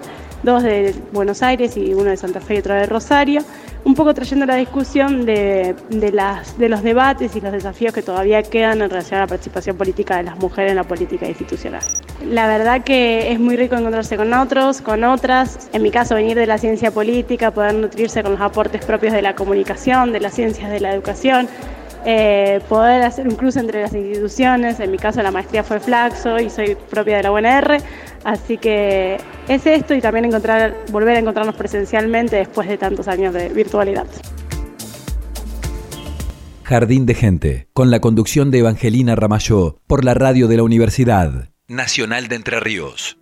dos 0.43 0.63
de 0.63 0.95
Buenos 1.13 1.43
Aires 1.43 1.77
y 1.77 1.95
uno 1.95 2.05
de 2.05 2.17
Santa 2.17 2.41
Fe 2.41 2.57
y 2.57 2.59
otro 2.59 2.75
de 2.75 2.87
Rosario, 2.87 3.43
un 3.87 3.95
poco 3.95 4.13
trayendo 4.15 4.47
la 4.47 4.57
discusión 4.57 5.25
de, 5.25 5.77
de, 5.91 6.11
las, 6.11 6.59
de 6.59 6.69
los 6.69 6.83
debates 6.83 7.37
y 7.37 7.41
los 7.41 7.53
desafíos 7.53 7.95
que 7.95 8.03
todavía 8.03 8.43
quedan 8.43 8.83
en 8.83 8.91
relación 8.91 9.19
a 9.19 9.23
la 9.23 9.27
participación 9.29 9.77
política 9.77 10.17
de 10.17 10.25
las 10.25 10.37
mujeres 10.39 10.73
en 10.73 10.77
la 10.77 10.83
política 10.83 11.29
institucional. 11.29 11.83
La 12.29 12.49
verdad 12.49 12.83
que 12.83 13.31
es 13.31 13.39
muy 13.39 13.57
rico 13.57 13.77
encontrarse 13.77 14.17
con 14.17 14.35
otros, 14.35 14.81
con 14.81 15.05
otras, 15.05 15.69
en 15.73 15.83
mi 15.83 15.93
caso 15.93 16.17
venir 16.17 16.37
de 16.37 16.49
la 16.49 16.59
ciencia 16.59 16.91
política, 16.91 17.53
poder 17.53 17.75
nutrirse 17.75 18.25
con 18.25 18.33
los 18.33 18.41
aportes 18.41 18.85
propios 18.85 19.13
de 19.13 19.23
la 19.23 19.37
comunicación, 19.37 20.11
de 20.11 20.19
las 20.19 20.35
ciencias 20.35 20.69
de 20.69 20.81
la 20.81 20.93
educación, 20.93 21.47
eh, 22.09 22.61
poder 22.69 23.03
hacer 23.03 23.27
un 23.27 23.35
cruce 23.35 23.59
entre 23.59 23.83
las 23.83 23.93
instituciones, 23.93 24.79
en 24.79 24.93
mi 24.93 24.97
caso 24.97 25.21
la 25.23 25.33
maestría 25.33 25.65
fue 25.65 25.81
Flaxo 25.81 26.39
y 26.39 26.49
soy 26.49 26.77
propia 26.89 27.17
de 27.17 27.25
la 27.25 27.33
UNR, 27.33 27.79
así 28.23 28.59
que 28.59 29.19
es 29.49 29.67
esto 29.67 29.93
y 29.93 30.01
también 30.01 30.31
volver 30.31 31.17
a 31.17 31.19
encontrarnos 31.19 31.57
presencialmente 31.57 32.37
después 32.37 32.69
de 32.69 32.79
tantos 32.79 33.09
años 33.09 33.35
de 33.35 33.49
virtualidad. 33.49 34.07
Jardín 36.63 37.07
de 37.07 37.15
Gente, 37.15 37.69
con 37.73 37.91
la 37.91 38.01
conducción 38.01 38.53
de 38.53 38.59
Evangelina 38.59 39.17
Ramayó, 39.17 39.81
por 39.89 40.05
la 40.05 40.15
radio 40.15 40.47
de 40.47 40.59
la 40.59 40.63
Universidad 40.63 41.51
Nacional 41.67 42.29
de 42.29 42.37
Entre 42.37 42.61
Ríos. 42.61 43.19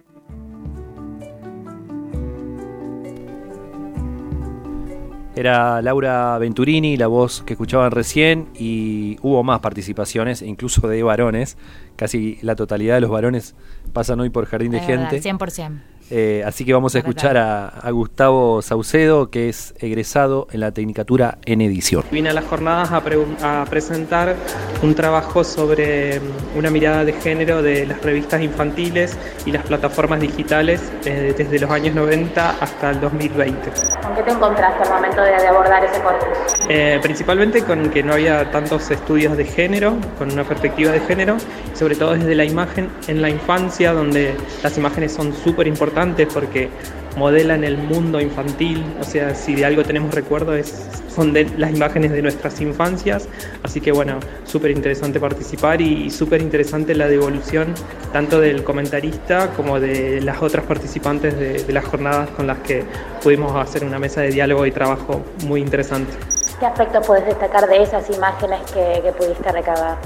Era 5.36 5.82
Laura 5.82 6.38
Venturini, 6.38 6.96
la 6.96 7.08
voz 7.08 7.42
que 7.42 7.54
escuchaban 7.54 7.90
recién, 7.90 8.48
y 8.54 9.16
hubo 9.22 9.42
más 9.42 9.60
participaciones, 9.60 10.42
incluso 10.42 10.86
de 10.86 11.02
varones. 11.02 11.56
Casi 11.96 12.38
la 12.42 12.54
totalidad 12.54 12.94
de 12.94 13.00
los 13.00 13.10
varones 13.10 13.54
pasan 13.92 14.20
hoy 14.20 14.30
por 14.30 14.46
Jardín 14.46 14.70
de 14.70 14.78
es 14.78 14.86
Gente. 14.86 15.20
Verdad, 15.20 15.38
100%. 15.38 15.93
Eh, 16.10 16.42
así 16.46 16.64
que 16.64 16.74
vamos 16.74 16.94
a 16.94 16.98
escuchar 16.98 17.38
a, 17.38 17.68
a, 17.68 17.90
Gustavo 17.90 18.60
Saucedo, 18.60 19.30
que 19.30 19.48
es 19.48 19.74
egresado 19.78 20.46
en 20.52 20.60
la 20.60 20.70
Tecnicatura 20.70 21.38
en 21.46 21.62
Edición. 21.62 22.04
Vine 22.10 22.28
a 22.28 22.34
las 22.34 22.44
jornadas 22.44 22.92
a, 22.92 23.02
pre 23.02 23.16
a, 23.42 23.64
presentar 23.70 24.36
un 24.82 24.94
trabajo 24.94 25.44
sobre 25.44 26.20
mm, 26.20 26.58
una 26.58 26.70
mirada 26.70 27.04
de 27.06 27.14
género 27.14 27.62
de 27.62 27.86
las 27.86 28.02
revistas 28.02 28.42
infantiles 28.42 29.16
y 29.46 29.52
las 29.52 29.64
plataformas 29.64 30.20
digitales 30.20 30.92
eh, 31.06 31.34
desde 31.36 31.58
los 31.58 31.70
años 31.70 31.94
90 31.94 32.50
hasta 32.60 32.90
el 32.90 33.00
2020. 33.00 33.70
¿Con 34.02 34.14
qué 34.14 34.22
te 34.22 34.30
encontraste 34.30 34.82
al 34.82 34.90
momento 34.90 35.22
de, 35.22 35.30
de 35.30 35.46
abordar 35.46 35.84
ese 35.84 36.02
corpus? 36.02 36.28
Eh, 36.68 36.98
principalmente 37.02 37.62
con 37.62 37.88
que 37.88 38.02
no 38.02 38.12
había 38.12 38.50
tantos 38.50 38.90
estudios 38.90 39.38
de 39.38 39.46
género, 39.46 39.96
con 40.18 40.30
una 40.30 40.44
perspectiva 40.44 40.92
de 40.92 41.00
género, 41.00 41.38
sobre 41.72 41.96
todo 41.96 42.12
desde 42.12 42.34
la 42.34 42.44
imagen 42.44 42.90
en 43.08 43.22
la 43.22 43.30
infancia, 43.30 43.92
donde 43.92 44.36
las 44.62 44.76
imágenes 44.76 45.12
son 45.12 45.32
súper 45.32 45.66
importantes 45.66 45.93
porque 46.32 46.68
modelan 47.16 47.62
el 47.62 47.78
mundo 47.78 48.20
infantil, 48.20 48.82
o 49.00 49.04
sea, 49.04 49.34
si 49.34 49.54
de 49.54 49.64
algo 49.64 49.84
tenemos 49.84 50.12
recuerdo 50.12 50.54
es, 50.54 50.84
son 51.14 51.32
las 51.32 51.72
imágenes 51.72 52.10
de 52.10 52.22
nuestras 52.22 52.60
infancias, 52.60 53.28
así 53.62 53.80
que 53.80 53.92
bueno, 53.92 54.18
súper 54.44 54.72
interesante 54.72 55.20
participar 55.20 55.80
y, 55.80 56.10
súper 56.10 56.42
interesante 56.42 56.94
la 56.94 57.06
devolución 57.06 57.68
tanto 58.12 58.40
del 58.40 58.64
comentarista 58.64 59.52
como 59.52 59.78
de 59.78 60.20
las 60.20 60.42
otras 60.42 60.64
participantes 60.66 61.38
de 61.38 61.72
las 61.72 61.84
jornadas 61.84 62.30
con 62.30 62.46
las 62.46 62.58
que 62.58 62.82
pudimos 63.22 63.54
hacer 63.56 63.84
una 63.84 63.98
mesa 63.98 64.20
de 64.20 64.30
diálogo 64.30 64.66
y 64.66 64.72
trabajo 64.72 65.24
muy 65.46 65.60
interesante. 65.60 66.33
¿Qué 66.58 66.66
aspectos 66.66 67.06
puedes 67.06 67.26
destacar 67.26 67.68
de 67.68 67.82
esas 67.82 68.08
imágenes 68.10 68.60
que, 68.72 69.00
que 69.02 69.12
pudiste 69.12 69.50
recabar? 69.50 69.98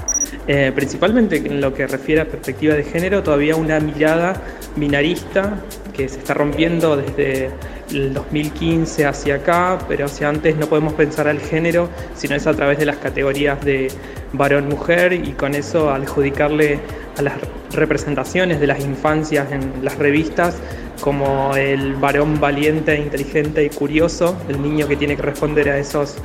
Eh, 0.47 0.71
principalmente 0.73 1.37
en 1.37 1.61
lo 1.61 1.73
que 1.73 1.85
refiere 1.85 2.21
a 2.21 2.25
perspectiva 2.25 2.73
de 2.73 2.83
género, 2.83 3.21
todavía 3.21 3.55
una 3.55 3.79
mirada 3.79 4.33
binarista 4.75 5.59
que 5.93 6.09
se 6.09 6.17
está 6.19 6.33
rompiendo 6.33 6.97
desde 6.97 7.51
el 7.91 8.13
2015 8.13 9.05
hacia 9.05 9.35
acá, 9.35 9.77
pero 9.87 10.05
hacia 10.05 10.29
antes 10.29 10.55
no 10.55 10.67
podemos 10.67 10.93
pensar 10.93 11.27
al 11.27 11.39
género, 11.39 11.89
sino 12.15 12.35
es 12.35 12.47
a 12.47 12.53
través 12.53 12.79
de 12.79 12.85
las 12.85 12.97
categorías 12.97 13.63
de 13.63 13.91
varón-mujer 14.33 15.13
y 15.13 15.33
con 15.33 15.55
eso 15.55 15.91
adjudicarle 15.91 16.79
a 17.17 17.21
las 17.21 17.33
representaciones 17.71 18.59
de 18.59 18.67
las 18.67 18.79
infancias 18.79 19.51
en 19.51 19.83
las 19.83 19.97
revistas 19.97 20.55
como 21.01 21.55
el 21.55 21.95
varón 21.95 22.39
valiente, 22.39 22.95
inteligente 22.97 23.63
y 23.63 23.69
curioso, 23.69 24.37
el 24.47 24.61
niño 24.61 24.87
que 24.87 24.95
tiene 24.95 25.15
que 25.15 25.21
responder 25.21 25.69
a 25.69 25.77
esos 25.77 26.17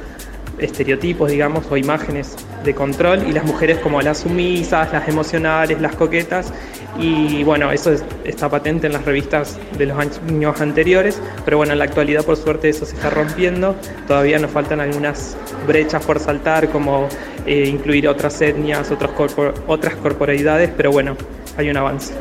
estereotipos, 0.59 1.31
digamos, 1.31 1.67
o 1.71 1.77
imágenes 1.77 2.37
de 2.65 2.75
control, 2.75 3.27
y 3.29 3.33
las 3.33 3.45
mujeres 3.45 3.79
como 3.79 4.01
las 4.01 4.19
sumisas, 4.19 4.93
las 4.93 5.09
emocionales, 5.09 5.81
las 5.81 5.95
coquetas, 5.97 6.53
y 6.99 7.43
bueno, 7.43 7.73
eso 7.73 7.93
está 8.25 8.49
patente 8.49 8.87
en 8.87 8.93
las 8.93 9.05
revistas 9.05 9.59
de 9.77 9.87
los 9.87 9.99
años 9.99 10.61
anteriores, 10.61 11.21
pero 11.45 11.57
bueno, 11.57 11.73
en 11.73 11.81
la 11.81 11.85
actualidad 11.85 12.25
por 12.25 12.37
suerte 12.37 12.69
eso 12.69 12.87
se 12.87 12.95
está 12.95 13.11
rompiendo, 13.11 13.75
todavía 14.07 14.39
nos 14.39 14.53
faltan 14.53 14.81
algunas 14.81 15.37
brechas 15.67 16.05
por 16.05 16.21
saltar, 16.21 16.69
como 16.69 17.09
eh, 17.47 17.67
incluir 17.67 18.09
otras 18.09 18.41
etnias, 18.41 18.93
otras 18.93 19.97
corporalidades, 19.97 20.71
pero 20.77 20.93
bueno, 20.93 21.17
hay 21.57 21.69
un 21.69 21.77
avance. 21.77 22.15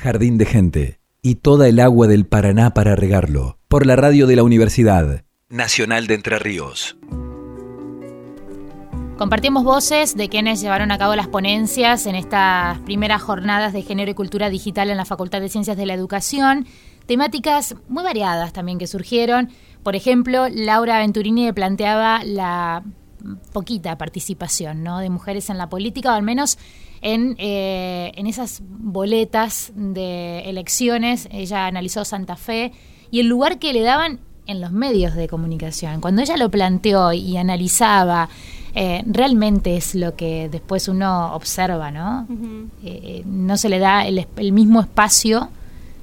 Jardín 0.00 0.38
de 0.38 0.46
Gente 0.46 0.98
y 1.20 1.34
toda 1.34 1.68
el 1.68 1.78
agua 1.78 2.06
del 2.06 2.24
Paraná 2.24 2.72
para 2.72 2.96
regarlo, 2.96 3.58
por 3.68 3.84
la 3.84 3.96
radio 3.96 4.26
de 4.26 4.34
la 4.34 4.42
Universidad 4.42 5.24
Nacional 5.50 6.06
de 6.06 6.14
Entre 6.14 6.38
Ríos. 6.38 6.96
Compartimos 9.18 9.62
voces 9.62 10.16
de 10.16 10.30
quienes 10.30 10.62
llevaron 10.62 10.90
a 10.90 10.96
cabo 10.96 11.14
las 11.16 11.28
ponencias 11.28 12.06
en 12.06 12.14
estas 12.14 12.78
primeras 12.78 13.20
jornadas 13.20 13.74
de 13.74 13.82
género 13.82 14.10
y 14.10 14.14
cultura 14.14 14.48
digital 14.48 14.88
en 14.88 14.96
la 14.96 15.04
Facultad 15.04 15.42
de 15.42 15.50
Ciencias 15.50 15.76
de 15.76 15.84
la 15.84 15.92
Educación. 15.92 16.66
Temáticas 17.04 17.76
muy 17.86 18.02
variadas 18.02 18.54
también 18.54 18.78
que 18.78 18.86
surgieron. 18.86 19.50
Por 19.82 19.96
ejemplo, 19.96 20.48
Laura 20.48 20.98
Venturini 20.98 21.52
planteaba 21.52 22.24
la 22.24 22.84
poquita 23.52 23.96
participación 23.98 24.82
¿no? 24.82 24.98
de 24.98 25.10
mujeres 25.10 25.50
en 25.50 25.58
la 25.58 25.68
política, 25.68 26.12
o 26.12 26.14
al 26.14 26.22
menos 26.22 26.58
en, 27.02 27.36
eh, 27.38 28.12
en 28.16 28.26
esas 28.26 28.62
boletas 28.66 29.72
de 29.74 30.40
elecciones. 30.40 31.28
Ella 31.30 31.66
analizó 31.66 32.04
Santa 32.04 32.36
Fe 32.36 32.72
y 33.10 33.20
el 33.20 33.26
lugar 33.26 33.58
que 33.58 33.72
le 33.72 33.82
daban 33.82 34.20
en 34.46 34.60
los 34.60 34.72
medios 34.72 35.14
de 35.14 35.28
comunicación. 35.28 36.00
Cuando 36.00 36.22
ella 36.22 36.36
lo 36.36 36.50
planteó 36.50 37.12
y 37.12 37.36
analizaba, 37.36 38.28
eh, 38.74 39.02
realmente 39.06 39.76
es 39.76 39.94
lo 39.94 40.14
que 40.14 40.48
después 40.48 40.88
uno 40.88 41.34
observa, 41.34 41.90
¿no? 41.90 42.26
Eh, 42.84 43.22
no 43.26 43.56
se 43.56 43.68
le 43.68 43.78
da 43.78 44.06
el, 44.06 44.26
mismo 44.52 44.80
espacio 44.80 45.48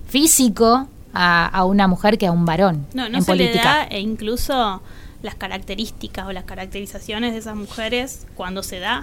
físico 0.07 0.88
a, 1.13 1.65
una 1.65 1.88
mujer 1.88 2.18
que 2.18 2.28
a 2.28 2.32
un 2.32 2.45
varón 2.45 2.86
no, 2.93 3.09
no 3.09 3.22
se 3.22 3.36
Le 3.36 3.53
da, 3.55 3.86
e 3.86 3.99
incluso 3.99 4.82
las 5.22 5.36
características 5.36 6.28
o 6.28 6.32
las 6.32 6.43
caracterizaciones 6.43 7.34
de 7.34 7.39
esas 7.39 7.55
mujeres 7.55 8.28
cuando 8.36 8.61
se 8.61 8.80
da 8.80 9.01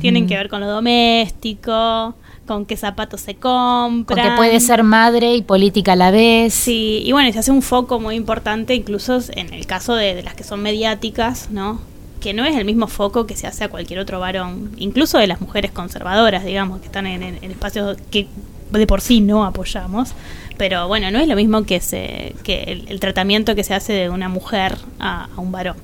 tienen 0.00 0.26
que 0.26 0.36
ver 0.36 0.48
con 0.48 0.60
lo 0.60 0.66
doméstico, 0.66 2.14
con 2.46 2.66
qué 2.66 2.76
zapatos 2.76 3.22
se 3.22 3.34
compran. 3.34 4.04
Porque 4.04 4.36
puede 4.36 4.60
ser 4.60 4.82
madre 4.82 5.34
y 5.34 5.42
política 5.42 5.92
a 5.92 5.96
la 5.96 6.10
vez. 6.10 6.52
Sí, 6.54 7.02
y 7.04 7.12
bueno, 7.12 7.32
se 7.32 7.38
hace 7.38 7.50
un 7.50 7.62
foco 7.62 8.00
muy 8.00 8.16
importante 8.16 8.74
incluso 8.74 9.18
en 9.30 9.52
el 9.54 9.66
caso 9.66 9.94
de, 9.94 10.22
las 10.22 10.34
que 10.34 10.44
son 10.44 10.60
mediáticas, 10.60 11.50
¿no? 11.50 11.80
Que 12.20 12.34
no 12.34 12.44
es 12.44 12.56
el 12.56 12.64
mismo 12.64 12.86
foco 12.86 13.26
que 13.26 13.36
se 13.36 13.46
hace 13.46 13.64
a 13.64 13.68
cualquier 13.68 14.00
otro 14.00 14.20
varón, 14.20 14.72
incluso 14.76 15.18
de 15.18 15.26
las 15.26 15.40
mujeres 15.40 15.70
conservadoras, 15.70 16.44
digamos, 16.44 16.80
que 16.80 16.86
están 16.86 17.06
en, 17.06 17.22
espacios 17.44 17.96
que 18.10 18.26
de 18.72 18.86
por 18.86 19.00
sí 19.00 19.20
no 19.20 19.44
apoyamos 19.46 20.10
pero 20.58 20.88
bueno, 20.88 21.10
no 21.10 21.18
es 21.18 21.28
lo 21.28 21.36
mismo 21.36 21.62
que, 21.64 21.80
se, 21.80 22.34
que 22.42 22.84
el, 22.88 23.00
tratamiento 23.00 23.54
que 23.54 23.64
se 23.64 23.74
hace 23.74 23.92
de 23.92 24.10
una 24.10 24.28
mujer 24.28 24.76
a, 24.98 25.28
un 25.36 25.52
varón. 25.52 25.76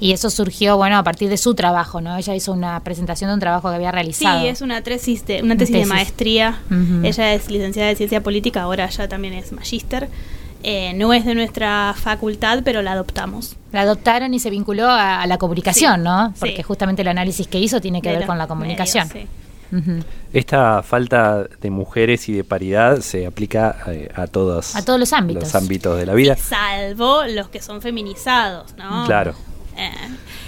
Y 0.00 0.12
eso 0.12 0.30
surgió, 0.30 0.78
bueno, 0.78 0.96
a 0.96 1.04
partir 1.04 1.28
de 1.28 1.36
su 1.36 1.54
trabajo, 1.54 2.00
¿no? 2.00 2.16
Ella 2.16 2.34
hizo 2.34 2.52
una 2.52 2.80
presentación 2.80 3.28
de 3.28 3.34
un 3.34 3.40
trabajo 3.40 3.68
que 3.68 3.74
había 3.74 3.92
realizado. 3.92 4.40
Sí, 4.40 4.46
es 4.46 4.62
una 4.62 4.80
tesis 4.80 5.26
de, 5.26 5.42
una 5.42 5.56
tesis, 5.56 5.76
de 5.76 5.84
maestría. 5.84 6.60
Ella 7.02 7.34
es 7.34 7.50
licenciada 7.50 7.90
en 7.90 7.96
ciencia 7.96 8.22
política, 8.22 8.62
ahora 8.62 8.88
ya 8.88 9.06
también 9.08 9.34
es 9.34 9.52
magíster. 9.52 10.08
Eh, 10.62 10.92
no 10.94 11.12
es 11.12 11.24
de 11.24 11.34
nuestra 11.34 11.94
facultad, 11.96 12.60
pero 12.64 12.82
la 12.82 12.92
adoptamos. 12.92 13.56
La 13.72 13.82
adoptaron 13.82 14.32
y 14.34 14.40
se 14.40 14.50
vinculó 14.50 14.88
a, 14.88 15.26
la 15.26 15.38
comunicación, 15.38 16.02
¿no? 16.02 16.34
Porque 16.38 16.62
justamente 16.62 17.02
el 17.02 17.08
análisis 17.08 17.46
que 17.46 17.58
hizo 17.58 17.80
tiene 17.80 18.00
que 18.00 18.10
ver 18.10 18.26
con 18.26 18.38
la 18.38 18.46
comunicación. 18.46 19.08
Esta 20.32 20.82
falta 20.82 21.44
de 21.60 21.70
mujeres 21.70 22.28
y 22.28 22.32
de 22.32 22.44
paridad 22.44 23.00
se 23.00 23.26
aplica 23.26 23.76
eh, 23.88 24.10
a, 24.14 24.26
todos, 24.26 24.76
a 24.76 24.84
todos 24.84 24.98
los 24.98 25.12
ámbitos. 25.12 25.44
los 25.44 25.54
ámbitos 25.54 25.98
de 25.98 26.06
la 26.06 26.14
vida. 26.14 26.36
salvo 26.36 27.24
los 27.26 27.48
que 27.48 27.60
son 27.60 27.80
feminizados, 27.80 28.74
¿no? 28.76 29.06
Claro. 29.06 29.34
Eh, 29.76 29.90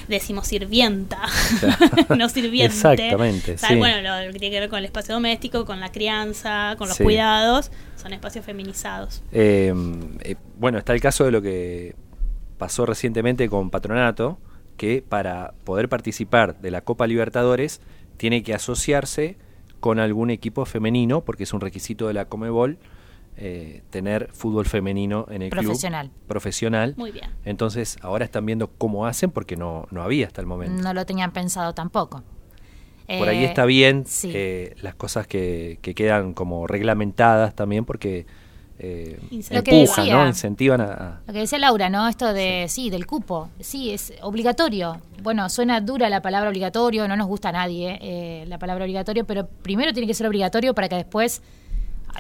decimos 0.09 0.47
sirvienta, 0.47 1.23
no 2.17 2.29
sirviente. 2.29 2.75
Exactamente. 2.75 3.57
Bueno, 3.77 4.27
lo 4.27 4.33
que 4.33 4.39
tiene 4.39 4.55
que 4.55 4.61
ver 4.61 4.69
con 4.69 4.79
el 4.79 4.85
espacio 4.85 5.15
doméstico, 5.15 5.65
con 5.65 5.81
la 5.81 5.91
crianza, 5.91 6.75
con 6.77 6.89
los 6.89 6.99
cuidados, 6.99 7.71
son 7.97 8.13
espacios 8.13 8.45
feminizados. 8.45 9.23
Em, 9.33 10.19
eh, 10.21 10.37
bueno, 10.59 10.79
está 10.79 10.93
el 10.93 11.01
caso 11.01 11.25
de 11.25 11.31
lo 11.31 11.41
que 11.41 11.95
pasó 12.59 12.85
recientemente 12.85 13.49
con 13.49 13.71
Patronato, 13.71 14.39
que 14.77 15.03
para 15.07 15.55
poder 15.65 15.89
participar 15.89 16.61
de 16.61 16.71
la 16.71 16.83
Copa 16.83 17.07
Libertadores 17.07 17.81
tiene 18.23 18.45
que 18.45 18.55
asociarse 18.55 19.37
con 19.81 19.99
algún 19.99 20.31
equipo 20.31 20.65
femenino, 20.65 21.23
porque 21.23 21.43
es 21.43 21.53
un 21.53 21.61
requisito 21.61 22.07
de 22.07 22.15
la 22.15 22.27
Comebol, 22.27 22.79
eh, 23.37 23.83
tener 23.91 24.29
fútbol 24.33 24.65
femenino 24.65 25.27
en 25.29 25.43
el 25.43 25.51
profesional. 25.51 26.11
club 26.11 26.27
profesional. 26.29 26.95
Muy 26.97 27.11
bien. 27.11 27.31
Entonces, 27.45 27.99
ahora 28.01 28.25
están 28.25 28.47
viendo 28.47 28.69
cómo 28.79 29.07
hacen 29.07 29.33
porque 29.33 29.57
no, 29.57 29.89
no 29.91 30.05
había 30.05 30.29
hasta 30.29 30.41
el 30.41 30.47
momento. 30.47 30.81
No 30.81 30.95
lo 30.95 31.05
tenían 31.05 31.33
pensado 31.33 31.75
tampoco. 31.75 32.23
Por 33.09 33.29
ahí 33.29 33.43
eh, 33.43 33.47
está 33.47 33.65
bien 33.65 34.05
eh, 34.23 34.77
las 34.81 34.95
cosas 34.95 35.27
que, 35.27 35.81
que, 35.83 35.97
quedan 35.97 36.33
como 36.33 36.69
reglamentadas 36.69 37.57
también 37.57 37.85
porque 37.85 38.27
eh, 38.85 39.17
empujan, 39.31 40.09
¿no? 40.09 40.27
Incentivan 40.27 40.81
a, 40.81 41.21
Lo 41.25 41.33
que 41.33 41.39
decía 41.39 41.59
Laura, 41.61 41.89
¿no? 41.89 42.09
Esto 42.09 42.33
de, 42.33 42.67
sí. 42.69 42.91
del 42.91 43.07
cupo. 43.07 43.49
Sí, 43.61 43.93
es 43.93 44.13
obligatorio. 44.23 45.01
Bueno, 45.23 45.49
suena 45.51 45.81
dura 45.81 46.09
la 46.09 46.21
palabra 46.21 46.51
obligatorio, 46.51 47.07
no 47.07 47.17
nos 47.17 47.29
gusta 47.29 47.51
a 47.51 47.53
nadie 47.53 48.01
eh, 48.03 48.45
la 48.49 48.59
palabra 48.59 48.85
obligatorio, 48.85 49.25
pero 49.25 49.47
primero 49.47 49.93
tiene 49.93 50.09
que 50.09 50.15
ser 50.15 50.27
obligatorio 50.27 50.75
para 50.75 50.89
que 50.89 50.97
después 50.97 51.43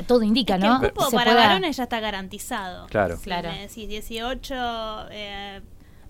todo 0.06 0.22
indica, 0.22 0.56
¿no? 0.56 0.80
el 0.80 0.92
cupo 0.92 1.10
para 1.10 1.34
varones 1.34 1.76
ya 1.76 1.82
está 1.82 1.98
garantizado. 1.98 2.86
Claro. 2.86 3.16
Si 3.16 3.24
claro. 3.24 3.50
18 3.74 4.54
eh, 5.10 5.60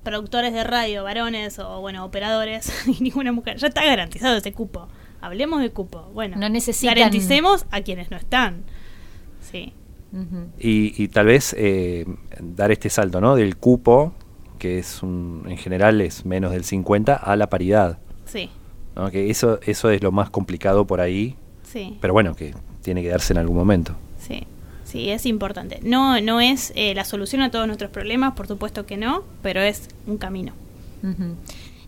productores 0.03 0.53
de 0.53 0.65
radio, 0.65 1.03
varones 1.03 1.59
o, 1.61 1.81
bueno, 1.81 2.05
operadores 2.05 2.71
y 2.87 3.03
ninguna 3.03 3.33
mujer, 3.33 3.57
ya 3.57 3.69
está 3.69 3.83
garantizado 3.87 4.37
ese 4.37 4.53
cupo. 4.53 4.87
Hablemos 5.23 5.63
de 5.63 5.71
cupo. 5.71 6.11
Bueno, 6.13 6.37
no 6.37 6.51
necesitan... 6.51 6.95
garanticemos 6.95 7.65
a 7.71 7.81
quienes 7.81 8.11
no 8.11 8.19
están. 8.19 8.65
Sí 9.41 9.73
y, 10.59 11.09
tal 11.09 11.27
vez 11.27 11.55
eh, 11.59 12.07
dar 12.41 12.71
este 12.71 12.91
salto, 12.91 13.21
¿no? 13.21 13.35
Del 13.35 13.57
cupo, 13.57 14.13
que 14.59 14.79
es 14.79 15.03
un, 15.03 15.45
en 15.49 15.57
general 15.57 16.01
es 16.01 16.27
menos 16.27 16.53
del 16.53 16.65
50, 16.65 17.15
a 17.15 17.37
la 17.37 17.49
paridad. 17.49 17.99
Sí. 18.27 18.51
Que 19.11 19.31
eso, 19.31 19.59
eso 19.63 19.91
es 19.91 20.03
lo 20.03 20.13
más 20.13 20.31
complicado 20.31 20.87
por 20.87 21.01
ahí. 21.01 21.37
Sí. 21.63 21.97
Pero 22.01 22.13
bueno, 22.13 22.35
que 22.37 22.55
tiene 22.83 23.03
que 23.03 23.09
darse 23.09 23.33
en 23.33 23.39
algún 23.39 23.57
momento. 23.57 23.95
Sí. 24.19 24.47
Sí, 24.93 25.09
es 25.09 25.25
importante. 25.25 25.81
No, 25.83 26.21
no 26.21 26.43
es 26.43 26.71
eh, 26.77 26.95
la 26.95 27.07
solución 27.07 27.41
a 27.41 27.51
todos 27.51 27.67
nuestros 27.67 27.91
problemas, 27.91 28.35
por 28.35 28.47
supuesto 28.47 28.85
que 28.85 28.99
no, 28.99 29.25
pero 29.41 29.63
es 29.63 29.89
un 30.07 30.19
camino. 30.19 30.53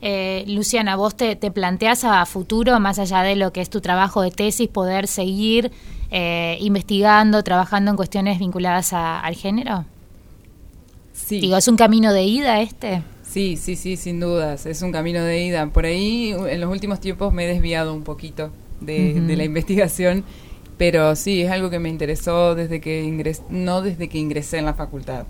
Eh, 0.00 0.44
Luciana, 0.48 0.96
¿vos 0.96 1.14
te, 1.14 1.36
te 1.36 1.50
planteas 1.50 2.04
a 2.04 2.24
futuro, 2.24 2.80
más 2.80 2.98
allá 2.98 3.22
de 3.22 3.36
lo 3.36 3.52
que 3.52 3.60
es 3.60 3.68
tu 3.68 3.82
trabajo 3.82 4.22
de 4.22 4.30
tesis, 4.30 4.68
poder 4.68 5.06
seguir 5.06 5.70
eh, 6.16 6.58
investigando, 6.60 7.42
trabajando 7.42 7.90
en 7.90 7.96
cuestiones 7.96 8.38
vinculadas 8.38 8.92
al 8.92 9.34
género? 9.34 9.84
Sí. 11.12 11.40
Digo, 11.40 11.56
¿es 11.56 11.66
un 11.66 11.76
camino 11.76 12.12
de 12.12 12.22
ida 12.22 12.60
este? 12.60 13.02
Sí, 13.24 13.56
sí, 13.56 13.74
sí, 13.74 13.96
sin 13.96 14.20
dudas, 14.20 14.64
es 14.64 14.80
un 14.82 14.92
camino 14.92 15.24
de 15.24 15.44
ida. 15.44 15.66
Por 15.66 15.86
ahí, 15.86 16.30
en 16.30 16.60
los 16.60 16.70
últimos 16.70 17.00
tiempos 17.00 17.34
me 17.34 17.46
he 17.46 17.48
desviado 17.48 17.92
un 17.92 18.04
poquito 18.04 18.52
de, 18.80 19.34
la 19.36 19.42
investigación 19.42 20.22
Pero 20.78 21.16
sí, 21.16 21.42
es 21.42 21.50
algo 21.50 21.68
que 21.68 21.80
me 21.80 21.88
interesó 21.88 22.54
desde 22.54 22.80
que 22.80 23.02
ingresé, 23.02 23.42
no 23.48 23.82
desde 23.82 24.08
que 24.08 24.18
ingresé 24.18 24.58
en 24.58 24.66
la 24.66 24.74
facultad. 24.74 25.26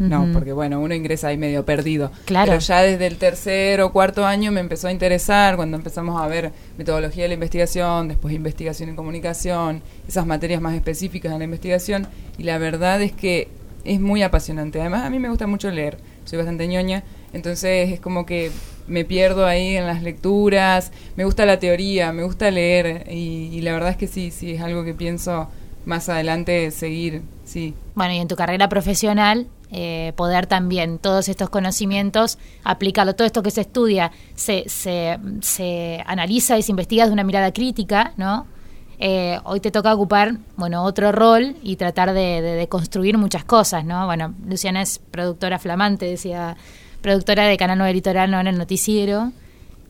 No, 0.00 0.22
Ujú. 0.22 0.32
porque 0.32 0.52
bueno, 0.52 0.80
uno 0.80 0.94
ingresa 0.94 1.28
ahí 1.28 1.36
medio 1.36 1.64
perdido. 1.66 2.10
Claro. 2.24 2.46
Pero 2.52 2.58
ya 2.60 2.80
desde 2.80 3.06
el 3.06 3.16
tercer 3.18 3.82
o 3.82 3.92
cuarto 3.92 4.24
año 4.24 4.50
me 4.50 4.60
empezó 4.60 4.88
a 4.88 4.92
interesar 4.92 5.56
cuando 5.56 5.76
empezamos 5.76 6.20
a 6.20 6.26
ver 6.26 6.52
metodología 6.78 7.24
de 7.24 7.28
la 7.28 7.34
investigación, 7.34 8.08
después 8.08 8.34
investigación 8.34 8.88
en 8.88 8.96
comunicación, 8.96 9.82
esas 10.08 10.24
materias 10.26 10.62
más 10.62 10.74
específicas 10.74 11.30
de 11.32 11.38
la 11.38 11.44
investigación. 11.44 12.06
Y 12.38 12.44
la 12.44 12.56
verdad 12.56 13.02
es 13.02 13.12
que 13.12 13.48
es 13.84 14.00
muy 14.00 14.22
apasionante. 14.22 14.80
Además, 14.80 15.04
a 15.04 15.10
mí 15.10 15.18
me 15.18 15.28
gusta 15.28 15.46
mucho 15.46 15.70
leer, 15.70 15.98
soy 16.24 16.38
bastante 16.38 16.66
ñoña, 16.66 17.02
entonces 17.34 17.92
es 17.92 18.00
como 18.00 18.24
que 18.24 18.50
me 18.88 19.04
pierdo 19.04 19.46
ahí 19.46 19.76
en 19.76 19.86
las 19.86 20.02
lecturas, 20.02 20.92
me 21.16 21.24
gusta 21.24 21.44
la 21.46 21.58
teoría, 21.58 22.12
me 22.12 22.22
gusta 22.24 22.50
leer 22.50 23.06
y, 23.10 23.50
y 23.52 23.60
la 23.60 23.72
verdad 23.72 23.90
es 23.90 23.96
que 23.98 24.06
sí, 24.06 24.30
sí, 24.30 24.52
es 24.52 24.62
algo 24.62 24.82
que 24.82 24.94
pienso 24.94 25.48
más 25.84 26.08
adelante 26.08 26.70
seguir, 26.70 27.22
sí. 27.44 27.74
Bueno, 27.94 28.14
y 28.14 28.18
en 28.18 28.28
tu 28.28 28.36
carrera 28.36 28.68
profesional, 28.68 29.46
eh, 29.72 30.12
poder 30.16 30.46
también 30.46 30.98
todos 30.98 31.28
estos 31.28 31.50
conocimientos, 31.50 32.38
aplicarlo, 32.64 33.14
todo 33.14 33.26
esto 33.26 33.42
que 33.42 33.50
se 33.50 33.60
estudia, 33.62 34.10
se, 34.34 34.68
se, 34.68 35.18
se 35.42 36.02
analiza 36.06 36.58
y 36.58 36.62
se 36.62 36.72
investiga 36.72 37.06
de 37.06 37.12
una 37.12 37.24
mirada 37.24 37.52
crítica, 37.52 38.12
¿no? 38.16 38.46
Eh, 39.02 39.38
hoy 39.44 39.60
te 39.60 39.70
toca 39.70 39.94
ocupar, 39.94 40.34
bueno, 40.56 40.84
otro 40.84 41.10
rol 41.10 41.56
y 41.62 41.76
tratar 41.76 42.12
de, 42.12 42.42
de- 42.42 42.54
de 42.56 42.68
construir 42.68 43.16
muchas 43.16 43.44
cosas, 43.44 43.84
¿no? 43.84 44.04
Bueno, 44.06 44.34
Luciana 44.46 44.82
es 44.82 44.98
productora 45.10 45.58
flamante, 45.58 46.04
decía, 46.04 46.56
productora 47.00 47.44
de 47.46 47.56
Canal 47.56 47.78
9 47.78 47.94
Litoral, 47.94 48.30
¿no? 48.30 48.38
En 48.40 48.46
el 48.46 48.58
noticiero. 48.58 49.32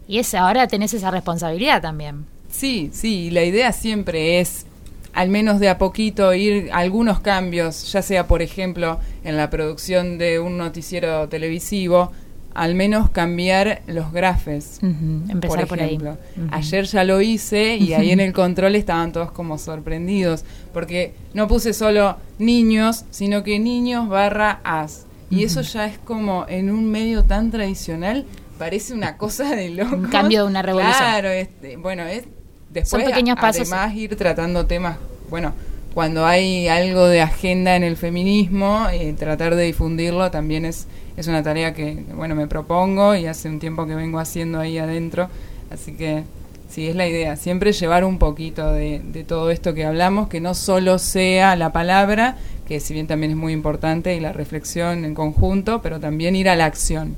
Y 0.07 0.19
es, 0.19 0.33
ahora 0.35 0.69
tenés 0.69 0.95
esa 0.95 1.11
responsabilidad 1.11 1.83
también. 1.83 2.25
Sí, 2.51 2.91
sí, 2.93 3.31
la 3.31 3.43
idea 3.43 3.73
siempre 3.73 4.41
es, 4.41 4.67
al 5.13 5.29
menos 5.29 5.61
de 5.61 5.69
a 5.69 5.79
poquito, 5.79 6.33
ir 6.35 6.71
a 6.73 6.79
algunos 6.79 7.21
cambios, 7.21 7.93
ya 7.93 8.03
sea, 8.03 8.27
por 8.27 8.43
ejemplo, 8.43 9.01
en 9.25 9.37
la 9.37 9.51
producción 9.51 10.19
de 10.19 10.39
un 10.39 10.57
noticiero 10.57 11.29
televisivo, 11.29 12.13
al 12.55 12.75
menos 12.75 13.11
cambiar 13.11 13.83
los 13.87 14.13
grafes. 14.13 14.81
Empezar 14.83 15.67
por 15.67 15.81
ahí. 15.81 15.87
ejemplo. 15.87 16.19
Ujú. 16.37 16.49
Ayer 16.53 16.85
ya 16.85 17.05
lo 17.05 17.21
hice 17.21 17.77
y 17.77 17.95
ahí 17.95 18.11
en 18.11 18.21
el 18.21 18.33
control 18.35 18.77
estaban 18.77 19.13
todos 19.13 19.31
como 19.33 19.59
sorprendidos, 19.59 20.45
porque 20.73 21.15
no 21.35 21.49
puse 21.49 21.73
solo 21.73 22.17
niños, 22.39 23.05
sino 23.11 23.43
que 23.43 23.59
niños 23.59 24.09
barra 24.09 24.61
as. 24.65 25.07
Y 25.31 25.45
eso 25.45 25.61
ya 25.61 25.87
es 25.87 25.97
como 25.99 26.45
en 26.49 26.73
un 26.73 26.91
medio 26.91 27.23
tan 27.23 27.53
tradicional, 27.53 28.27
parece 28.59 28.95
una 28.95 29.17
cosa 29.17 29.55
de 29.55 29.71
loco. 29.71 29.95
Un 29.95 30.09
cambio, 30.09 30.45
una 30.45 30.61
revolución. 30.61 30.97
Claro, 30.97 31.29
este, 31.29 31.77
bueno, 31.77 32.03
es 32.03 32.25
después 32.71 33.05
pequeños 33.05 33.37
a- 33.39 33.41
pasos. 33.41 33.71
además 33.73 33.95
ir 33.97 34.17
tratando 34.17 34.67
temas, 34.67 34.97
bueno, 35.29 35.53
cuando 35.95 36.25
hay 36.27 36.69
algo 36.69 37.07
de 37.07 37.21
agenda 37.21 37.75
en 37.77 37.83
el 37.83 37.97
feminismo, 37.97 38.87
eh, 38.93 39.13
tratar 39.19 39.57
de 39.57 39.65
difundirlo 39.65 40.31
también 40.31 40.65
es, 40.65 40.87
es 41.17 41.27
una 41.27 41.43
tarea 41.43 41.75
que, 41.75 42.05
bueno, 42.15 42.35
me 42.35 42.47
propongo 42.47 43.15
y 43.17 43.27
hace 43.27 43.49
un 43.49 43.59
tiempo 43.59 43.87
que 43.87 43.95
vengo 43.95 44.19
haciendo 44.21 44.61
ahí 44.61 44.79
adentro, 44.79 45.29
así 45.73 45.93
que 45.95 46.23
sí, 46.69 46.87
es 46.89 46.95
la 46.95 47.09
idea, 47.09 47.35
siempre 47.37 47.73
llevar 47.73 48.05
un 48.05 48.19
poquito 48.19 48.71
de, 48.73 49.01
de 49.05 49.25
todo 49.25 49.51
esto 49.51 49.75
que 49.75 49.85
hablamos, 49.85 50.29
que 50.29 50.41
no 50.41 50.55
solo 50.55 50.99
sea 51.01 51.57
la 51.57 51.73
palabra, 51.73 52.37
que 52.69 52.79
si 52.79 52.95
bien 52.95 53.09
también 53.09 53.33
es 53.33 53.37
muy 53.37 53.53
importante, 53.53 54.15
y 54.15 54.21
la 54.21 54.33
reflexión 54.33 55.05
en 55.05 55.15
conjunto, 55.17 55.83
pero 55.83 55.99
también 55.99 56.37
ir 56.37 56.49
a 56.49 56.55
la 56.55 56.67
acción. 56.67 57.17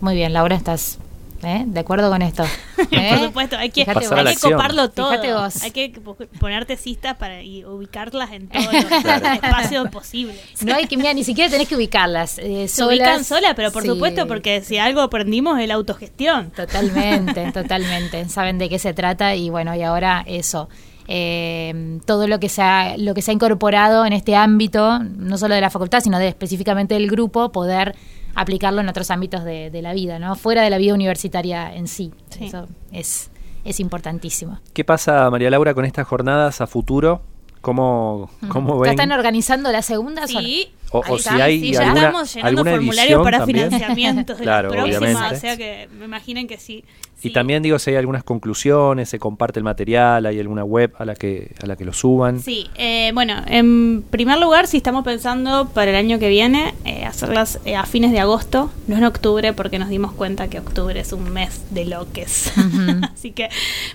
Muy 0.00 0.14
bien, 0.14 0.32
Laura, 0.32 0.56
¿estás 0.56 0.98
eh, 1.46 1.64
de 1.66 1.80
acuerdo 1.80 2.10
con 2.10 2.22
esto? 2.22 2.44
¿Eh? 2.90 3.08
Por 3.10 3.18
supuesto, 3.26 3.56
hay 3.56 3.70
que, 3.70 3.84
Pasar 3.84 4.26
hay 4.26 4.36
coparlo 4.36 4.90
todo. 4.90 5.10
Vos. 5.40 5.62
Hay 5.62 5.70
que 5.70 5.90
po- 5.90 6.16
ponerte 6.38 6.76
cistas 6.76 7.16
para 7.16 7.42
y 7.42 7.64
ubicarlas 7.64 8.32
en 8.32 8.48
todos 8.48 8.66
los 8.72 8.84
espacios 8.84 9.88
posibles. 9.90 10.38
No 10.64 10.74
hay 10.74 10.86
que, 10.86 10.96
mira, 10.96 11.12
ni 11.14 11.24
siquiera 11.24 11.50
tenés 11.50 11.68
que 11.68 11.76
ubicarlas. 11.76 12.38
eh, 12.38 12.68
Se 12.68 12.76
solas. 12.76 12.88
ubican 12.98 13.24
sola, 13.24 13.54
pero 13.54 13.70
por 13.72 13.82
Sí, 13.82 13.88
supuesto, 13.88 14.26
porque 14.26 14.62
si 14.62 14.78
algo 14.78 15.00
aprendimos 15.00 15.58
es 15.60 15.68
la 15.68 15.74
autogestión. 15.74 16.50
Totalmente, 16.50 17.50
totalmente. 17.54 18.28
Saben 18.28 18.58
de 18.58 18.68
qué 18.68 18.78
se 18.78 18.92
trata 18.94 19.34
y 19.34 19.50
bueno, 19.50 19.74
y 19.74 19.82
ahora 19.82 20.22
eso. 20.26 20.68
eh, 21.06 21.98
todo 22.06 22.26
lo 22.26 22.40
que 22.40 22.48
se 22.48 22.62
ha, 22.62 22.96
lo 22.96 23.12
que 23.14 23.20
se 23.22 23.30
ha 23.30 23.34
incorporado 23.34 24.06
en 24.06 24.12
este 24.12 24.34
ámbito, 24.36 24.98
no 25.00 25.36
solo 25.38 25.54
de 25.54 25.60
la 25.60 25.70
facultad, 25.70 26.00
sino 26.00 26.18
de 26.18 26.28
específicamente 26.28 26.94
del 26.94 27.10
grupo, 27.10 27.52
poder 27.52 27.94
aplicarlo 28.34 28.80
en 28.80 28.88
otros 28.88 29.10
ámbitos 29.10 29.44
de, 29.44 29.70
de 29.70 29.82
la 29.82 29.92
vida, 29.92 30.18
¿no? 30.18 30.34
Fuera 30.36 30.62
de 30.62 30.70
la 30.70 30.78
vida 30.78 30.94
universitaria 30.94 31.74
en 31.74 31.86
sí. 31.88 32.12
Sí. 32.30 32.46
Eso 32.46 32.66
es, 32.92 33.30
es 33.64 33.80
importantísimo. 33.80 34.60
¿Qué 34.72 34.84
pasa, 34.84 35.30
María 35.30 35.50
Laura, 35.50 35.74
con 35.74 35.84
estas 35.84 36.06
jornadas 36.06 36.60
a 36.60 36.66
futuro? 36.66 37.22
¿Cómo, 37.60 38.28
cómo 38.48 38.76
¿Ya 38.76 38.82
ven? 38.82 38.90
están 38.90 39.12
organizando 39.12 39.72
la 39.72 39.80
segunda? 39.80 40.26
Sí, 40.26 40.70
O, 40.98 41.18
si 41.18 41.28
hay 41.30 41.60
sí, 41.60 41.72
ya 41.72 41.80
alguna, 41.80 42.00
estamos 42.06 42.34
llenando 42.34 42.48
alguna 42.60 42.70
formularios 42.72 43.04
edición 43.06 43.24
para 43.24 43.38
también. 43.38 43.64
financiamientos 43.66 44.38
de 44.38 44.42
Claro, 44.44 44.68
la 44.70 44.74
próxima, 44.76 44.98
obviamente. 44.98 45.36
o 45.36 45.40
sea 45.40 45.56
que 45.56 45.88
me 45.98 46.04
imaginen 46.04 46.46
que 46.46 46.58
sí. 46.58 46.84
Y 47.22 47.28
sí. 47.28 47.32
también 47.32 47.62
digo 47.62 47.78
si 47.78 47.90
hay 47.90 47.96
algunas 47.96 48.22
conclusiones, 48.22 49.08
se 49.08 49.18
comparte 49.18 49.58
el 49.58 49.64
material, 49.64 50.26
hay 50.26 50.38
alguna 50.40 50.62
web 50.62 50.92
a 50.98 51.04
la 51.06 51.14
que 51.14 51.52
a 51.62 51.66
la 51.66 51.74
que 51.76 51.84
lo 51.86 51.92
suban. 51.94 52.40
Sí, 52.40 52.68
eh, 52.74 53.12
bueno, 53.14 53.34
en 53.46 54.02
primer 54.10 54.38
lugar, 54.38 54.66
si 54.66 54.76
estamos 54.76 55.04
pensando 55.04 55.68
para 55.70 55.90
el 55.90 55.96
año 55.96 56.18
que 56.18 56.28
viene, 56.28 56.74
eh, 56.84 57.04
hacerlas 57.06 57.60
eh, 57.64 57.76
a 57.76 57.84
fines 57.86 58.12
de 58.12 58.20
agosto, 58.20 58.70
no 58.88 58.96
en 58.98 59.04
octubre, 59.04 59.52
porque 59.54 59.78
nos 59.78 59.88
dimos 59.88 60.12
cuenta 60.12 60.48
que 60.48 60.58
octubre 60.58 61.00
es 61.00 61.12
un 61.14 61.32
mes 61.32 61.62
de 61.70 61.86
loques. 61.86 62.52
Así 63.14 63.30
que 63.32 63.48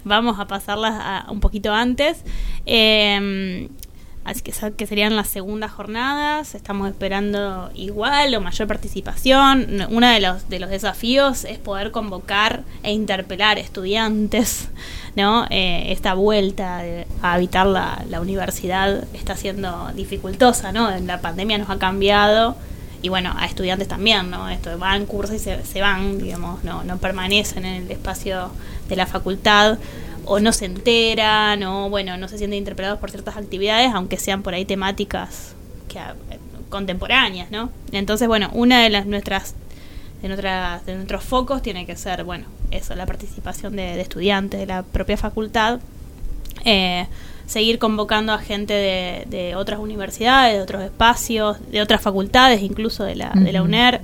vamos 0.04 0.40
a 0.40 0.48
pasarlas 0.48 0.94
a- 0.98 1.28
un 1.30 1.40
poquito 1.40 1.72
antes. 1.74 2.24
Eh, 2.66 3.68
así 4.30 4.42
que, 4.42 4.88
serían 4.88 5.16
las 5.16 5.28
segundas 5.28 5.72
jornadas. 5.72 6.56
Estamos 6.56 6.90
esperando 6.90 7.70
igual 7.74 8.36
o 8.36 8.42
mayor 8.42 8.68
participación. 8.68 9.88
Uno 9.90 10.08
de 10.08 10.20
los, 10.20 10.50
de 10.50 10.60
los 10.60 10.70
desafíos 10.70 11.46
es 11.46 11.58
poder 11.58 11.92
convocar 11.92 12.64
e 12.84 12.94
interpelar 12.94 13.58
estudiantes. 13.58 14.70
¿no? 15.16 15.46
Eh, 15.50 15.92
esta 15.92 16.14
vuelta 16.14 16.82
a 17.22 17.34
habitar 17.34 17.66
la, 17.66 18.04
la 18.10 18.22
universidad 18.22 19.04
está 19.14 19.36
siendo 19.36 19.92
dificultosa. 19.96 20.72
¿no? 20.72 20.90
La 21.00 21.22
pandemia 21.22 21.58
nos 21.58 21.70
ha 21.70 21.80
cambiado. 21.80 22.56
Y 23.02 23.10
bueno, 23.10 23.34
a 23.38 23.46
estudiantes 23.46 23.88
también, 23.88 24.30
¿no? 24.30 24.50
Esto 24.50 24.78
van, 24.78 25.06
cursos 25.06 25.34
y 25.34 25.40
se, 25.40 25.64
se 25.66 25.80
van, 25.80 26.20
digamos, 26.20 26.66
no, 26.66 26.84
no 26.84 26.98
permanecen 26.98 27.64
en 27.64 27.84
el 27.84 27.92
espacio 27.92 28.52
de 28.90 28.96
la 28.98 29.06
facultad 29.06 29.78
o 30.26 30.40
no 30.40 30.52
se 30.54 30.66
enteran 30.66 31.64
o 31.64 31.90
bueno 31.90 32.18
no 32.18 32.28
se 32.28 32.38
sienten 32.38 32.60
interpelados 32.60 33.00
por 33.00 33.12
ciertas 33.12 33.38
actividades 33.38 33.92
aunque 33.94 34.18
sean 34.18 34.44
por 34.44 34.54
ahí 34.54 34.66
temáticas 34.66 35.56
que 35.88 36.00
ah, 36.00 36.16
contemporáneas 36.70 37.52
no 37.52 37.70
entonces 37.92 38.28
bueno 38.28 38.50
una 38.54 38.82
de 38.82 38.90
las 38.90 39.06
nuestras 39.06 39.56
de 40.22 40.28
nuestras 40.28 40.86
de 40.86 40.96
nuestros 40.96 41.24
focos 41.24 41.62
tiene 41.62 41.86
que 41.86 41.96
ser 41.96 42.24
bueno 42.24 42.46
eso 42.72 42.96
la 42.96 43.06
participación 43.06 43.76
de, 43.76 43.96
de 43.96 44.02
estudiantes 44.02 44.60
de 44.60 44.66
la 44.66 44.84
propia 44.84 45.18
facultad 45.18 45.80
eh, 46.66 47.08
seguir 47.48 47.80
convocando 47.80 48.32
a 48.32 48.38
gente 48.38 48.74
de, 48.74 49.24
de 49.28 49.56
otras 49.56 49.80
universidades 49.80 50.56
de 50.56 50.62
otros 50.62 50.84
espacios 50.84 51.58
de 51.72 51.82
otras 51.82 52.02
facultades 52.02 52.62
incluso 52.62 53.04
de 53.04 53.16
la 53.16 53.32
de 53.34 53.52
la. 53.52 53.64
UNER 53.64 54.02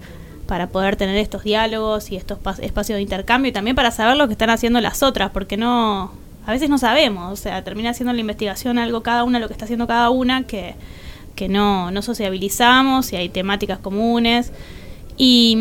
para 0.48 0.68
poder 0.68 0.96
tener 0.96 1.16
estos 1.18 1.44
diálogos 1.44 2.12
y 2.12 2.16
estos 2.16 2.40
espacios 2.60 2.98
de 2.98 3.02
intercambio 3.02 3.50
y 3.50 3.54
también 3.54 3.76
para 3.76 3.92
saber 3.92 4.18
lo 4.18 4.28
que 4.28 4.34
están 4.34 4.50
haciendo 4.50 4.80
las 4.82 5.04
otras, 5.04 5.32
porque 5.32 5.58
no, 5.58 6.12
a 6.46 6.52
veces 6.52 6.70
no 6.70 6.78
sabemos, 6.78 7.34
o 7.34 7.36
sea, 7.36 7.64
termina 7.64 7.90
haciendo 7.90 8.14
la 8.14 8.20
investigación 8.20 8.78
algo 8.78 9.02
cada 9.02 9.24
una, 9.24 9.40
lo 9.40 9.48
que 9.48 9.54
está 9.54 9.66
haciendo 9.66 9.88
cada 9.88 10.10
una, 10.10 10.44
que, 10.44 10.76
que 11.36 11.50
no, 11.50 11.92
no 11.92 12.02
sociabilizamos 12.02 13.12
y 13.14 13.16
hay 13.16 13.30
temáticas 13.30 13.80
comunes. 13.80 14.52
Y, 15.18 15.56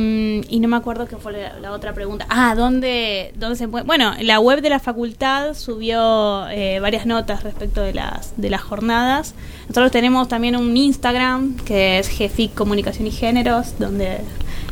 mm, 0.50 0.60
no 0.60 0.68
me 0.68 0.76
acuerdo 0.76 1.06
qué 1.06 1.16
fue 1.16 1.32
la, 1.32 1.58
la 1.60 1.70
otra 1.70 1.92
pregunta. 1.92 2.26
Ah, 2.28 2.54
¿dónde, 2.56 3.32
dónde 3.36 3.56
se 3.56 3.68
puede? 3.68 3.84
Bueno, 3.84 4.12
la 4.20 4.40
web 4.40 4.60
de 4.62 4.68
la 4.68 4.80
facultad 4.80 5.54
subió 5.54 6.48
eh, 6.48 6.80
varias 6.80 7.06
notas 7.06 7.44
respecto 7.44 7.80
de 7.80 7.94
las, 7.94 8.32
de 8.36 8.50
las 8.50 8.62
jornadas. 8.62 9.34
Nosotros 9.68 9.92
tenemos 9.92 10.28
también 10.28 10.56
un 10.56 10.76
Instagram 10.76 11.56
que 11.58 11.98
es 11.98 12.08
GFIC 12.08 12.54
Comunicación 12.54 13.06
y 13.06 13.12
Géneros, 13.12 13.78
donde 13.78 14.18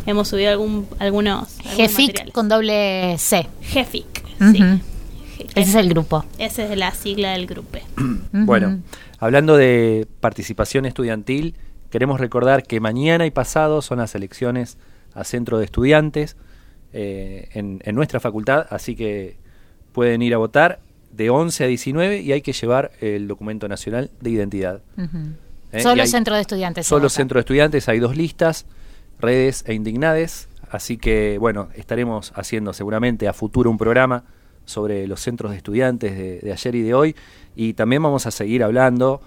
hemos 0.06 0.28
subido 0.28 0.50
algún, 0.50 0.86
algunos, 0.98 1.56
materiales. 1.64 2.32
con 2.32 2.48
doble 2.48 3.16
C. 3.18 3.46
GFIC, 3.74 4.24
Ujú. 4.40 4.52
sí. 4.52 4.62
Ese 5.54 5.70
es 5.70 5.74
el 5.74 5.88
grupo. 5.88 6.24
Esa 6.38 6.64
es 6.64 6.76
la 6.78 6.92
sigla 6.92 7.32
del 7.32 7.46
grupo. 7.46 7.78
Bueno, 8.32 8.80
hablando 9.18 9.56
de 9.56 10.06
participación 10.20 10.86
estudiantil, 10.86 11.54
queremos 11.90 12.20
recordar 12.20 12.62
que 12.62 12.80
mañana 12.80 13.26
y 13.26 13.30
pasado 13.30 13.82
son 13.82 13.98
las 13.98 14.14
elecciones 14.14 14.78
a 15.14 15.24
centro 15.24 15.58
de 15.58 15.64
estudiantes 15.66 16.36
eh, 16.92 17.48
en, 17.52 17.80
en 17.84 17.94
nuestra 17.94 18.20
facultad, 18.20 18.66
así 18.70 18.96
que 18.96 19.36
pueden 19.92 20.22
ir 20.22 20.32
a 20.34 20.38
votar 20.38 20.80
de 21.10 21.28
11 21.28 21.64
a 21.64 21.66
19 21.66 22.20
y 22.22 22.32
hay 22.32 22.40
que 22.40 22.52
llevar 22.54 22.92
el 23.02 23.28
documento 23.28 23.68
nacional 23.68 24.10
de 24.20 24.30
identidad. 24.30 24.80
¿eh? 25.72 25.82
Solo 25.82 26.02
hay- 26.02 26.08
centro 26.08 26.34
de 26.34 26.40
estudiantes. 26.40 26.86
Solo 26.86 27.08
centro 27.10 27.36
de 27.36 27.40
estudiantes, 27.40 27.88
hay 27.88 27.98
dos 27.98 28.16
listas, 28.16 28.64
redes 29.22 29.64
e 29.66 29.72
indignades, 29.74 30.48
así 30.70 30.98
que 30.98 31.38
bueno, 31.38 31.68
estaremos 31.74 32.32
haciendo 32.36 32.72
seguramente 32.74 33.28
a 33.28 33.32
futuro 33.32 33.70
un 33.70 33.78
programa 33.78 34.24
sobre 34.64 35.06
los 35.06 35.20
centros 35.20 35.50
de 35.52 35.56
estudiantes 35.56 36.16
de, 36.16 36.38
de 36.40 36.52
ayer 36.52 36.74
y 36.74 36.82
de 36.82 36.94
hoy. 36.94 37.16
Y 37.56 37.72
también 37.74 38.02
vamos 38.02 38.26
a 38.26 38.30
seguir 38.30 38.62
hablando 38.62 39.20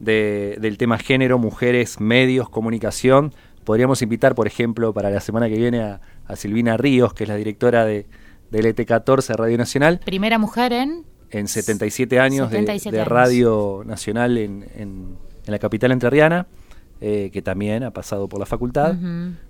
de- 0.00 0.56
del 0.60 0.76
tema 0.78 0.98
género, 0.98 1.38
mujeres, 1.38 2.00
medios, 2.00 2.48
comunicación. 2.48 3.32
Podríamos 3.64 4.00
invitar, 4.02 4.34
por 4.34 4.46
ejemplo, 4.46 4.92
para 4.92 5.10
la 5.10 5.20
semana 5.20 5.48
que 5.48 5.56
viene 5.56 5.80
a, 5.82 6.00
a 6.26 6.36
Silvina 6.36 6.76
Ríos, 6.76 7.14
que 7.14 7.24
es 7.24 7.28
la 7.28 7.36
directora 7.36 7.84
de, 7.84 8.06
del 8.50 8.66
ET14 8.66 9.34
Radio 9.34 9.58
Nacional, 9.58 10.00
Primera 10.04 10.38
mujer 10.38 10.72
en... 10.72 11.04
en 11.30 11.48
77 11.48 12.20
años 12.20 12.50
de- 12.50 12.58
77 12.58 12.94
de, 12.96 13.00
años. 13.02 13.12
Radio 13.12 13.82
Nacional 13.84 14.38
en, 14.38 14.64
en- 14.76 15.16
en 15.46 15.52
la 15.52 15.58
capital 15.58 15.90
entrerriana, 15.92 16.46
eh, 17.00 17.30
que 17.32 17.42
también 17.42 17.82
ha 17.82 17.90
pasado 17.90 18.28
por 18.28 18.40
la 18.40 18.46
facultad. 18.46 18.94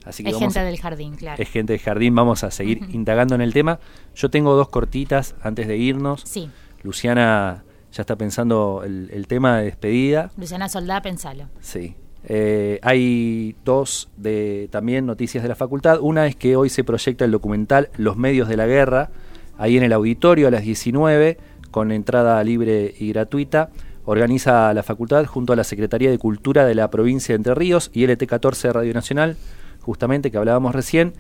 Así 0.05 0.25
que 0.25 0.31
es 0.31 0.39
gente 0.39 0.59
a- 0.59 0.65
del 0.65 0.79
jardín, 0.81 1.15
claro. 1.17 1.41
Es 1.43 1.49
gente 1.49 1.73
de 1.75 1.79
jardín, 1.79 2.15
vamos 2.15 2.43
a 2.45 2.51
seguir 2.51 2.81
indagando 2.93 3.35
en 3.35 3.41
el 3.41 3.53
tema. 3.53 3.79
Yo 4.15 4.31
tengo 4.31 4.55
dos 4.57 4.69
cortitas 4.69 5.35
antes 5.43 5.69
de 5.69 5.77
irnos. 5.77 6.23
Sí. 6.25 6.49
Luciana 6.83 7.65
ya 7.93 8.03
está 8.03 8.17
pensando 8.17 8.83
el, 8.85 9.11
el 9.13 9.27
tema 9.27 9.59
de 9.59 9.65
despedida. 9.67 10.31
Luciana 10.37 10.69
Soldá, 10.69 11.03
pensalo. 11.03 11.45
Sí. 11.61 11.95
Eh, 12.29 12.81
hay 12.83 13.55
dos 13.65 14.09
de 14.17 14.69
también 14.73 15.07
noticias 15.07 15.43
de 15.43 15.49
la 15.49 15.55
facultad. 15.55 15.99
Una 16.01 16.27
es 16.27 16.35
que 16.37 16.57
hoy 16.57 16.69
se 16.69 16.83
proyecta 16.85 17.25
el 17.25 17.31
documental 17.31 17.89
Los 17.97 18.17
medios 18.17 18.49
de 18.49 18.57
la 18.57 18.67
guerra, 18.67 19.11
ahí 19.59 19.77
en 19.77 19.85
el 19.85 19.93
auditorio 19.93 20.49
a 20.49 20.51
las 20.51 20.63
19, 20.63 21.39
con 21.71 21.93
entrada 21.93 22.43
libre 22.43 22.95
y 22.99 23.11
gratuita. 23.13 23.71
Organiza 24.07 24.73
la 24.73 24.85
facultad 24.85 25.27
junto 25.27 25.53
a 25.53 25.57
la 25.57 25.65
Secretaría 25.65 26.11
de 26.11 26.19
Cultura 26.19 26.65
de 26.65 26.77
la 26.77 26.91
provincia 26.91 27.33
de 27.33 27.37
Entre 27.37 27.55
Ríos 27.55 27.91
y 27.93 28.07
LT14 28.07 28.73
Radio 28.73 28.95
Nacional, 28.95 29.37
justamente 29.81 30.31
que 30.31 30.39
hablábamos 30.39 30.75
recién. 30.75 31.13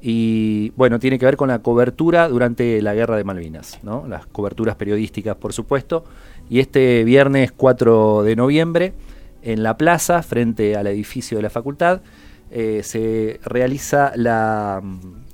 Y 0.00 0.70
bueno, 0.76 0.98
tiene 0.98 1.18
que 1.18 1.26
ver 1.26 1.36
con 1.36 1.48
la 1.48 1.58
cobertura 1.58 2.28
durante 2.28 2.80
la 2.80 2.94
guerra 2.94 3.16
de 3.16 3.24
Malvinas, 3.24 3.80
¿no? 3.82 4.06
las 4.06 4.26
coberturas 4.26 4.76
periodísticas, 4.76 5.36
por 5.36 5.52
supuesto. 5.52 6.04
Y 6.48 6.60
este 6.60 7.04
viernes 7.04 7.52
4 7.52 8.22
de 8.22 8.36
noviembre, 8.36 8.94
en 9.42 9.62
la 9.62 9.76
plaza, 9.76 10.22
frente 10.22 10.76
al 10.76 10.86
edificio 10.86 11.36
de 11.36 11.42
la 11.42 11.50
facultad, 11.50 12.00
eh, 12.52 12.82
se 12.84 13.40
realiza 13.44 14.12
la, 14.14 14.80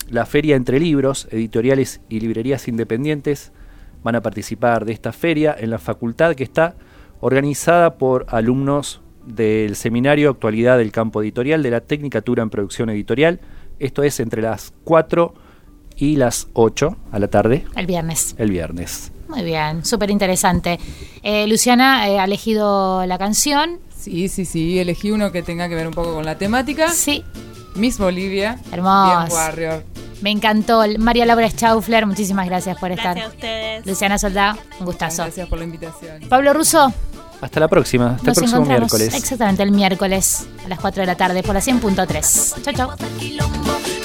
la 0.08 0.26
feria 0.26 0.56
entre 0.56 0.80
libros, 0.80 1.28
editoriales 1.30 2.00
y 2.08 2.20
librerías 2.20 2.68
independientes. 2.68 3.52
Van 4.06 4.14
a 4.14 4.22
participar 4.22 4.84
de 4.84 4.92
esta 4.92 5.12
feria 5.12 5.56
en 5.58 5.68
la 5.68 5.80
facultad 5.80 6.36
que 6.36 6.44
está 6.44 6.76
organizada 7.18 7.98
por 7.98 8.24
alumnos 8.28 9.00
del 9.26 9.74
seminario 9.74 10.30
Actualidad 10.30 10.78
del 10.78 10.92
Campo 10.92 11.20
Editorial 11.20 11.60
de 11.60 11.72
la 11.72 11.80
Tecnicatura 11.80 12.44
en 12.44 12.50
Producción 12.50 12.88
Editorial. 12.88 13.40
Esto 13.80 14.04
es 14.04 14.20
entre 14.20 14.42
las 14.42 14.72
4 14.84 15.34
y 15.96 16.14
las 16.14 16.46
8 16.52 16.96
a 17.10 17.18
la 17.18 17.26
tarde, 17.26 17.64
El 17.74 17.86
viernes. 17.86 18.36
el 18.38 18.52
viernes. 18.52 19.10
Muy 19.26 19.42
bien, 19.42 19.84
súper 19.84 20.12
interesante. 20.12 20.78
Eh, 21.24 21.48
Luciana 21.48 22.08
eh, 22.08 22.20
ha 22.20 22.26
elegido 22.26 23.04
la 23.06 23.18
canción. 23.18 23.80
Sí, 23.92 24.28
sí, 24.28 24.44
sí. 24.44 24.78
Elegí 24.78 25.10
uno 25.10 25.32
que 25.32 25.42
tenga 25.42 25.68
que 25.68 25.74
ver 25.74 25.88
un 25.88 25.94
poco 25.94 26.14
con 26.14 26.24
la 26.24 26.38
temática. 26.38 26.90
Sí. 26.90 27.24
Miss 27.74 27.98
Bolivia. 27.98 28.60
Hermoso. 28.70 29.26
Bien 29.26 29.32
Warrior. 29.32 29.82
Me 30.22 30.30
encantó. 30.30 30.82
María 30.98 31.26
Laura 31.26 31.48
Schaufler, 31.50 32.06
muchísimas 32.06 32.46
gracias 32.46 32.78
por 32.78 32.90
estar. 32.90 33.14
Gracias 33.16 33.26
a 33.26 33.34
ustedes. 33.34 33.86
Luciana 33.86 34.18
Soldá, 34.18 34.56
un 34.80 34.86
gustazo. 34.86 35.22
Gracias 35.24 35.48
por 35.48 35.58
la 35.58 35.64
invitación. 35.64 36.20
Pablo 36.28 36.52
Russo, 36.54 36.92
Hasta 37.40 37.60
la 37.60 37.68
próxima, 37.68 38.14
hasta 38.16 38.28
nos 38.28 38.38
el 38.38 38.44
próximo 38.44 38.64
miércoles. 38.64 39.14
exactamente 39.14 39.62
el 39.62 39.72
miércoles 39.72 40.46
a 40.64 40.68
las 40.68 40.80
4 40.80 41.02
de 41.02 41.06
la 41.06 41.14
tarde 41.16 41.42
por 41.42 41.54
la 41.54 41.60
100.3. 41.60 42.62
Chau, 42.62 42.74
chau. 42.74 43.95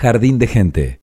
Jardín 0.00 0.38
de 0.38 0.46
Gente. 0.46 0.98